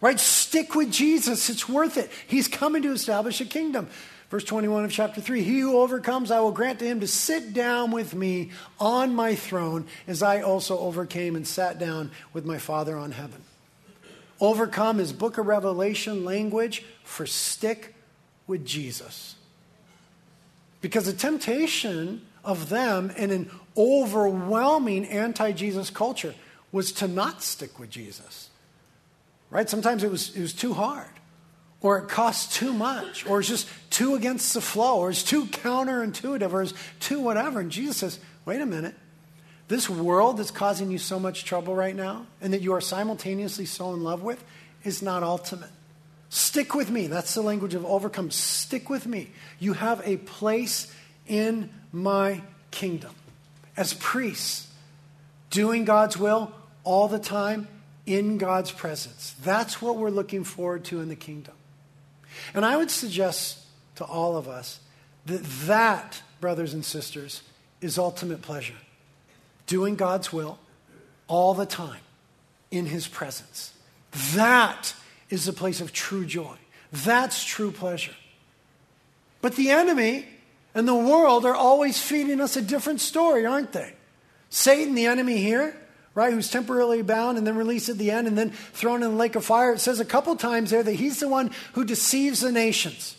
Right? 0.01 0.20
Stick 0.20 0.76
with 0.76 0.91
Jesus. 0.91 1.49
It's 1.49 1.68
worth 1.68 1.97
it. 1.97 2.11
He's 2.28 2.47
coming 2.47 2.82
to 2.84 2.91
establish 2.91 3.41
a 3.41 3.45
kingdom. 3.45 3.89
Verse 4.30 4.43
21 4.43 4.84
of 4.86 4.91
chapter 4.91 5.22
3 5.22 5.43
He 5.43 5.59
who 5.59 5.78
overcomes, 5.78 6.32
I 6.32 6.39
will 6.39 6.51
grant 6.51 6.80
to 6.80 6.86
him 6.86 6.99
to 6.99 7.07
sit 7.07 7.53
down 7.53 7.91
with 7.91 8.13
me 8.13 8.51
on 8.80 9.16
my 9.16 9.36
throne, 9.36 9.88
as 10.07 10.22
I 10.22 10.41
also 10.41 10.78
overcame 10.80 11.36
and 11.36 11.47
sat 11.47 11.80
down 11.80 12.11
with 12.34 12.45
my 12.45 12.57
Father 12.57 12.97
on 12.97 13.11
heaven. 13.11 13.41
Overcome 14.41 14.99
is 14.99 15.13
book 15.13 15.38
of 15.38 15.47
Revelation 15.47 16.26
language 16.26 16.84
for 17.03 17.26
stick 17.26 17.95
with 18.47 18.66
Jesus. 18.66 19.36
Because 20.82 21.05
the 21.05 21.13
temptation 21.13 22.22
of 22.46 22.70
them 22.70 23.12
in 23.12 23.32
an 23.32 23.52
overwhelming 23.76 25.06
anti 25.06 25.52
Jesus 25.52 25.89
culture 25.89 26.36
was 26.72 26.91
to 26.93 27.08
not 27.08 27.41
stick 27.41 27.80
with 27.80 27.89
Jesus. 27.89 28.50
Right? 29.50 29.70
Sometimes 29.70 30.04
it 30.04 30.12
was, 30.12 30.36
it 30.36 30.41
was 30.41 30.54
too 30.54 30.74
hard, 30.74 31.10
or 31.82 32.00
it 32.00 32.08
cost 32.08 32.54
too 32.54 32.74
much, 32.74 33.26
or 33.26 33.39
it's 33.39 33.50
just 33.50 33.68
too 33.89 34.16
against 34.16 34.54
the 34.54 34.62
flow, 34.62 35.00
or 35.00 35.10
it's 35.10 35.24
too 35.24 35.46
counterintuitive, 35.46 36.52
or 36.52 36.64
it's 36.64 36.74
too 37.00 37.20
whatever. 37.20 37.60
And 37.60 37.72
Jesus 37.72 37.98
says, 37.98 38.20
wait 38.46 38.62
a 38.62 38.66
minute. 38.66 38.96
This 39.68 39.89
world 39.89 40.38
that's 40.38 40.52
causing 40.52 40.91
you 40.91 40.98
so 40.98 41.20
much 41.20 41.46
trouble 41.46 41.76
right 41.76 41.96
now, 41.96 42.28
and 42.41 42.54
that 42.54 42.62
you 42.62 42.74
are 42.74 42.82
simultaneously 42.82 43.66
so 43.66 43.93
in 43.93 44.04
love 44.04 44.22
with, 44.22 44.43
is 44.84 45.02
not 45.02 45.24
ultimate. 45.24 45.72
Stick 46.30 46.76
with 46.76 46.91
me. 46.91 47.08
That's 47.08 47.34
the 47.34 47.41
language 47.41 47.76
of 47.76 47.86
overcome. 47.86 48.30
Stick 48.30 48.89
with 48.89 49.08
me. 49.08 49.32
You 49.60 49.74
have 49.74 50.02
a 50.04 50.18
place 50.18 50.93
in 51.28 51.70
my 51.96 52.41
kingdom 52.72 53.12
as 53.78 53.93
priests, 53.93 54.68
doing 55.50 55.86
God's 55.86 56.18
will 56.18 56.52
all 56.84 57.08
the 57.08 57.20
time 57.20 57.70
in 58.06 58.38
God's 58.38 58.72
presence. 58.72 59.34
That's 59.41 59.82
what 59.82 59.96
we're 59.96 60.10
looking 60.10 60.43
forward 60.43 60.84
to 60.86 61.00
in 61.00 61.08
the 61.08 61.16
kingdom. 61.16 61.54
And 62.54 62.66
I 62.66 62.76
would 62.76 62.91
suggest 62.91 63.60
to 63.96 64.04
all 64.04 64.36
of 64.36 64.48
us 64.48 64.82
that 65.26 65.43
that, 65.68 66.22
brothers 66.41 66.74
and 66.74 66.84
sisters, 66.84 67.41
is 67.80 67.98
ultimate 67.98 68.41
pleasure. 68.41 68.76
Doing 69.66 69.96
God's 69.96 70.34
will 70.34 70.60
all 71.28 71.54
the 71.54 71.66
time 71.66 72.02
in 72.72 72.88
His 72.88 73.08
presence. 73.08 73.74
That 74.36 74.93
is 75.30 75.46
the 75.46 75.54
place 75.54 75.80
of 75.80 75.93
true 75.93 76.26
joy. 76.26 76.58
That's 76.91 77.43
true 77.43 77.72
pleasure. 77.72 78.16
But 79.41 79.56
the 79.56 79.72
enemy 79.72 80.26
and 80.76 80.86
the 80.86 80.93
world 80.93 81.45
are 81.45 81.55
always 81.55 81.99
feeding 81.99 82.41
us 82.41 82.57
a 82.57 82.61
different 82.61 82.99
story, 82.99 83.45
aren't 83.45 83.71
they? 83.71 83.93
Satan, 84.49 84.93
the 84.93 85.05
enemy 85.05 85.38
here, 85.38 85.76
right, 86.13 86.34
who's 86.34 86.51
temporarily 86.51 87.01
bound 87.01 87.38
and 87.38 87.47
then 87.47 87.55
released 87.55 87.88
at 87.88 87.97
the 87.97 88.11
end 88.11 88.28
and 88.28 88.38
then 88.38 88.51
thrown 88.51 89.01
in 89.01 89.11
the 89.11 89.17
lake 89.17 89.36
of 89.36 89.45
fire. 89.45 89.73
It 89.73 89.80
says 89.80 90.01
a 90.01 90.05
couple 90.05 90.36
times 90.36 90.71
there 90.71 90.84
that 90.84 90.93
he's 90.93 91.21
the 91.21 91.30
one 91.30 91.51
who 91.73 91.86
deceives 91.86 92.41
the 92.41 92.51
nations. 92.51 93.15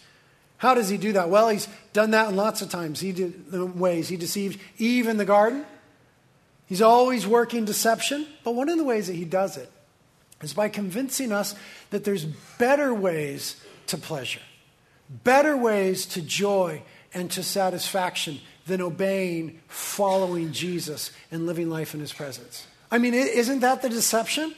How 0.59 0.75
does 0.75 0.91
he 0.91 0.99
do 0.99 1.15
that? 1.15 1.31
Well, 1.31 1.49
he's 1.49 1.67
done 1.93 2.13
that 2.13 2.29
in 2.29 2.37
lots 2.37 2.61
of 2.61 2.71
times. 2.71 3.01
He 3.01 3.13
did 3.13 3.51
the 3.51 3.67
ways 3.67 4.09
he 4.09 4.17
deceived 4.17 4.61
Eve 4.79 5.09
in 5.09 5.17
the 5.17 5.25
garden. 5.25 5.65
He's 6.67 6.83
always 6.83 7.27
working 7.27 7.65
deception, 7.65 8.27
but 8.45 8.55
one 8.55 8.69
of 8.69 8.77
the 8.77 8.85
ways 8.85 9.07
that 9.07 9.15
he 9.15 9.25
does 9.25 9.57
it 9.57 9.71
is 10.43 10.53
by 10.53 10.69
convincing 10.69 11.33
us 11.33 11.55
that 11.91 12.05
there's 12.05 12.25
better 12.59 12.93
ways 12.93 13.57
to 13.87 13.97
pleasure, 13.97 14.41
better 15.25 15.57
ways 15.57 16.05
to 16.07 16.23
joy 16.23 16.83
and 17.17 17.31
to 17.31 17.43
satisfaction 17.43 18.39
than 18.67 18.83
obeying, 18.83 19.59
following 19.69 20.53
Jesus, 20.53 21.11
and 21.31 21.47
living 21.47 21.71
life 21.71 21.95
in 21.95 22.01
his 22.01 22.13
presence. 22.13 22.67
I 22.91 22.99
mean, 22.99 23.15
isn't 23.15 23.61
that 23.61 23.81
the 23.81 23.89
deception? 23.89 24.55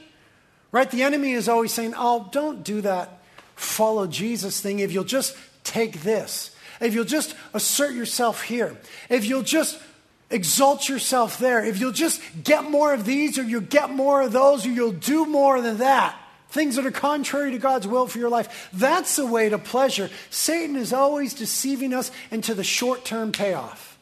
Right? 0.73 0.91
The 0.91 1.05
enemy 1.05 1.33
is 1.33 1.49
always 1.49 1.73
saying, 1.73 1.95
oh, 1.97 2.29
don't 2.33 2.65
do 2.65 2.81
that 2.81 3.23
follow 3.55 4.07
Jesus 4.09 4.61
thing 4.61 4.81
if 4.81 4.93
you'll 4.93 5.05
just 5.05 5.37
take 5.63 6.03
this. 6.03 6.55
If 6.81 6.95
you'll 6.95 7.05
just 7.05 7.37
assert 7.55 7.95
yourself 7.95 8.43
here. 8.43 8.77
If 9.09 9.25
you'll 9.25 9.43
just 9.43 9.81
exalt 10.29 10.89
yourself 10.89 11.39
there. 11.39 11.65
If 11.65 11.79
you'll 11.79 11.93
just 11.93 12.21
get 12.43 12.69
more 12.69 12.93
of 12.93 13.05
these 13.05 13.39
or 13.39 13.45
you'll 13.45 13.61
get 13.61 13.91
more 13.91 14.23
of 14.23 14.33
those 14.33 14.67
or 14.67 14.71
you'll 14.71 14.93
do 14.93 15.27
more 15.27 15.61
than 15.61 15.79
that 15.79 16.19
things 16.51 16.76
that 16.76 16.86
are 16.86 16.90
contrary 16.90 17.53
to 17.53 17.59
God's 17.59 17.86
will 17.86 18.07
for 18.07 18.18
your 18.18 18.30
life. 18.30 18.68
That's 18.72 19.16
the 19.16 19.26
way 19.26 19.49
to 19.49 19.59
pleasure. 19.59 20.11
Satan 20.30 20.76
is 20.76 20.92
always 20.92 21.34
deceiving 21.34 21.92
us 21.92 22.11
into 22.30 22.55
the 22.55 22.64
short 22.64 23.05
term 23.05 23.32
payoff. 23.32 23.99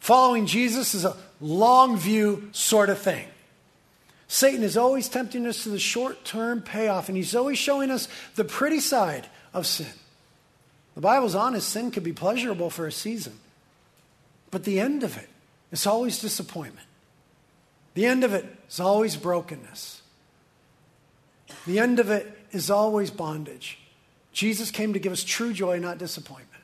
Following 0.00 0.46
Jesus 0.46 0.94
is 0.94 1.04
a 1.04 1.16
long 1.40 1.96
view 1.96 2.48
sort 2.52 2.90
of 2.90 2.98
thing. 2.98 3.26
Satan 4.26 4.62
is 4.62 4.76
always 4.76 5.08
tempting 5.08 5.46
us 5.46 5.62
to 5.64 5.68
the 5.68 5.78
short 5.78 6.24
term 6.24 6.62
payoff, 6.62 7.08
and 7.08 7.16
he's 7.16 7.36
always 7.36 7.58
showing 7.58 7.90
us 7.90 8.08
the 8.34 8.44
pretty 8.44 8.80
side 8.80 9.28
of 9.52 9.66
sin. 9.66 9.92
The 10.94 11.00
Bible's 11.00 11.34
honest, 11.34 11.68
sin 11.68 11.90
can 11.90 12.02
be 12.02 12.12
pleasurable 12.12 12.70
for 12.70 12.86
a 12.86 12.92
season, 12.92 13.34
but 14.50 14.64
the 14.64 14.80
end 14.80 15.02
of 15.02 15.16
it 15.16 15.28
is 15.70 15.86
always 15.86 16.20
disappointment. 16.20 16.86
The 17.94 18.06
end 18.06 18.24
of 18.24 18.32
it 18.32 18.46
is 18.68 18.80
always 18.80 19.16
brokenness. 19.16 20.01
The 21.66 21.78
end 21.78 21.98
of 21.98 22.10
it 22.10 22.38
is 22.50 22.70
always 22.70 23.10
bondage. 23.10 23.78
Jesus 24.32 24.70
came 24.70 24.92
to 24.92 24.98
give 24.98 25.12
us 25.12 25.24
true 25.24 25.52
joy, 25.52 25.78
not 25.78 25.98
disappointment, 25.98 26.62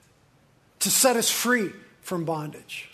to 0.80 0.90
set 0.90 1.16
us 1.16 1.30
free 1.30 1.70
from 2.00 2.24
bondage. 2.24 2.88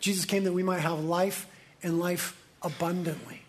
Jesus 0.00 0.24
came 0.24 0.44
that 0.44 0.52
we 0.52 0.62
might 0.62 0.80
have 0.80 1.00
life 1.00 1.46
and 1.82 1.98
life 1.98 2.40
abundantly. 2.62 3.42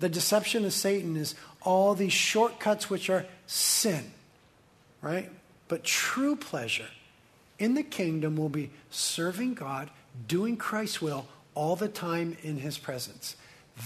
The 0.00 0.08
deception 0.08 0.64
of 0.64 0.72
Satan 0.72 1.16
is 1.16 1.34
all 1.62 1.94
these 1.94 2.12
shortcuts 2.12 2.90
which 2.90 3.08
are 3.08 3.24
sin, 3.46 4.12
right? 5.00 5.30
But 5.68 5.84
true 5.84 6.36
pleasure 6.36 6.88
in 7.58 7.74
the 7.74 7.82
kingdom 7.82 8.36
will 8.36 8.48
be 8.48 8.70
serving 8.90 9.54
God, 9.54 9.90
doing 10.28 10.56
Christ's 10.56 11.00
will 11.00 11.26
all 11.54 11.76
the 11.76 11.88
time 11.88 12.36
in 12.42 12.58
his 12.58 12.78
presence. 12.78 13.36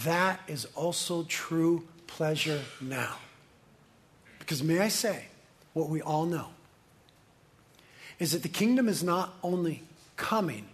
That 0.04 0.40
is 0.48 0.66
also 0.74 1.22
true 1.24 1.84
pleasure 2.16 2.60
now. 2.80 3.16
Because 4.38 4.62
may 4.62 4.80
I 4.80 4.88
say, 4.88 5.24
what 5.72 5.88
we 5.88 6.02
all 6.02 6.26
know 6.26 6.48
is 8.18 8.32
that 8.32 8.42
the 8.42 8.48
kingdom 8.48 8.88
is 8.88 9.02
not 9.02 9.32
only 9.42 9.82
coming, 10.16 10.66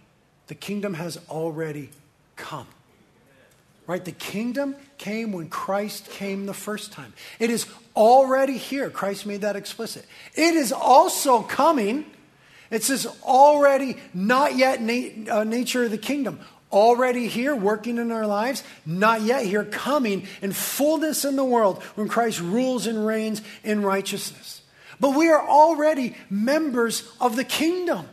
the 0.47 0.55
kingdom 0.55 0.95
has 0.95 1.19
already 1.29 1.89
come. 2.35 2.67
Right? 3.85 4.03
The 4.03 4.11
kingdom 4.11 4.75
came 4.97 5.31
when 5.31 5.47
Christ 5.47 6.09
came 6.09 6.45
the 6.45 6.53
first 6.53 6.91
time. 6.91 7.13
It 7.39 7.49
is 7.49 7.65
already 7.95 8.57
here. 8.57 8.89
Christ 8.89 9.25
made 9.25 9.41
that 9.41 9.55
explicit. 9.55 10.05
It 10.35 10.55
is 10.55 10.73
also 10.73 11.41
coming. 11.41 12.05
It 12.69 12.83
says 12.83 13.07
already 13.23 13.95
not 14.13 14.57
yet 14.57 14.79
uh, 14.79 15.45
nature 15.45 15.85
of 15.85 15.91
the 15.91 15.97
kingdom 15.97 16.39
already 16.71 17.27
here, 17.27 17.55
working 17.55 17.97
in 17.97 18.11
our 18.11 18.27
lives, 18.27 18.63
not 18.85 19.21
yet 19.21 19.45
here, 19.45 19.63
coming 19.63 20.27
in 20.41 20.51
fullness 20.51 21.25
in 21.25 21.35
the 21.35 21.43
world 21.43 21.81
when 21.95 22.07
Christ 22.07 22.39
rules 22.41 22.87
and 22.87 23.05
reigns 23.05 23.41
in 23.63 23.83
righteousness. 23.83 24.61
But 24.99 25.15
we 25.15 25.29
are 25.29 25.47
already 25.47 26.15
members 26.29 27.09
of 27.21 27.35
the 27.35 27.43
kingdom. 27.43 28.07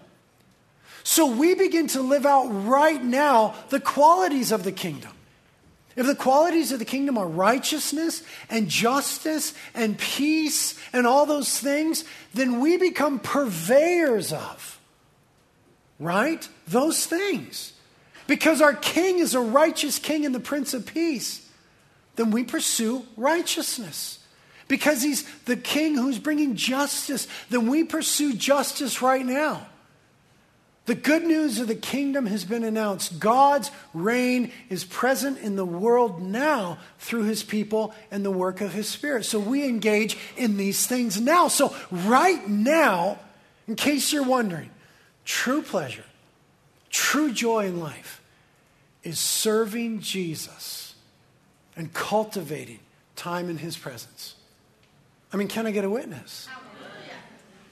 So 1.02 1.26
we 1.26 1.54
begin 1.54 1.86
to 1.88 2.00
live 2.00 2.24
out 2.24 2.46
right 2.46 3.02
now 3.02 3.54
the 3.68 3.80
qualities 3.80 4.52
of 4.52 4.64
the 4.64 4.72
kingdom. 4.72 5.10
If 5.96 6.06
the 6.06 6.16
qualities 6.16 6.72
of 6.72 6.80
the 6.80 6.84
kingdom 6.84 7.18
are 7.18 7.28
righteousness 7.28 8.22
and 8.50 8.68
justice 8.68 9.54
and 9.74 9.96
peace 9.96 10.78
and 10.92 11.06
all 11.06 11.24
those 11.24 11.58
things, 11.58 12.04
then 12.32 12.58
we 12.58 12.78
become 12.78 13.20
purveyors 13.20 14.32
of, 14.32 14.80
right? 16.00 16.48
Those 16.66 17.06
things 17.06 17.73
because 18.26 18.60
our 18.60 18.74
king 18.74 19.18
is 19.18 19.34
a 19.34 19.40
righteous 19.40 19.98
king 19.98 20.24
and 20.24 20.34
the 20.34 20.40
prince 20.40 20.74
of 20.74 20.86
peace, 20.86 21.48
then 22.16 22.30
we 22.30 22.44
pursue 22.44 23.04
righteousness. 23.16 24.20
Because 24.66 25.02
he's 25.02 25.24
the 25.44 25.56
king 25.56 25.94
who's 25.94 26.18
bringing 26.18 26.56
justice, 26.56 27.28
then 27.50 27.68
we 27.68 27.84
pursue 27.84 28.34
justice 28.34 29.02
right 29.02 29.24
now. 29.24 29.66
The 30.86 30.94
good 30.94 31.24
news 31.24 31.60
of 31.60 31.68
the 31.68 31.74
kingdom 31.74 32.26
has 32.26 32.44
been 32.44 32.62
announced. 32.62 33.18
God's 33.18 33.70
reign 33.94 34.52
is 34.68 34.84
present 34.84 35.38
in 35.38 35.56
the 35.56 35.64
world 35.64 36.20
now 36.20 36.78
through 36.98 37.22
his 37.22 37.42
people 37.42 37.94
and 38.10 38.22
the 38.22 38.30
work 38.30 38.60
of 38.60 38.74
his 38.74 38.86
spirit. 38.86 39.24
So 39.24 39.38
we 39.38 39.66
engage 39.66 40.18
in 40.36 40.58
these 40.58 40.86
things 40.86 41.18
now. 41.18 41.48
So, 41.48 41.74
right 41.90 42.46
now, 42.46 43.18
in 43.66 43.76
case 43.76 44.12
you're 44.12 44.24
wondering, 44.24 44.70
true 45.24 45.62
pleasure, 45.62 46.04
true 46.94 47.32
joy 47.32 47.66
in 47.66 47.80
life 47.80 48.22
is 49.02 49.18
serving 49.18 50.00
Jesus 50.00 50.94
and 51.76 51.92
cultivating 51.92 52.78
time 53.16 53.50
in 53.50 53.58
his 53.58 53.76
presence. 53.76 54.36
I 55.32 55.36
mean, 55.36 55.48
can 55.48 55.66
I 55.66 55.72
get 55.72 55.84
a 55.84 55.90
witness? 55.90 56.48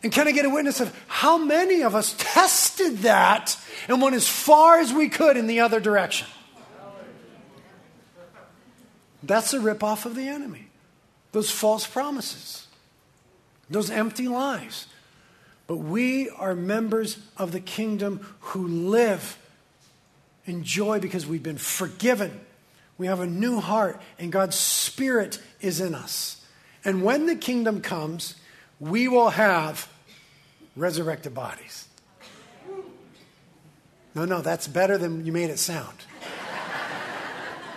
And 0.03 0.11
can 0.11 0.27
I 0.27 0.33
get 0.33 0.45
a 0.45 0.51
witness 0.51 0.81
of 0.81 0.93
how 1.07 1.39
many 1.39 1.83
of 1.83 1.95
us 1.95 2.17
tested 2.19 2.99
that 2.99 3.57
and 3.87 4.03
went 4.03 4.17
as 4.17 4.29
far 4.29 4.81
as 4.81 4.93
we 4.93 5.09
could 5.09 5.37
in 5.37 5.47
the 5.47 5.61
other 5.61 5.79
direction? 5.79 6.27
That's 9.23 9.55
a 9.55 9.59
ripoff 9.59 10.05
of 10.05 10.17
the 10.17 10.27
enemy. 10.27 10.67
Those 11.31 11.53
false 11.53 11.87
promises, 11.87 12.67
those 13.71 13.89
empty 13.89 14.27
lies. 14.27 14.89
But 15.67 15.77
we 15.77 16.29
are 16.31 16.55
members 16.55 17.19
of 17.37 17.53
the 17.53 17.61
kingdom 17.61 18.27
who 18.41 18.67
live 18.67 19.39
in 20.45 20.65
joy 20.65 20.99
because 21.01 21.27
we've 21.27 21.43
been 21.43 21.59
forgiven. 21.59 22.41
We 22.99 23.07
have 23.07 23.21
a 23.21 23.27
new 23.27 23.61
heart, 23.61 24.01
and 24.19 24.31
God's 24.31 24.57
Spirit 24.57 25.41
is 25.61 25.81
in 25.81 25.95
us. 25.95 26.45
And 26.85 27.03
when 27.03 27.27
the 27.27 27.37
kingdom 27.37 27.81
comes, 27.81 28.35
we 28.81 29.09
will 29.09 29.31
have 29.31 29.89
resurrected 30.77 31.35
bodies. 31.35 31.89
No, 34.15 34.25
no, 34.25 34.43
that's 34.43 34.69
better 34.69 34.99
than 34.99 35.25
you 35.25 35.33
made 35.33 35.51
it 35.51 35.59
sound. 35.59 35.97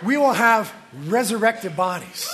We 0.04 0.16
will 0.18 0.34
have 0.34 0.74
resurrected 1.06 1.76
bodies. 1.76 2.28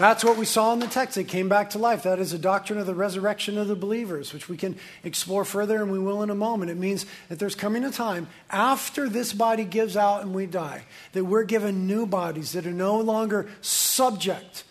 That's 0.00 0.24
what 0.24 0.38
we 0.38 0.46
saw 0.46 0.72
in 0.72 0.78
the 0.78 0.86
text. 0.86 1.18
It 1.18 1.24
came 1.24 1.50
back 1.50 1.70
to 1.70 1.78
life. 1.78 2.04
That 2.04 2.18
is 2.18 2.32
a 2.32 2.38
doctrine 2.38 2.78
of 2.78 2.86
the 2.86 2.94
resurrection 2.94 3.58
of 3.58 3.68
the 3.68 3.76
believers, 3.76 4.32
which 4.32 4.48
we 4.48 4.56
can 4.56 4.76
explore 5.04 5.44
further, 5.44 5.76
and 5.82 5.92
we 5.92 5.98
will 5.98 6.22
in 6.22 6.30
a 6.30 6.34
moment. 6.34 6.70
It 6.70 6.78
means 6.78 7.04
that 7.28 7.38
there's 7.38 7.54
coming 7.54 7.84
a 7.84 7.90
time 7.90 8.26
after 8.50 9.08
this 9.08 9.32
body 9.32 9.64
gives 9.64 9.98
out 9.98 10.22
and 10.22 10.34
we 10.34 10.46
die 10.46 10.84
that 11.12 11.24
we're 11.24 11.44
given 11.44 11.86
new 11.86 12.06
bodies 12.06 12.52
that 12.52 12.66
are 12.66 12.72
no 12.72 12.98
longer 12.98 13.50
subject 13.60 14.64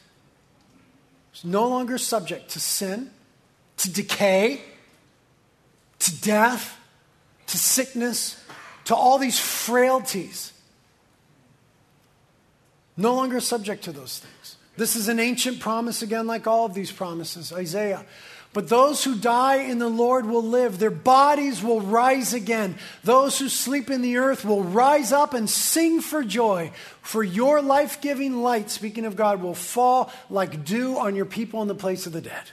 no 1.44 1.68
longer 1.68 1.98
subject 1.98 2.50
to 2.52 2.60
sin, 2.60 3.10
to 3.78 3.92
decay, 3.92 4.62
to 6.00 6.22
death, 6.22 6.78
to 7.48 7.58
sickness, 7.58 8.42
to 8.86 8.96
all 8.96 9.18
these 9.18 9.40
frailties. 9.40 10.54
No 12.98 13.16
longer 13.16 13.40
subject 13.40 13.84
to 13.86 13.92
those 13.92 14.20
things. 14.20 14.58
This 14.80 14.96
is 14.96 15.10
an 15.10 15.20
ancient 15.20 15.60
promise, 15.60 16.02
again, 16.02 16.26
like 16.26 16.48
all 16.48 16.66
of 16.66 16.74
these 16.74 16.92
promises. 16.92 17.54
Isaiah 17.54 18.04
but 18.52 18.68
those 18.68 19.04
who 19.04 19.16
die 19.16 19.58
in 19.58 19.78
the 19.78 19.90
Lord 19.90 20.26
will 20.26 20.44
live. 20.44 20.80
Their 20.80 20.90
bodies 20.90 21.62
will 21.62 21.82
rise 21.82 22.34
again. 22.34 22.78
Those 23.04 23.38
who 23.38 23.48
sleep 23.48 23.92
in 23.92 24.02
the 24.02 24.18
earth 24.18 24.44
will 24.44 24.64
rise 24.64 25.12
up 25.12 25.36
and 25.36 25.48
sing 25.48 26.02
for 26.02 26.24
joy. 26.24 26.72
For 27.02 27.24
your 27.24 27.62
life 27.62 28.02
giving 28.02 28.42
light, 28.42 28.72
speaking 28.72 29.06
of 29.06 29.16
God, 29.16 29.42
will 29.42 29.54
fall 29.54 30.12
like 30.32 30.66
dew 30.66 30.98
on 30.98 31.16
your 31.16 31.26
people 31.26 31.62
in 31.62 31.68
the 31.68 31.76
place 31.76 32.08
of 32.08 32.14
the 32.14 32.22
dead. 32.22 32.44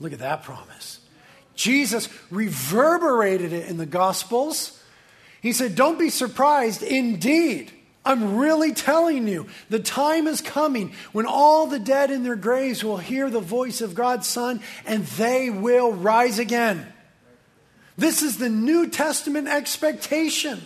Look 0.00 0.12
at 0.12 0.18
that 0.18 0.42
promise. 0.42 0.98
Jesus 1.54 2.08
reverberated 2.30 3.52
it 3.52 3.68
in 3.68 3.76
the 3.76 3.86
Gospels. 3.86 4.82
He 5.42 5.52
said, 5.52 5.76
Don't 5.76 5.98
be 5.98 6.10
surprised. 6.10 6.82
Indeed, 6.82 7.70
I'm 8.04 8.36
really 8.36 8.72
telling 8.72 9.28
you, 9.28 9.46
the 9.68 9.78
time 9.78 10.26
is 10.26 10.40
coming 10.40 10.94
when 11.12 11.26
all 11.26 11.66
the 11.66 11.78
dead 11.78 12.10
in 12.10 12.22
their 12.22 12.36
graves 12.36 12.82
will 12.82 12.96
hear 12.96 13.28
the 13.28 13.40
voice 13.40 13.82
of 13.82 13.94
God's 13.94 14.26
Son 14.26 14.60
and 14.86 15.04
they 15.04 15.50
will 15.50 15.92
rise 15.92 16.38
again. 16.38 16.90
This 17.98 18.22
is 18.22 18.38
the 18.38 18.48
New 18.48 18.88
Testament 18.88 19.48
expectation. 19.48 20.62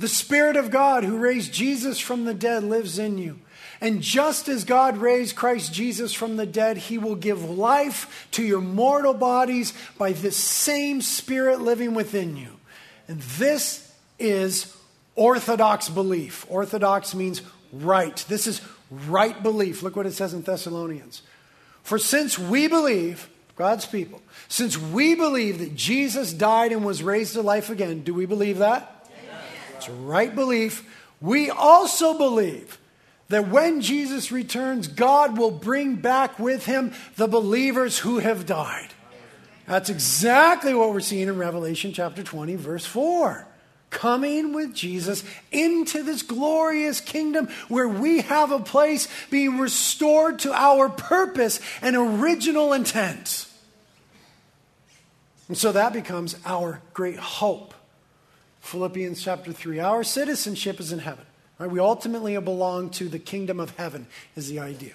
The 0.00 0.08
Spirit 0.08 0.56
of 0.56 0.72
God 0.72 1.04
who 1.04 1.18
raised 1.18 1.52
Jesus 1.52 2.00
from 2.00 2.24
the 2.24 2.34
dead 2.34 2.64
lives 2.64 2.98
in 2.98 3.18
you. 3.18 3.38
And 3.80 4.00
just 4.00 4.48
as 4.48 4.64
God 4.64 4.96
raised 4.96 5.36
Christ 5.36 5.72
Jesus 5.72 6.12
from 6.12 6.36
the 6.36 6.46
dead, 6.46 6.76
he 6.76 6.98
will 6.98 7.14
give 7.14 7.48
life 7.48 8.28
to 8.32 8.42
your 8.42 8.60
mortal 8.60 9.14
bodies 9.14 9.72
by 9.98 10.12
this 10.12 10.36
same 10.36 11.00
Spirit 11.02 11.60
living 11.60 11.94
within 11.94 12.36
you. 12.36 12.58
And 13.06 13.20
this 13.20 13.92
is 14.18 14.76
orthodox 15.14 15.88
belief. 15.88 16.46
Orthodox 16.48 17.14
means 17.14 17.42
right. 17.72 18.16
This 18.28 18.46
is 18.46 18.60
right 18.90 19.40
belief. 19.42 19.82
Look 19.82 19.96
what 19.96 20.06
it 20.06 20.12
says 20.12 20.34
in 20.34 20.42
Thessalonians. 20.42 21.22
For 21.82 21.98
since 21.98 22.38
we 22.38 22.68
believe, 22.68 23.28
God's 23.56 23.86
people, 23.86 24.22
since 24.48 24.78
we 24.78 25.14
believe 25.14 25.58
that 25.58 25.74
Jesus 25.74 26.32
died 26.32 26.72
and 26.72 26.84
was 26.84 27.02
raised 27.02 27.34
to 27.34 27.42
life 27.42 27.70
again, 27.70 28.02
do 28.02 28.14
we 28.14 28.26
believe 28.26 28.58
that? 28.58 29.08
Yes. 29.10 29.44
It's 29.76 29.88
right 29.88 30.34
belief. 30.34 30.88
We 31.20 31.50
also 31.50 32.16
believe 32.16 32.78
that 33.28 33.48
when 33.48 33.80
Jesus 33.80 34.30
returns, 34.30 34.88
God 34.88 35.38
will 35.38 35.50
bring 35.50 35.96
back 35.96 36.38
with 36.38 36.66
him 36.66 36.92
the 37.16 37.28
believers 37.28 37.98
who 37.98 38.18
have 38.18 38.46
died. 38.46 38.88
That's 39.66 39.90
exactly 39.90 40.74
what 40.74 40.92
we're 40.92 41.00
seeing 41.00 41.28
in 41.28 41.38
Revelation 41.38 41.92
chapter 41.92 42.22
20, 42.22 42.56
verse 42.56 42.84
4 42.84 43.46
coming 43.92 44.52
with 44.52 44.74
Jesus 44.74 45.22
into 45.52 46.02
this 46.02 46.22
glorious 46.22 47.00
kingdom 47.00 47.48
where 47.68 47.86
we 47.86 48.22
have 48.22 48.50
a 48.50 48.58
place 48.58 49.06
being 49.30 49.58
restored 49.58 50.40
to 50.40 50.52
our 50.52 50.88
purpose 50.88 51.60
and 51.80 51.94
original 51.94 52.72
intent. 52.72 53.46
And 55.46 55.56
so 55.56 55.70
that 55.72 55.92
becomes 55.92 56.36
our 56.44 56.80
great 56.94 57.18
hope. 57.18 57.74
Philippians 58.60 59.22
chapter 59.22 59.52
3 59.52 59.78
Our 59.80 60.02
citizenship 60.02 60.80
is 60.80 60.92
in 60.92 61.00
heaven. 61.00 61.26
Right? 61.58 61.70
We 61.70 61.78
ultimately 61.78 62.36
belong 62.38 62.90
to 62.90 63.08
the 63.08 63.18
kingdom 63.18 63.60
of 63.60 63.76
heaven, 63.76 64.06
is 64.34 64.48
the 64.48 64.58
idea. 64.58 64.94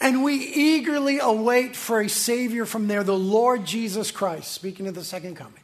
And 0.00 0.22
we 0.22 0.34
eagerly 0.34 1.18
await 1.18 1.74
for 1.74 2.00
a 2.00 2.08
Savior 2.08 2.66
from 2.66 2.88
there, 2.88 3.02
the 3.02 3.16
Lord 3.16 3.64
Jesus 3.64 4.10
Christ, 4.10 4.52
speaking 4.52 4.86
of 4.86 4.94
the 4.94 5.04
second 5.04 5.36
coming 5.36 5.62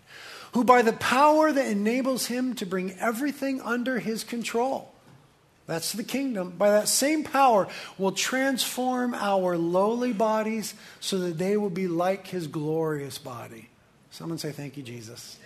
who 0.54 0.64
by 0.64 0.82
the 0.82 0.92
power 0.92 1.52
that 1.52 1.66
enables 1.66 2.26
him 2.26 2.54
to 2.54 2.64
bring 2.64 2.92
everything 2.92 3.60
under 3.60 3.98
his 3.98 4.24
control, 4.24 4.92
that's 5.66 5.92
the 5.92 6.04
kingdom, 6.04 6.50
by 6.50 6.70
that 6.70 6.88
same 6.88 7.24
power 7.24 7.68
will 7.98 8.12
transform 8.12 9.14
our 9.14 9.56
lowly 9.58 10.12
bodies 10.12 10.74
so 11.00 11.18
that 11.18 11.38
they 11.38 11.56
will 11.56 11.70
be 11.70 11.88
like 11.88 12.28
his 12.28 12.46
glorious 12.46 13.18
body. 13.18 13.68
Someone 14.10 14.38
say, 14.38 14.52
Thank 14.52 14.76
you, 14.76 14.82
Jesus. 14.82 15.38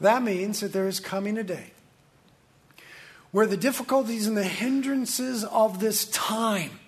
That 0.00 0.22
means 0.22 0.60
that 0.60 0.72
there 0.72 0.86
is 0.86 1.00
coming 1.00 1.38
a 1.38 1.42
day 1.42 1.72
where 3.32 3.46
the 3.46 3.56
difficulties 3.56 4.26
and 4.26 4.36
the 4.36 4.44
hindrances 4.44 5.42
of 5.44 5.80
this 5.80 6.04
time, 6.06 6.78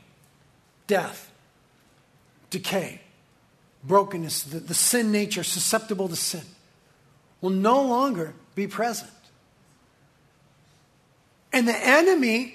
death, 0.86 1.32
decay, 2.50 3.00
brokenness, 3.84 4.42
the, 4.44 4.58
the 4.60 4.74
sin 4.74 5.12
nature 5.12 5.42
susceptible 5.42 6.08
to 6.08 6.16
sin, 6.16 6.42
will 7.40 7.50
no 7.50 7.82
longer 7.82 8.34
be 8.54 8.66
present. 8.66 9.10
And 11.52 11.66
the 11.66 11.76
enemy 11.76 12.54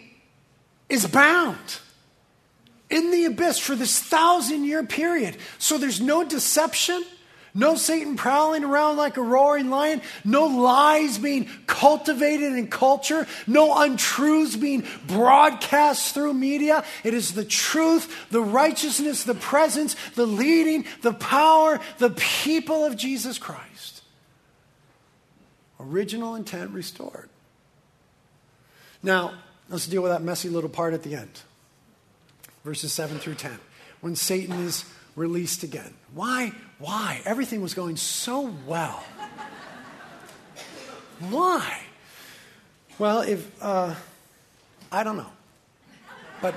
is 0.90 1.08
bound 1.08 1.80
in 2.90 3.10
the 3.12 3.26
abyss 3.26 3.58
for 3.58 3.76
this 3.76 4.00
thousand 4.00 4.66
year 4.66 4.84
period. 4.84 5.38
So 5.58 5.78
there's 5.78 6.00
no 6.00 6.24
deception, 6.24 7.04
no 7.56 7.76
Satan 7.76 8.16
prowling 8.16 8.64
around 8.64 8.98
like 8.98 9.18
a 9.18 9.22
roaring 9.22 9.70
lion. 9.70 10.02
No 10.26 10.46
lies 10.46 11.20
being 11.20 11.48
cultivated 11.68 12.54
in 12.54 12.68
culture. 12.68 13.28
No 13.46 13.80
untruths 13.80 14.56
being 14.56 14.86
broadcast 15.06 16.16
through 16.16 16.34
media. 16.34 16.84
It 17.04 17.14
is 17.14 17.34
the 17.34 17.46
truth, 17.46 18.32
the 18.32 18.42
righteousness, 18.42 19.24
the 19.24 19.36
presence, 19.36 19.96
the 20.16 20.26
leading, 20.26 20.86
the 21.04 21.14
power, 21.14 21.80
the 22.00 22.10
people 22.10 22.86
of 22.86 22.98
Jesus 22.98 23.38
Christ. 23.38 24.02
Original 25.80 26.34
intent 26.34 26.72
restored. 26.72 27.30
Now, 29.04 29.34
let's 29.70 29.86
deal 29.86 30.02
with 30.02 30.12
that 30.12 30.24
messy 30.24 30.50
little 30.50 30.70
part 30.70 30.96
at 30.96 31.04
the 31.04 31.14
end. 31.14 31.42
Verses 32.64 32.92
7 32.94 33.20
through 33.20 33.36
10. 33.36 33.60
When 34.02 34.16
Satan 34.16 34.56
is 34.64 34.86
released 35.16 35.64
again. 35.64 35.94
Why? 36.14 36.54
Why? 36.84 37.22
Everything 37.24 37.62
was 37.62 37.74
going 37.74 37.96
so 37.96 38.54
well. 38.68 39.02
Why? 41.30 41.80
Well, 43.00 43.22
if, 43.22 43.50
uh, 43.64 43.96
I 44.92 45.06
don't 45.06 45.16
know. 45.16 45.32
But 46.42 46.56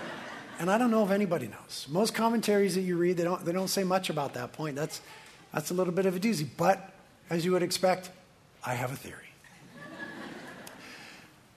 And 0.59 0.71
I 0.71 0.79
don't 0.79 0.91
know 0.91 1.05
if 1.05 1.11
anybody 1.11 1.49
knows. 1.49 1.87
Most 1.89 2.15
commentaries 2.15 2.75
that 2.77 2.81
you 2.81 2.97
read, 2.97 3.17
they 3.17 3.25
don't, 3.25 3.45
they 3.45 3.53
don't 3.53 3.69
say 3.69 3.85
much 3.85 4.09
about 4.09 4.35
that 4.35 4.53
point. 4.53 4.75
That's, 4.75 5.01
that's 5.53 5.71
a 5.71 5.75
little 5.75 5.93
bit 5.93 6.07
of 6.07 6.17
a 6.17 6.21
doozy. 6.21 6.49
But 6.57 6.93
as 7.29 7.45
you 7.45 7.53
would 7.53 7.63
expect, 7.63 8.11
I 8.65 8.75
have 8.75 8.93
a 8.93 8.97
theory. 8.97 9.21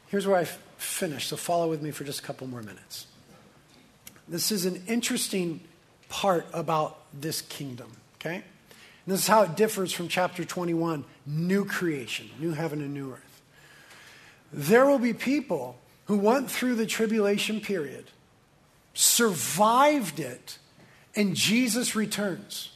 Here's 0.07 0.27
where 0.27 0.37
I 0.37 0.41
f- 0.41 0.59
finish, 0.77 1.27
so 1.27 1.37
follow 1.37 1.69
with 1.69 1.81
me 1.81 1.91
for 1.91 2.03
just 2.03 2.19
a 2.19 2.23
couple 2.23 2.47
more 2.47 2.61
minutes. 2.61 3.07
This 4.27 4.51
is 4.51 4.65
an 4.65 4.83
interesting 4.87 5.61
part 6.09 6.45
about 6.51 6.99
this 7.13 7.41
kingdom, 7.41 7.91
okay? 8.15 8.43
And 9.09 9.15
this 9.15 9.23
is 9.23 9.27
how 9.27 9.41
it 9.41 9.55
differs 9.55 9.91
from 9.91 10.07
chapter 10.07 10.45
21 10.45 11.03
new 11.25 11.65
creation, 11.65 12.29
new 12.39 12.51
heaven 12.51 12.79
and 12.79 12.93
new 12.93 13.11
earth. 13.11 13.41
There 14.53 14.85
will 14.85 14.99
be 14.99 15.13
people 15.13 15.79
who 16.05 16.19
went 16.19 16.51
through 16.51 16.75
the 16.75 16.85
tribulation 16.85 17.59
period, 17.59 18.05
survived 18.93 20.19
it, 20.19 20.59
and 21.15 21.35
Jesus 21.35 21.95
returns. 21.95 22.69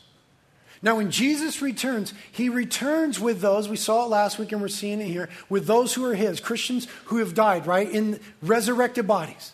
Now, 0.81 0.95
when 0.95 1.11
Jesus 1.11 1.61
returns, 1.61 2.15
he 2.31 2.49
returns 2.49 3.19
with 3.19 3.39
those, 3.39 3.69
we 3.69 3.75
saw 3.75 4.05
it 4.05 4.09
last 4.09 4.39
week 4.39 4.51
and 4.51 4.59
we're 4.59 4.69
seeing 4.69 5.01
it 5.01 5.09
here, 5.09 5.29
with 5.49 5.67
those 5.67 5.93
who 5.93 6.03
are 6.03 6.15
his, 6.15 6.39
Christians 6.39 6.87
who 7.05 7.17
have 7.17 7.35
died, 7.35 7.67
right, 7.67 7.87
in 7.87 8.19
resurrected 8.41 9.05
bodies. 9.05 9.51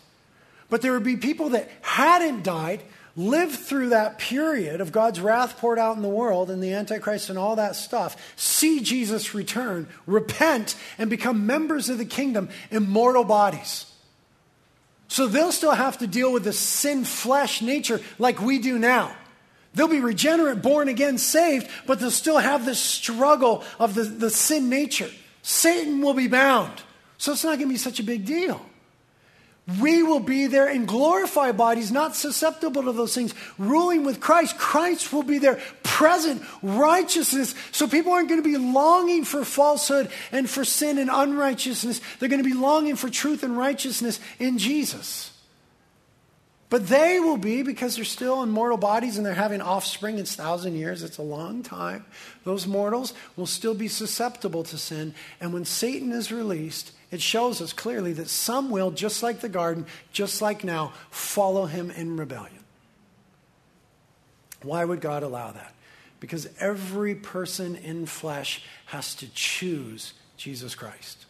But 0.70 0.80
there 0.80 0.92
would 0.92 1.04
be 1.04 1.18
people 1.18 1.50
that 1.50 1.70
hadn't 1.82 2.42
died, 2.42 2.80
lived 3.20 3.54
through 3.54 3.90
that 3.90 4.18
period 4.18 4.80
of 4.80 4.92
God's 4.92 5.20
wrath 5.20 5.58
poured 5.58 5.78
out 5.78 5.96
in 5.96 6.02
the 6.02 6.08
world 6.08 6.50
and 6.50 6.62
the 6.62 6.72
Antichrist 6.72 7.28
and 7.28 7.38
all 7.38 7.56
that 7.56 7.76
stuff, 7.76 8.34
see 8.36 8.80
Jesus 8.80 9.34
return, 9.34 9.86
repent, 10.06 10.76
and 10.98 11.10
become 11.10 11.46
members 11.46 11.88
of 11.88 11.98
the 11.98 12.04
kingdom, 12.04 12.48
immortal 12.70 13.24
bodies. 13.24 13.86
So 15.08 15.26
they'll 15.26 15.52
still 15.52 15.72
have 15.72 15.98
to 15.98 16.06
deal 16.06 16.32
with 16.32 16.44
the 16.44 16.52
sin 16.52 17.04
flesh 17.04 17.62
nature 17.62 18.00
like 18.18 18.40
we 18.40 18.58
do 18.58 18.78
now. 18.78 19.14
They'll 19.74 19.88
be 19.88 20.00
regenerate, 20.00 20.62
born 20.62 20.88
again, 20.88 21.18
saved, 21.18 21.68
but 21.86 22.00
they'll 22.00 22.10
still 22.10 22.38
have 22.38 22.64
this 22.64 22.80
struggle 22.80 23.64
of 23.78 23.94
the, 23.94 24.04
the 24.04 24.30
sin 24.30 24.68
nature. 24.68 25.10
Satan 25.42 26.00
will 26.00 26.14
be 26.14 26.28
bound. 26.28 26.82
So 27.18 27.32
it's 27.32 27.44
not 27.44 27.58
going 27.58 27.68
to 27.68 27.74
be 27.74 27.76
such 27.76 28.00
a 28.00 28.04
big 28.04 28.24
deal. 28.24 28.64
We 29.78 30.02
will 30.02 30.20
be 30.20 30.48
there 30.48 30.68
in 30.68 30.86
glorified 30.86 31.56
bodies, 31.56 31.92
not 31.92 32.16
susceptible 32.16 32.82
to 32.82 32.92
those 32.92 33.14
things, 33.14 33.34
ruling 33.56 34.04
with 34.04 34.18
Christ. 34.18 34.58
Christ 34.58 35.12
will 35.12 35.22
be 35.22 35.38
there, 35.38 35.60
present, 35.84 36.42
righteousness. 36.60 37.54
So 37.70 37.86
people 37.86 38.12
aren't 38.12 38.28
going 38.28 38.42
to 38.42 38.48
be 38.48 38.56
longing 38.56 39.24
for 39.24 39.44
falsehood 39.44 40.10
and 40.32 40.50
for 40.50 40.64
sin 40.64 40.98
and 40.98 41.08
unrighteousness. 41.12 42.00
They're 42.18 42.28
going 42.28 42.42
to 42.42 42.48
be 42.48 42.56
longing 42.56 42.96
for 42.96 43.08
truth 43.08 43.44
and 43.44 43.56
righteousness 43.56 44.18
in 44.40 44.58
Jesus. 44.58 45.30
But 46.68 46.86
they 46.86 47.20
will 47.20 47.36
be, 47.36 47.62
because 47.62 47.96
they're 47.96 48.04
still 48.04 48.42
in 48.42 48.50
mortal 48.50 48.78
bodies 48.78 49.18
and 49.18 49.26
they're 49.26 49.34
having 49.34 49.60
offspring, 49.60 50.18
it's 50.18 50.36
thousand 50.36 50.76
years, 50.76 51.02
it's 51.02 51.18
a 51.18 51.22
long 51.22 51.62
time. 51.62 52.06
Those 52.44 52.66
mortals 52.66 53.12
will 53.36 53.46
still 53.46 53.74
be 53.74 53.88
susceptible 53.88 54.62
to 54.64 54.78
sin. 54.78 55.14
And 55.40 55.52
when 55.52 55.64
Satan 55.64 56.12
is 56.12 56.32
released, 56.32 56.92
it 57.10 57.20
shows 57.20 57.60
us 57.60 57.72
clearly 57.72 58.12
that 58.14 58.28
some 58.28 58.70
will, 58.70 58.90
just 58.90 59.22
like 59.22 59.40
the 59.40 59.48
garden, 59.48 59.86
just 60.12 60.40
like 60.40 60.62
now, 60.62 60.92
follow 61.10 61.66
him 61.66 61.90
in 61.90 62.16
rebellion. 62.16 62.64
Why 64.62 64.84
would 64.84 65.00
God 65.00 65.22
allow 65.22 65.50
that? 65.52 65.74
Because 66.20 66.48
every 66.60 67.14
person 67.14 67.76
in 67.76 68.06
flesh 68.06 68.62
has 68.86 69.14
to 69.16 69.28
choose 69.32 70.12
Jesus 70.36 70.74
Christ. 70.74 71.26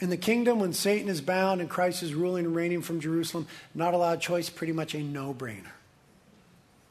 In 0.00 0.10
the 0.10 0.16
kingdom, 0.16 0.60
when 0.60 0.72
Satan 0.72 1.08
is 1.08 1.20
bound 1.20 1.60
and 1.60 1.68
Christ 1.68 2.02
is 2.02 2.14
ruling 2.14 2.46
and 2.46 2.54
reigning 2.54 2.82
from 2.82 3.00
Jerusalem, 3.00 3.46
not 3.74 3.94
allowed 3.94 4.20
choice, 4.20 4.48
pretty 4.50 4.72
much 4.72 4.94
a 4.94 4.98
no 4.98 5.34
brainer. 5.34 5.72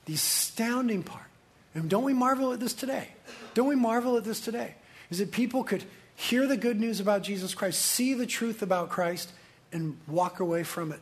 The 0.05 0.15
astounding 0.15 1.03
part, 1.03 1.25
and 1.73 1.89
don't 1.89 2.03
we 2.03 2.13
marvel 2.13 2.51
at 2.51 2.59
this 2.59 2.73
today? 2.73 3.09
Don't 3.53 3.67
we 3.67 3.75
marvel 3.75 4.17
at 4.17 4.23
this 4.23 4.39
today? 4.39 4.75
Is 5.09 5.19
that 5.19 5.31
people 5.31 5.63
could 5.63 5.83
hear 6.15 6.47
the 6.47 6.57
good 6.57 6.79
news 6.79 6.99
about 6.99 7.23
Jesus 7.23 7.53
Christ, 7.53 7.81
see 7.81 8.13
the 8.13 8.25
truth 8.25 8.61
about 8.61 8.89
Christ, 8.89 9.31
and 9.71 9.97
walk 10.07 10.39
away 10.39 10.63
from 10.63 10.91
it, 10.91 10.99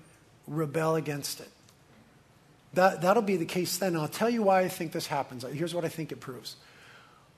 rebel 0.47 0.95
against 0.95 1.39
it. 1.39 1.49
That, 2.73 3.01
that'll 3.01 3.23
be 3.23 3.37
the 3.37 3.45
case 3.45 3.77
then. 3.77 3.95
I'll 3.95 4.07
tell 4.07 4.29
you 4.29 4.43
why 4.43 4.61
I 4.61 4.67
think 4.67 4.91
this 4.91 5.07
happens. 5.07 5.43
Here's 5.43 5.75
what 5.75 5.85
I 5.85 5.89
think 5.89 6.11
it 6.11 6.19
proves 6.19 6.55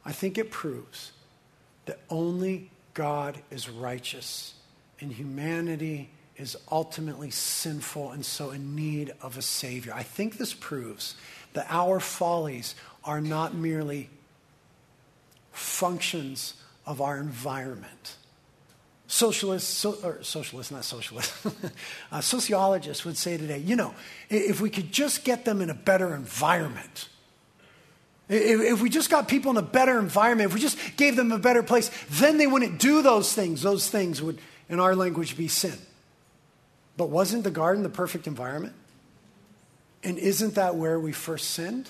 I 0.05 0.11
think 0.11 0.38
it 0.38 0.51
proves 0.51 1.11
that 1.86 1.99
only 2.09 2.69
God 2.93 3.39
is 3.51 3.69
righteous 3.69 4.53
and 4.99 5.11
humanity 5.11 6.09
is 6.38 6.57
ultimately 6.71 7.32
sinful 7.32 8.11
and 8.11 8.26
so 8.26 8.51
in 8.51 8.76
need 8.76 9.13
of 9.21 9.38
a 9.38 9.41
Savior. 9.41 9.93
I 9.93 10.03
think 10.03 10.38
this 10.38 10.53
proves 10.53 11.15
that 11.53 11.67
our 11.69 11.99
follies 11.99 12.76
are 13.03 13.21
not 13.21 13.53
merely 13.53 14.09
functions 15.51 16.55
of 16.86 17.01
our 17.01 17.17
environment. 17.19 18.15
Socialists, 19.07 19.69
so, 19.69 19.93
or 20.03 20.23
socialists, 20.23 20.71
not 20.71 20.83
socialists, 20.83 21.45
uh, 22.11 22.21
sociologists 22.21 23.05
would 23.05 23.17
say 23.17 23.38
today, 23.38 23.59
you 23.59 23.75
know, 23.75 23.93
if 24.29 24.61
we 24.61 24.69
could 24.69 24.91
just 24.91 25.23
get 25.23 25.45
them 25.45 25.61
in 25.61 25.69
a 25.69 25.75
better 25.75 26.15
environment, 26.15 27.07
if, 28.27 28.61
if 28.61 28.81
we 28.81 28.89
just 28.89 29.09
got 29.09 29.27
people 29.27 29.51
in 29.51 29.57
a 29.57 29.61
better 29.61 29.99
environment, 29.99 30.49
if 30.49 30.55
we 30.55 30.59
just 30.59 30.77
gave 30.97 31.15
them 31.15 31.31
a 31.31 31.38
better 31.38 31.61
place, 31.61 31.91
then 32.09 32.38
they 32.38 32.47
wouldn't 32.47 32.79
do 32.79 33.01
those 33.01 33.31
things. 33.31 33.61
Those 33.61 33.89
things 33.89 34.21
would, 34.21 34.39
in 34.69 34.79
our 34.79 34.95
language, 34.95 35.38
be 35.38 35.47
sin. 35.47 35.77
But 36.97 37.09
wasn't 37.09 37.43
the 37.43 37.51
garden 37.51 37.83
the 37.83 37.89
perfect 37.89 38.25
environment? 38.25 38.73
And 40.03 40.17
isn't 40.17 40.55
that 40.55 40.75
where 40.75 40.99
we 40.99 41.11
first 41.11 41.51
sinned? 41.51 41.89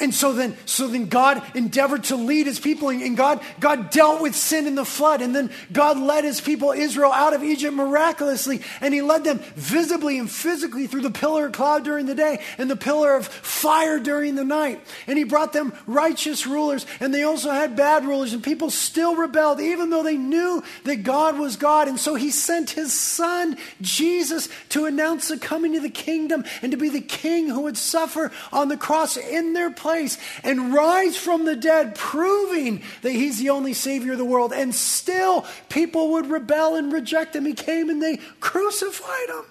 And 0.00 0.14
so 0.14 0.32
then, 0.32 0.56
so 0.64 0.86
then 0.86 1.06
God 1.06 1.42
endeavored 1.56 2.04
to 2.04 2.16
lead 2.16 2.46
his 2.46 2.60
people, 2.60 2.88
and 2.88 3.16
God, 3.16 3.40
God 3.58 3.90
dealt 3.90 4.22
with 4.22 4.36
sin 4.36 4.68
in 4.68 4.76
the 4.76 4.84
flood. 4.84 5.20
And 5.20 5.34
then 5.34 5.50
God 5.72 5.98
led 5.98 6.22
his 6.22 6.40
people, 6.40 6.70
Israel, 6.70 7.10
out 7.10 7.34
of 7.34 7.42
Egypt 7.42 7.74
miraculously. 7.74 8.62
And 8.80 8.94
he 8.94 9.02
led 9.02 9.24
them 9.24 9.40
visibly 9.56 10.16
and 10.20 10.30
physically 10.30 10.86
through 10.86 11.00
the 11.00 11.10
pillar 11.10 11.46
of 11.46 11.52
cloud 11.52 11.82
during 11.82 12.06
the 12.06 12.14
day 12.14 12.40
and 12.58 12.70
the 12.70 12.76
pillar 12.76 13.16
of 13.16 13.26
fire 13.26 13.98
during 13.98 14.36
the 14.36 14.44
night. 14.44 14.80
And 15.08 15.18
he 15.18 15.24
brought 15.24 15.52
them 15.52 15.72
righteous 15.88 16.46
rulers, 16.46 16.86
and 17.00 17.12
they 17.12 17.24
also 17.24 17.50
had 17.50 17.74
bad 17.74 18.04
rulers. 18.04 18.32
And 18.32 18.42
people 18.42 18.70
still 18.70 19.16
rebelled, 19.16 19.60
even 19.60 19.90
though 19.90 20.04
they 20.04 20.16
knew 20.16 20.62
that 20.84 21.02
God 21.02 21.40
was 21.40 21.56
God. 21.56 21.88
And 21.88 21.98
so 21.98 22.14
he 22.14 22.30
sent 22.30 22.70
his 22.70 22.92
son, 22.92 23.56
Jesus, 23.80 24.48
to 24.68 24.86
announce 24.86 25.26
the 25.26 25.38
coming 25.38 25.76
of 25.76 25.82
the 25.82 25.90
kingdom 25.90 26.44
and 26.62 26.70
to 26.70 26.78
be 26.78 26.88
the 26.88 27.00
king 27.00 27.48
who 27.48 27.62
would 27.62 27.76
suffer 27.76 28.30
on 28.52 28.68
the 28.68 28.76
cross 28.76 29.16
in 29.16 29.54
their 29.54 29.72
place 29.72 29.87
place 29.88 30.18
and 30.44 30.74
rise 30.74 31.16
from 31.16 31.46
the 31.46 31.56
dead, 31.56 31.94
proving 31.94 32.82
that 33.00 33.12
he's 33.12 33.38
the 33.38 33.48
only 33.48 33.72
Savior 33.72 34.12
of 34.12 34.18
the 34.18 34.24
world. 34.24 34.52
And 34.52 34.74
still, 34.74 35.46
people 35.70 36.12
would 36.12 36.26
rebel 36.26 36.74
and 36.74 36.92
reject 36.92 37.34
him. 37.34 37.46
He 37.46 37.54
came 37.54 37.88
and 37.88 38.02
they 38.02 38.18
crucified 38.38 39.30
him. 39.30 39.44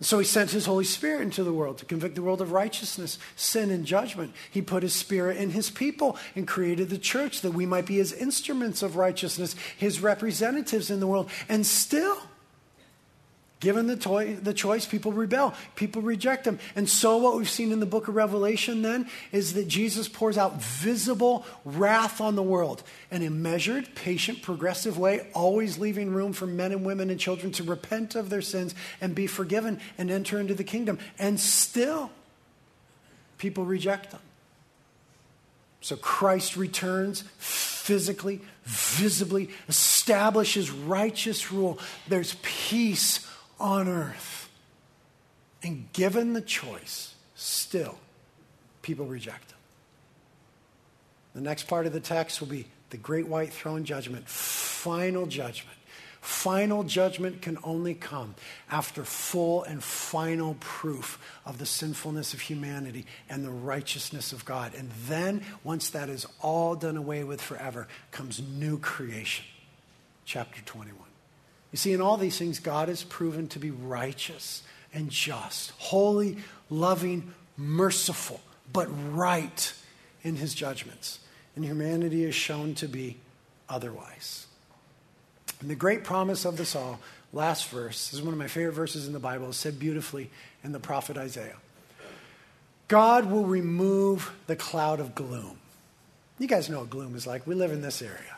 So 0.00 0.18
he 0.18 0.24
sent 0.24 0.52
his 0.52 0.64
Holy 0.64 0.84
Spirit 0.84 1.22
into 1.22 1.44
the 1.44 1.52
world 1.52 1.78
to 1.78 1.84
convict 1.84 2.14
the 2.14 2.22
world 2.22 2.40
of 2.40 2.52
righteousness, 2.52 3.18
sin, 3.36 3.70
and 3.70 3.84
judgment. 3.84 4.32
He 4.50 4.62
put 4.62 4.82
his 4.84 4.94
Spirit 4.94 5.36
in 5.36 5.50
his 5.50 5.70
people 5.70 6.16
and 6.36 6.46
created 6.46 6.88
the 6.88 6.98
church 6.98 7.40
that 7.42 7.50
we 7.50 7.66
might 7.66 7.84
be 7.84 7.96
his 7.96 8.12
instruments 8.12 8.82
of 8.82 8.96
righteousness, 8.96 9.56
his 9.76 10.00
representatives 10.00 10.88
in 10.88 11.00
the 11.00 11.06
world. 11.06 11.28
And 11.48 11.66
still, 11.66 12.16
Given 13.60 13.88
the, 13.88 13.96
toy, 13.96 14.36
the 14.36 14.54
choice, 14.54 14.86
people 14.86 15.10
rebel, 15.10 15.52
people 15.74 16.00
reject 16.00 16.46
him. 16.46 16.60
And 16.76 16.88
so, 16.88 17.16
what 17.16 17.36
we've 17.36 17.50
seen 17.50 17.72
in 17.72 17.80
the 17.80 17.86
book 17.86 18.06
of 18.06 18.14
Revelation 18.14 18.82
then 18.82 19.08
is 19.32 19.54
that 19.54 19.66
Jesus 19.66 20.06
pours 20.06 20.38
out 20.38 20.62
visible 20.62 21.44
wrath 21.64 22.20
on 22.20 22.36
the 22.36 22.42
world 22.42 22.84
in 23.10 23.24
a 23.24 23.30
measured, 23.30 23.96
patient, 23.96 24.42
progressive 24.42 24.96
way, 24.96 25.26
always 25.34 25.76
leaving 25.76 26.12
room 26.12 26.32
for 26.32 26.46
men 26.46 26.70
and 26.70 26.86
women 26.86 27.10
and 27.10 27.18
children 27.18 27.50
to 27.52 27.64
repent 27.64 28.14
of 28.14 28.30
their 28.30 28.42
sins 28.42 28.76
and 29.00 29.12
be 29.12 29.26
forgiven 29.26 29.80
and 29.96 30.08
enter 30.08 30.38
into 30.38 30.54
the 30.54 30.62
kingdom. 30.62 31.00
And 31.18 31.40
still, 31.40 32.12
people 33.38 33.64
reject 33.64 34.12
them. 34.12 34.20
So, 35.80 35.96
Christ 35.96 36.56
returns 36.56 37.24
physically, 37.38 38.40
visibly, 38.62 39.50
establishes 39.68 40.70
righteous 40.70 41.50
rule. 41.50 41.80
There's 42.06 42.36
peace 42.42 43.27
on 43.58 43.88
earth. 43.88 44.48
And 45.62 45.92
given 45.92 46.32
the 46.32 46.40
choice, 46.40 47.14
still, 47.34 47.98
people 48.82 49.06
reject 49.06 49.50
him. 49.50 49.58
The 51.34 51.40
next 51.40 51.64
part 51.64 51.86
of 51.86 51.92
the 51.92 52.00
text 52.00 52.40
will 52.40 52.48
be 52.48 52.66
the 52.90 52.96
great 52.96 53.26
white 53.26 53.52
throne 53.52 53.84
judgment, 53.84 54.28
final 54.28 55.26
judgment. 55.26 55.76
Final 56.20 56.82
judgment 56.82 57.42
can 57.42 57.58
only 57.62 57.94
come 57.94 58.34
after 58.70 59.04
full 59.04 59.62
and 59.62 59.82
final 59.82 60.56
proof 60.58 61.18
of 61.46 61.58
the 61.58 61.66
sinfulness 61.66 62.34
of 62.34 62.40
humanity 62.40 63.06
and 63.28 63.44
the 63.44 63.50
righteousness 63.50 64.32
of 64.32 64.44
God. 64.44 64.74
And 64.74 64.90
then, 65.06 65.42
once 65.62 65.90
that 65.90 66.08
is 66.08 66.26
all 66.42 66.74
done 66.74 66.96
away 66.96 67.22
with 67.24 67.40
forever, 67.40 67.86
comes 68.10 68.42
new 68.42 68.78
creation. 68.78 69.44
Chapter 70.24 70.60
21. 70.62 71.07
You 71.72 71.76
see, 71.76 71.92
in 71.92 72.00
all 72.00 72.16
these 72.16 72.38
things, 72.38 72.60
God 72.60 72.88
is 72.88 73.04
proven 73.04 73.48
to 73.48 73.58
be 73.58 73.70
righteous 73.70 74.62
and 74.94 75.10
just, 75.10 75.72
holy, 75.72 76.38
loving, 76.70 77.32
merciful, 77.56 78.40
but 78.72 78.88
right 79.14 79.72
in 80.22 80.36
his 80.36 80.54
judgments. 80.54 81.18
And 81.54 81.64
humanity 81.64 82.24
is 82.24 82.34
shown 82.34 82.74
to 82.76 82.88
be 82.88 83.16
otherwise. 83.68 84.46
And 85.60 85.68
the 85.68 85.74
great 85.74 86.04
promise 86.04 86.44
of 86.44 86.56
this 86.56 86.74
all, 86.74 87.00
last 87.32 87.68
verse, 87.68 88.12
is 88.12 88.22
one 88.22 88.32
of 88.32 88.38
my 88.38 88.48
favorite 88.48 88.72
verses 88.72 89.06
in 89.06 89.12
the 89.12 89.18
Bible, 89.18 89.52
said 89.52 89.78
beautifully 89.78 90.30
in 90.64 90.72
the 90.72 90.80
prophet 90.80 91.16
Isaiah. 91.18 91.56
God 92.86 93.30
will 93.30 93.44
remove 93.44 94.32
the 94.46 94.56
cloud 94.56 95.00
of 95.00 95.14
gloom. 95.14 95.58
You 96.38 96.46
guys 96.46 96.70
know 96.70 96.80
what 96.80 96.90
gloom 96.90 97.14
is 97.14 97.26
like. 97.26 97.46
We 97.46 97.54
live 97.54 97.72
in 97.72 97.82
this 97.82 98.00
area. 98.00 98.37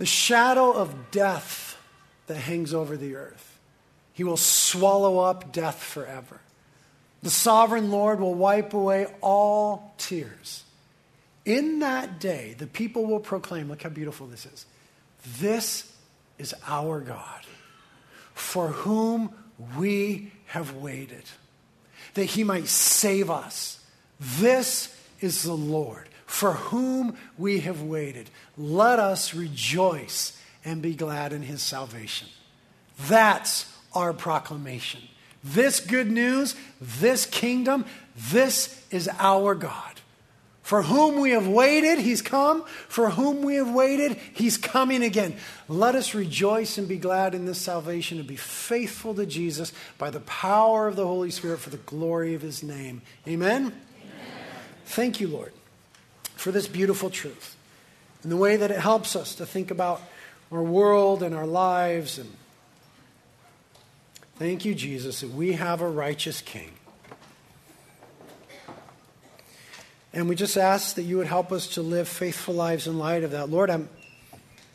The 0.00 0.06
shadow 0.06 0.72
of 0.72 1.10
death 1.10 1.78
that 2.26 2.38
hangs 2.38 2.72
over 2.72 2.96
the 2.96 3.16
earth. 3.16 3.58
He 4.14 4.24
will 4.24 4.38
swallow 4.38 5.18
up 5.18 5.52
death 5.52 5.82
forever. 5.82 6.40
The 7.22 7.28
sovereign 7.28 7.90
Lord 7.90 8.18
will 8.18 8.32
wipe 8.32 8.72
away 8.72 9.08
all 9.20 9.92
tears. 9.98 10.64
In 11.44 11.80
that 11.80 12.18
day, 12.18 12.54
the 12.56 12.66
people 12.66 13.04
will 13.04 13.20
proclaim 13.20 13.68
look 13.68 13.82
how 13.82 13.90
beautiful 13.90 14.26
this 14.26 14.46
is. 14.46 14.64
This 15.38 15.94
is 16.38 16.54
our 16.66 17.00
God, 17.02 17.44
for 18.32 18.68
whom 18.68 19.34
we 19.76 20.32
have 20.46 20.76
waited, 20.76 21.24
that 22.14 22.24
he 22.24 22.42
might 22.42 22.68
save 22.68 23.28
us. 23.28 23.84
This 24.18 24.98
is 25.20 25.42
the 25.42 25.52
Lord, 25.52 26.08
for 26.30 26.52
whom 26.52 27.16
we 27.36 27.58
have 27.58 27.82
waited. 27.82 28.30
Let 28.56 29.00
us 29.00 29.34
rejoice 29.34 30.40
and 30.64 30.80
be 30.80 30.94
glad 30.94 31.32
in 31.32 31.42
his 31.42 31.60
salvation. 31.60 32.28
That's 33.08 33.70
our 33.92 34.12
proclamation. 34.12 35.00
This 35.42 35.80
good 35.80 36.08
news, 36.08 36.54
this 36.80 37.26
kingdom, 37.26 37.84
this 38.16 38.80
is 38.92 39.10
our 39.18 39.56
God. 39.56 40.00
For 40.62 40.82
whom 40.82 41.20
we 41.20 41.32
have 41.32 41.48
waited, 41.48 41.98
he's 41.98 42.22
come. 42.22 42.64
For 42.86 43.10
whom 43.10 43.42
we 43.42 43.56
have 43.56 43.72
waited, 43.72 44.16
he's 44.32 44.56
coming 44.56 45.02
again. 45.02 45.34
Let 45.68 45.96
us 45.96 46.14
rejoice 46.14 46.78
and 46.78 46.86
be 46.86 46.98
glad 46.98 47.34
in 47.34 47.44
this 47.44 47.58
salvation 47.58 48.18
and 48.18 48.28
be 48.28 48.36
faithful 48.36 49.16
to 49.16 49.26
Jesus 49.26 49.72
by 49.98 50.10
the 50.10 50.20
power 50.20 50.86
of 50.86 50.94
the 50.94 51.08
Holy 51.08 51.32
Spirit 51.32 51.58
for 51.58 51.70
the 51.70 51.76
glory 51.78 52.34
of 52.34 52.42
his 52.42 52.62
name. 52.62 53.02
Amen? 53.26 53.62
Amen. 53.64 53.74
Thank 54.84 55.20
you, 55.20 55.26
Lord, 55.26 55.52
for 56.40 56.50
this 56.52 56.66
beautiful 56.66 57.10
truth 57.10 57.56
and 58.22 58.32
the 58.32 58.36
way 58.36 58.56
that 58.56 58.70
it 58.70 58.80
helps 58.80 59.14
us 59.16 59.34
to 59.36 59.46
think 59.46 59.70
about 59.70 60.02
our 60.50 60.62
world 60.62 61.22
and 61.22 61.34
our 61.34 61.46
lives. 61.46 62.18
And 62.18 62.34
thank 64.36 64.64
you, 64.64 64.74
Jesus, 64.74 65.20
that 65.20 65.30
we 65.30 65.52
have 65.52 65.80
a 65.80 65.88
righteous 65.88 66.40
King 66.40 66.72
And 70.12 70.28
we 70.28 70.34
just 70.34 70.56
ask 70.56 70.96
that 70.96 71.02
you 71.02 71.18
would 71.18 71.26
help 71.26 71.52
us 71.52 71.68
to 71.74 71.82
live 71.82 72.08
faithful 72.08 72.54
lives 72.54 72.86
in 72.86 72.98
light 72.98 73.22
of 73.22 73.30
that. 73.30 73.48
Lord, 73.48 73.70
I'm 73.70 73.88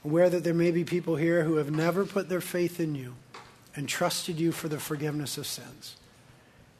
aware 0.06 0.30
that 0.30 0.44
there 0.44 0.54
may 0.54 0.72
be 0.72 0.84
people 0.84 1.18
here 1.18 1.44
who 1.44 1.56
have 1.56 1.72
never 1.72 2.06
put 2.06 2.30
their 2.30 2.42
faith 2.42 2.80
in 2.80 2.96
you 2.96 3.16
and 3.76 3.90
trusted 3.90 4.40
you 4.40 4.54
for 4.54 4.70
the 4.70 4.80
forgiveness 4.80 5.38
of 5.38 5.46
sins. 5.46 5.98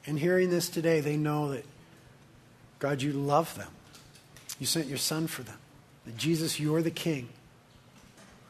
And 0.06 0.18
hearing 0.18 0.50
this 0.50 0.70
today, 0.70 1.00
they 1.00 1.16
know 1.16 1.50
that, 1.50 1.66
God, 2.78 3.02
you 3.02 3.12
love 3.12 3.54
them. 3.56 3.68
You 4.58 4.66
sent 4.66 4.86
your 4.86 4.98
son 4.98 5.26
for 5.26 5.42
them. 5.42 5.58
That 6.04 6.16
Jesus, 6.16 6.58
you're 6.58 6.82
the 6.82 6.90
king 6.90 7.28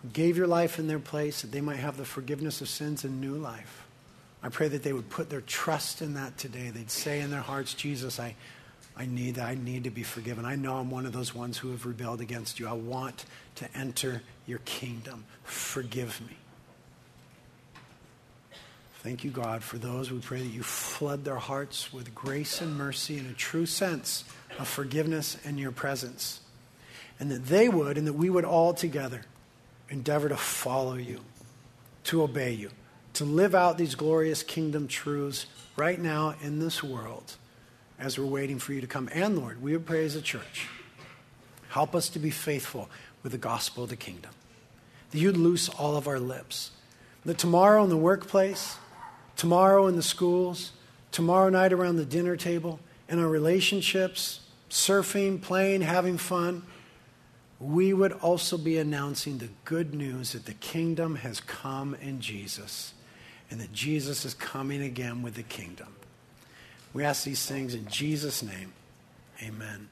who 0.02 0.08
gave 0.08 0.36
your 0.36 0.46
life 0.46 0.78
in 0.78 0.86
their 0.86 0.98
place 0.98 1.42
that 1.42 1.52
they 1.52 1.60
might 1.60 1.78
have 1.78 1.96
the 1.96 2.04
forgiveness 2.04 2.60
of 2.60 2.68
sins 2.68 3.04
and 3.04 3.20
new 3.20 3.34
life. 3.34 3.84
I 4.42 4.48
pray 4.48 4.68
that 4.68 4.82
they 4.82 4.92
would 4.92 5.10
put 5.10 5.30
their 5.30 5.40
trust 5.40 6.02
in 6.02 6.14
that 6.14 6.38
today. 6.38 6.70
They'd 6.70 6.90
say 6.90 7.20
in 7.20 7.30
their 7.30 7.40
hearts, 7.40 7.74
Jesus, 7.74 8.20
I, 8.20 8.36
I 8.96 9.06
need 9.06 9.36
that. 9.36 9.46
I 9.46 9.54
need 9.54 9.84
to 9.84 9.90
be 9.90 10.02
forgiven. 10.02 10.44
I 10.44 10.54
know 10.54 10.76
I'm 10.76 10.90
one 10.90 11.06
of 11.06 11.12
those 11.12 11.34
ones 11.34 11.58
who 11.58 11.70
have 11.70 11.86
rebelled 11.86 12.20
against 12.20 12.60
you. 12.60 12.68
I 12.68 12.74
want 12.74 13.24
to 13.56 13.76
enter 13.76 14.22
your 14.46 14.60
kingdom. 14.60 15.24
Forgive 15.42 16.20
me. 16.20 16.36
Thank 19.00 19.24
you, 19.24 19.30
God, 19.30 19.62
for 19.62 19.78
those. 19.78 20.10
We 20.10 20.18
pray 20.18 20.42
that 20.42 20.48
you 20.48 20.62
flood 20.62 21.24
their 21.24 21.36
hearts 21.36 21.92
with 21.92 22.14
grace 22.14 22.60
and 22.60 22.76
mercy 22.76 23.18
in 23.18 23.26
a 23.26 23.32
true 23.32 23.66
sense 23.66 24.24
of 24.58 24.68
forgiveness 24.68 25.36
and 25.44 25.58
your 25.58 25.72
presence. 25.72 26.40
And 27.18 27.30
that 27.30 27.46
they 27.46 27.68
would, 27.68 27.96
and 27.96 28.06
that 28.06 28.12
we 28.12 28.30
would 28.30 28.44
all 28.44 28.74
together 28.74 29.22
endeavor 29.88 30.28
to 30.28 30.36
follow 30.36 30.94
you, 30.94 31.20
to 32.04 32.22
obey 32.22 32.52
you, 32.52 32.70
to 33.14 33.24
live 33.24 33.54
out 33.54 33.78
these 33.78 33.94
glorious 33.94 34.42
kingdom 34.42 34.88
truths 34.88 35.46
right 35.76 35.98
now 35.98 36.34
in 36.42 36.58
this 36.58 36.82
world 36.82 37.36
as 37.98 38.18
we're 38.18 38.26
waiting 38.26 38.58
for 38.58 38.72
you 38.72 38.80
to 38.80 38.86
come. 38.86 39.08
And 39.12 39.38
Lord, 39.38 39.62
we 39.62 39.72
would 39.72 39.86
pray 39.86 40.04
as 40.04 40.14
a 40.14 40.22
church, 40.22 40.68
help 41.68 41.94
us 41.94 42.08
to 42.10 42.18
be 42.18 42.30
faithful 42.30 42.90
with 43.22 43.32
the 43.32 43.38
gospel 43.38 43.84
of 43.84 43.90
the 43.90 43.96
kingdom. 43.96 44.30
That 45.10 45.18
you'd 45.18 45.36
loose 45.36 45.68
all 45.68 45.96
of 45.96 46.08
our 46.08 46.20
lips. 46.20 46.72
That 47.24 47.38
tomorrow 47.38 47.82
in 47.82 47.90
the 47.90 47.96
workplace, 47.96 48.76
tomorrow 49.36 49.86
in 49.86 49.96
the 49.96 50.02
schools, 50.02 50.72
tomorrow 51.10 51.48
night 51.48 51.72
around 51.72 51.96
the 51.96 52.04
dinner 52.04 52.36
table, 52.36 52.80
in 53.08 53.18
our 53.18 53.28
relationships, 53.28 54.40
surfing, 54.76 55.40
playing, 55.40 55.80
having 55.80 56.18
fun, 56.18 56.62
we 57.58 57.94
would 57.94 58.12
also 58.12 58.58
be 58.58 58.76
announcing 58.76 59.38
the 59.38 59.48
good 59.64 59.94
news 59.94 60.32
that 60.32 60.44
the 60.44 60.52
kingdom 60.52 61.16
has 61.16 61.40
come 61.40 61.94
in 61.94 62.20
Jesus 62.20 62.92
and 63.50 63.58
that 63.60 63.72
Jesus 63.72 64.26
is 64.26 64.34
coming 64.34 64.82
again 64.82 65.22
with 65.22 65.34
the 65.34 65.42
kingdom. 65.42 65.96
We 66.92 67.04
ask 67.04 67.24
these 67.24 67.46
things 67.46 67.74
in 67.74 67.86
Jesus' 67.88 68.42
name. 68.42 68.74
Amen. 69.42 69.88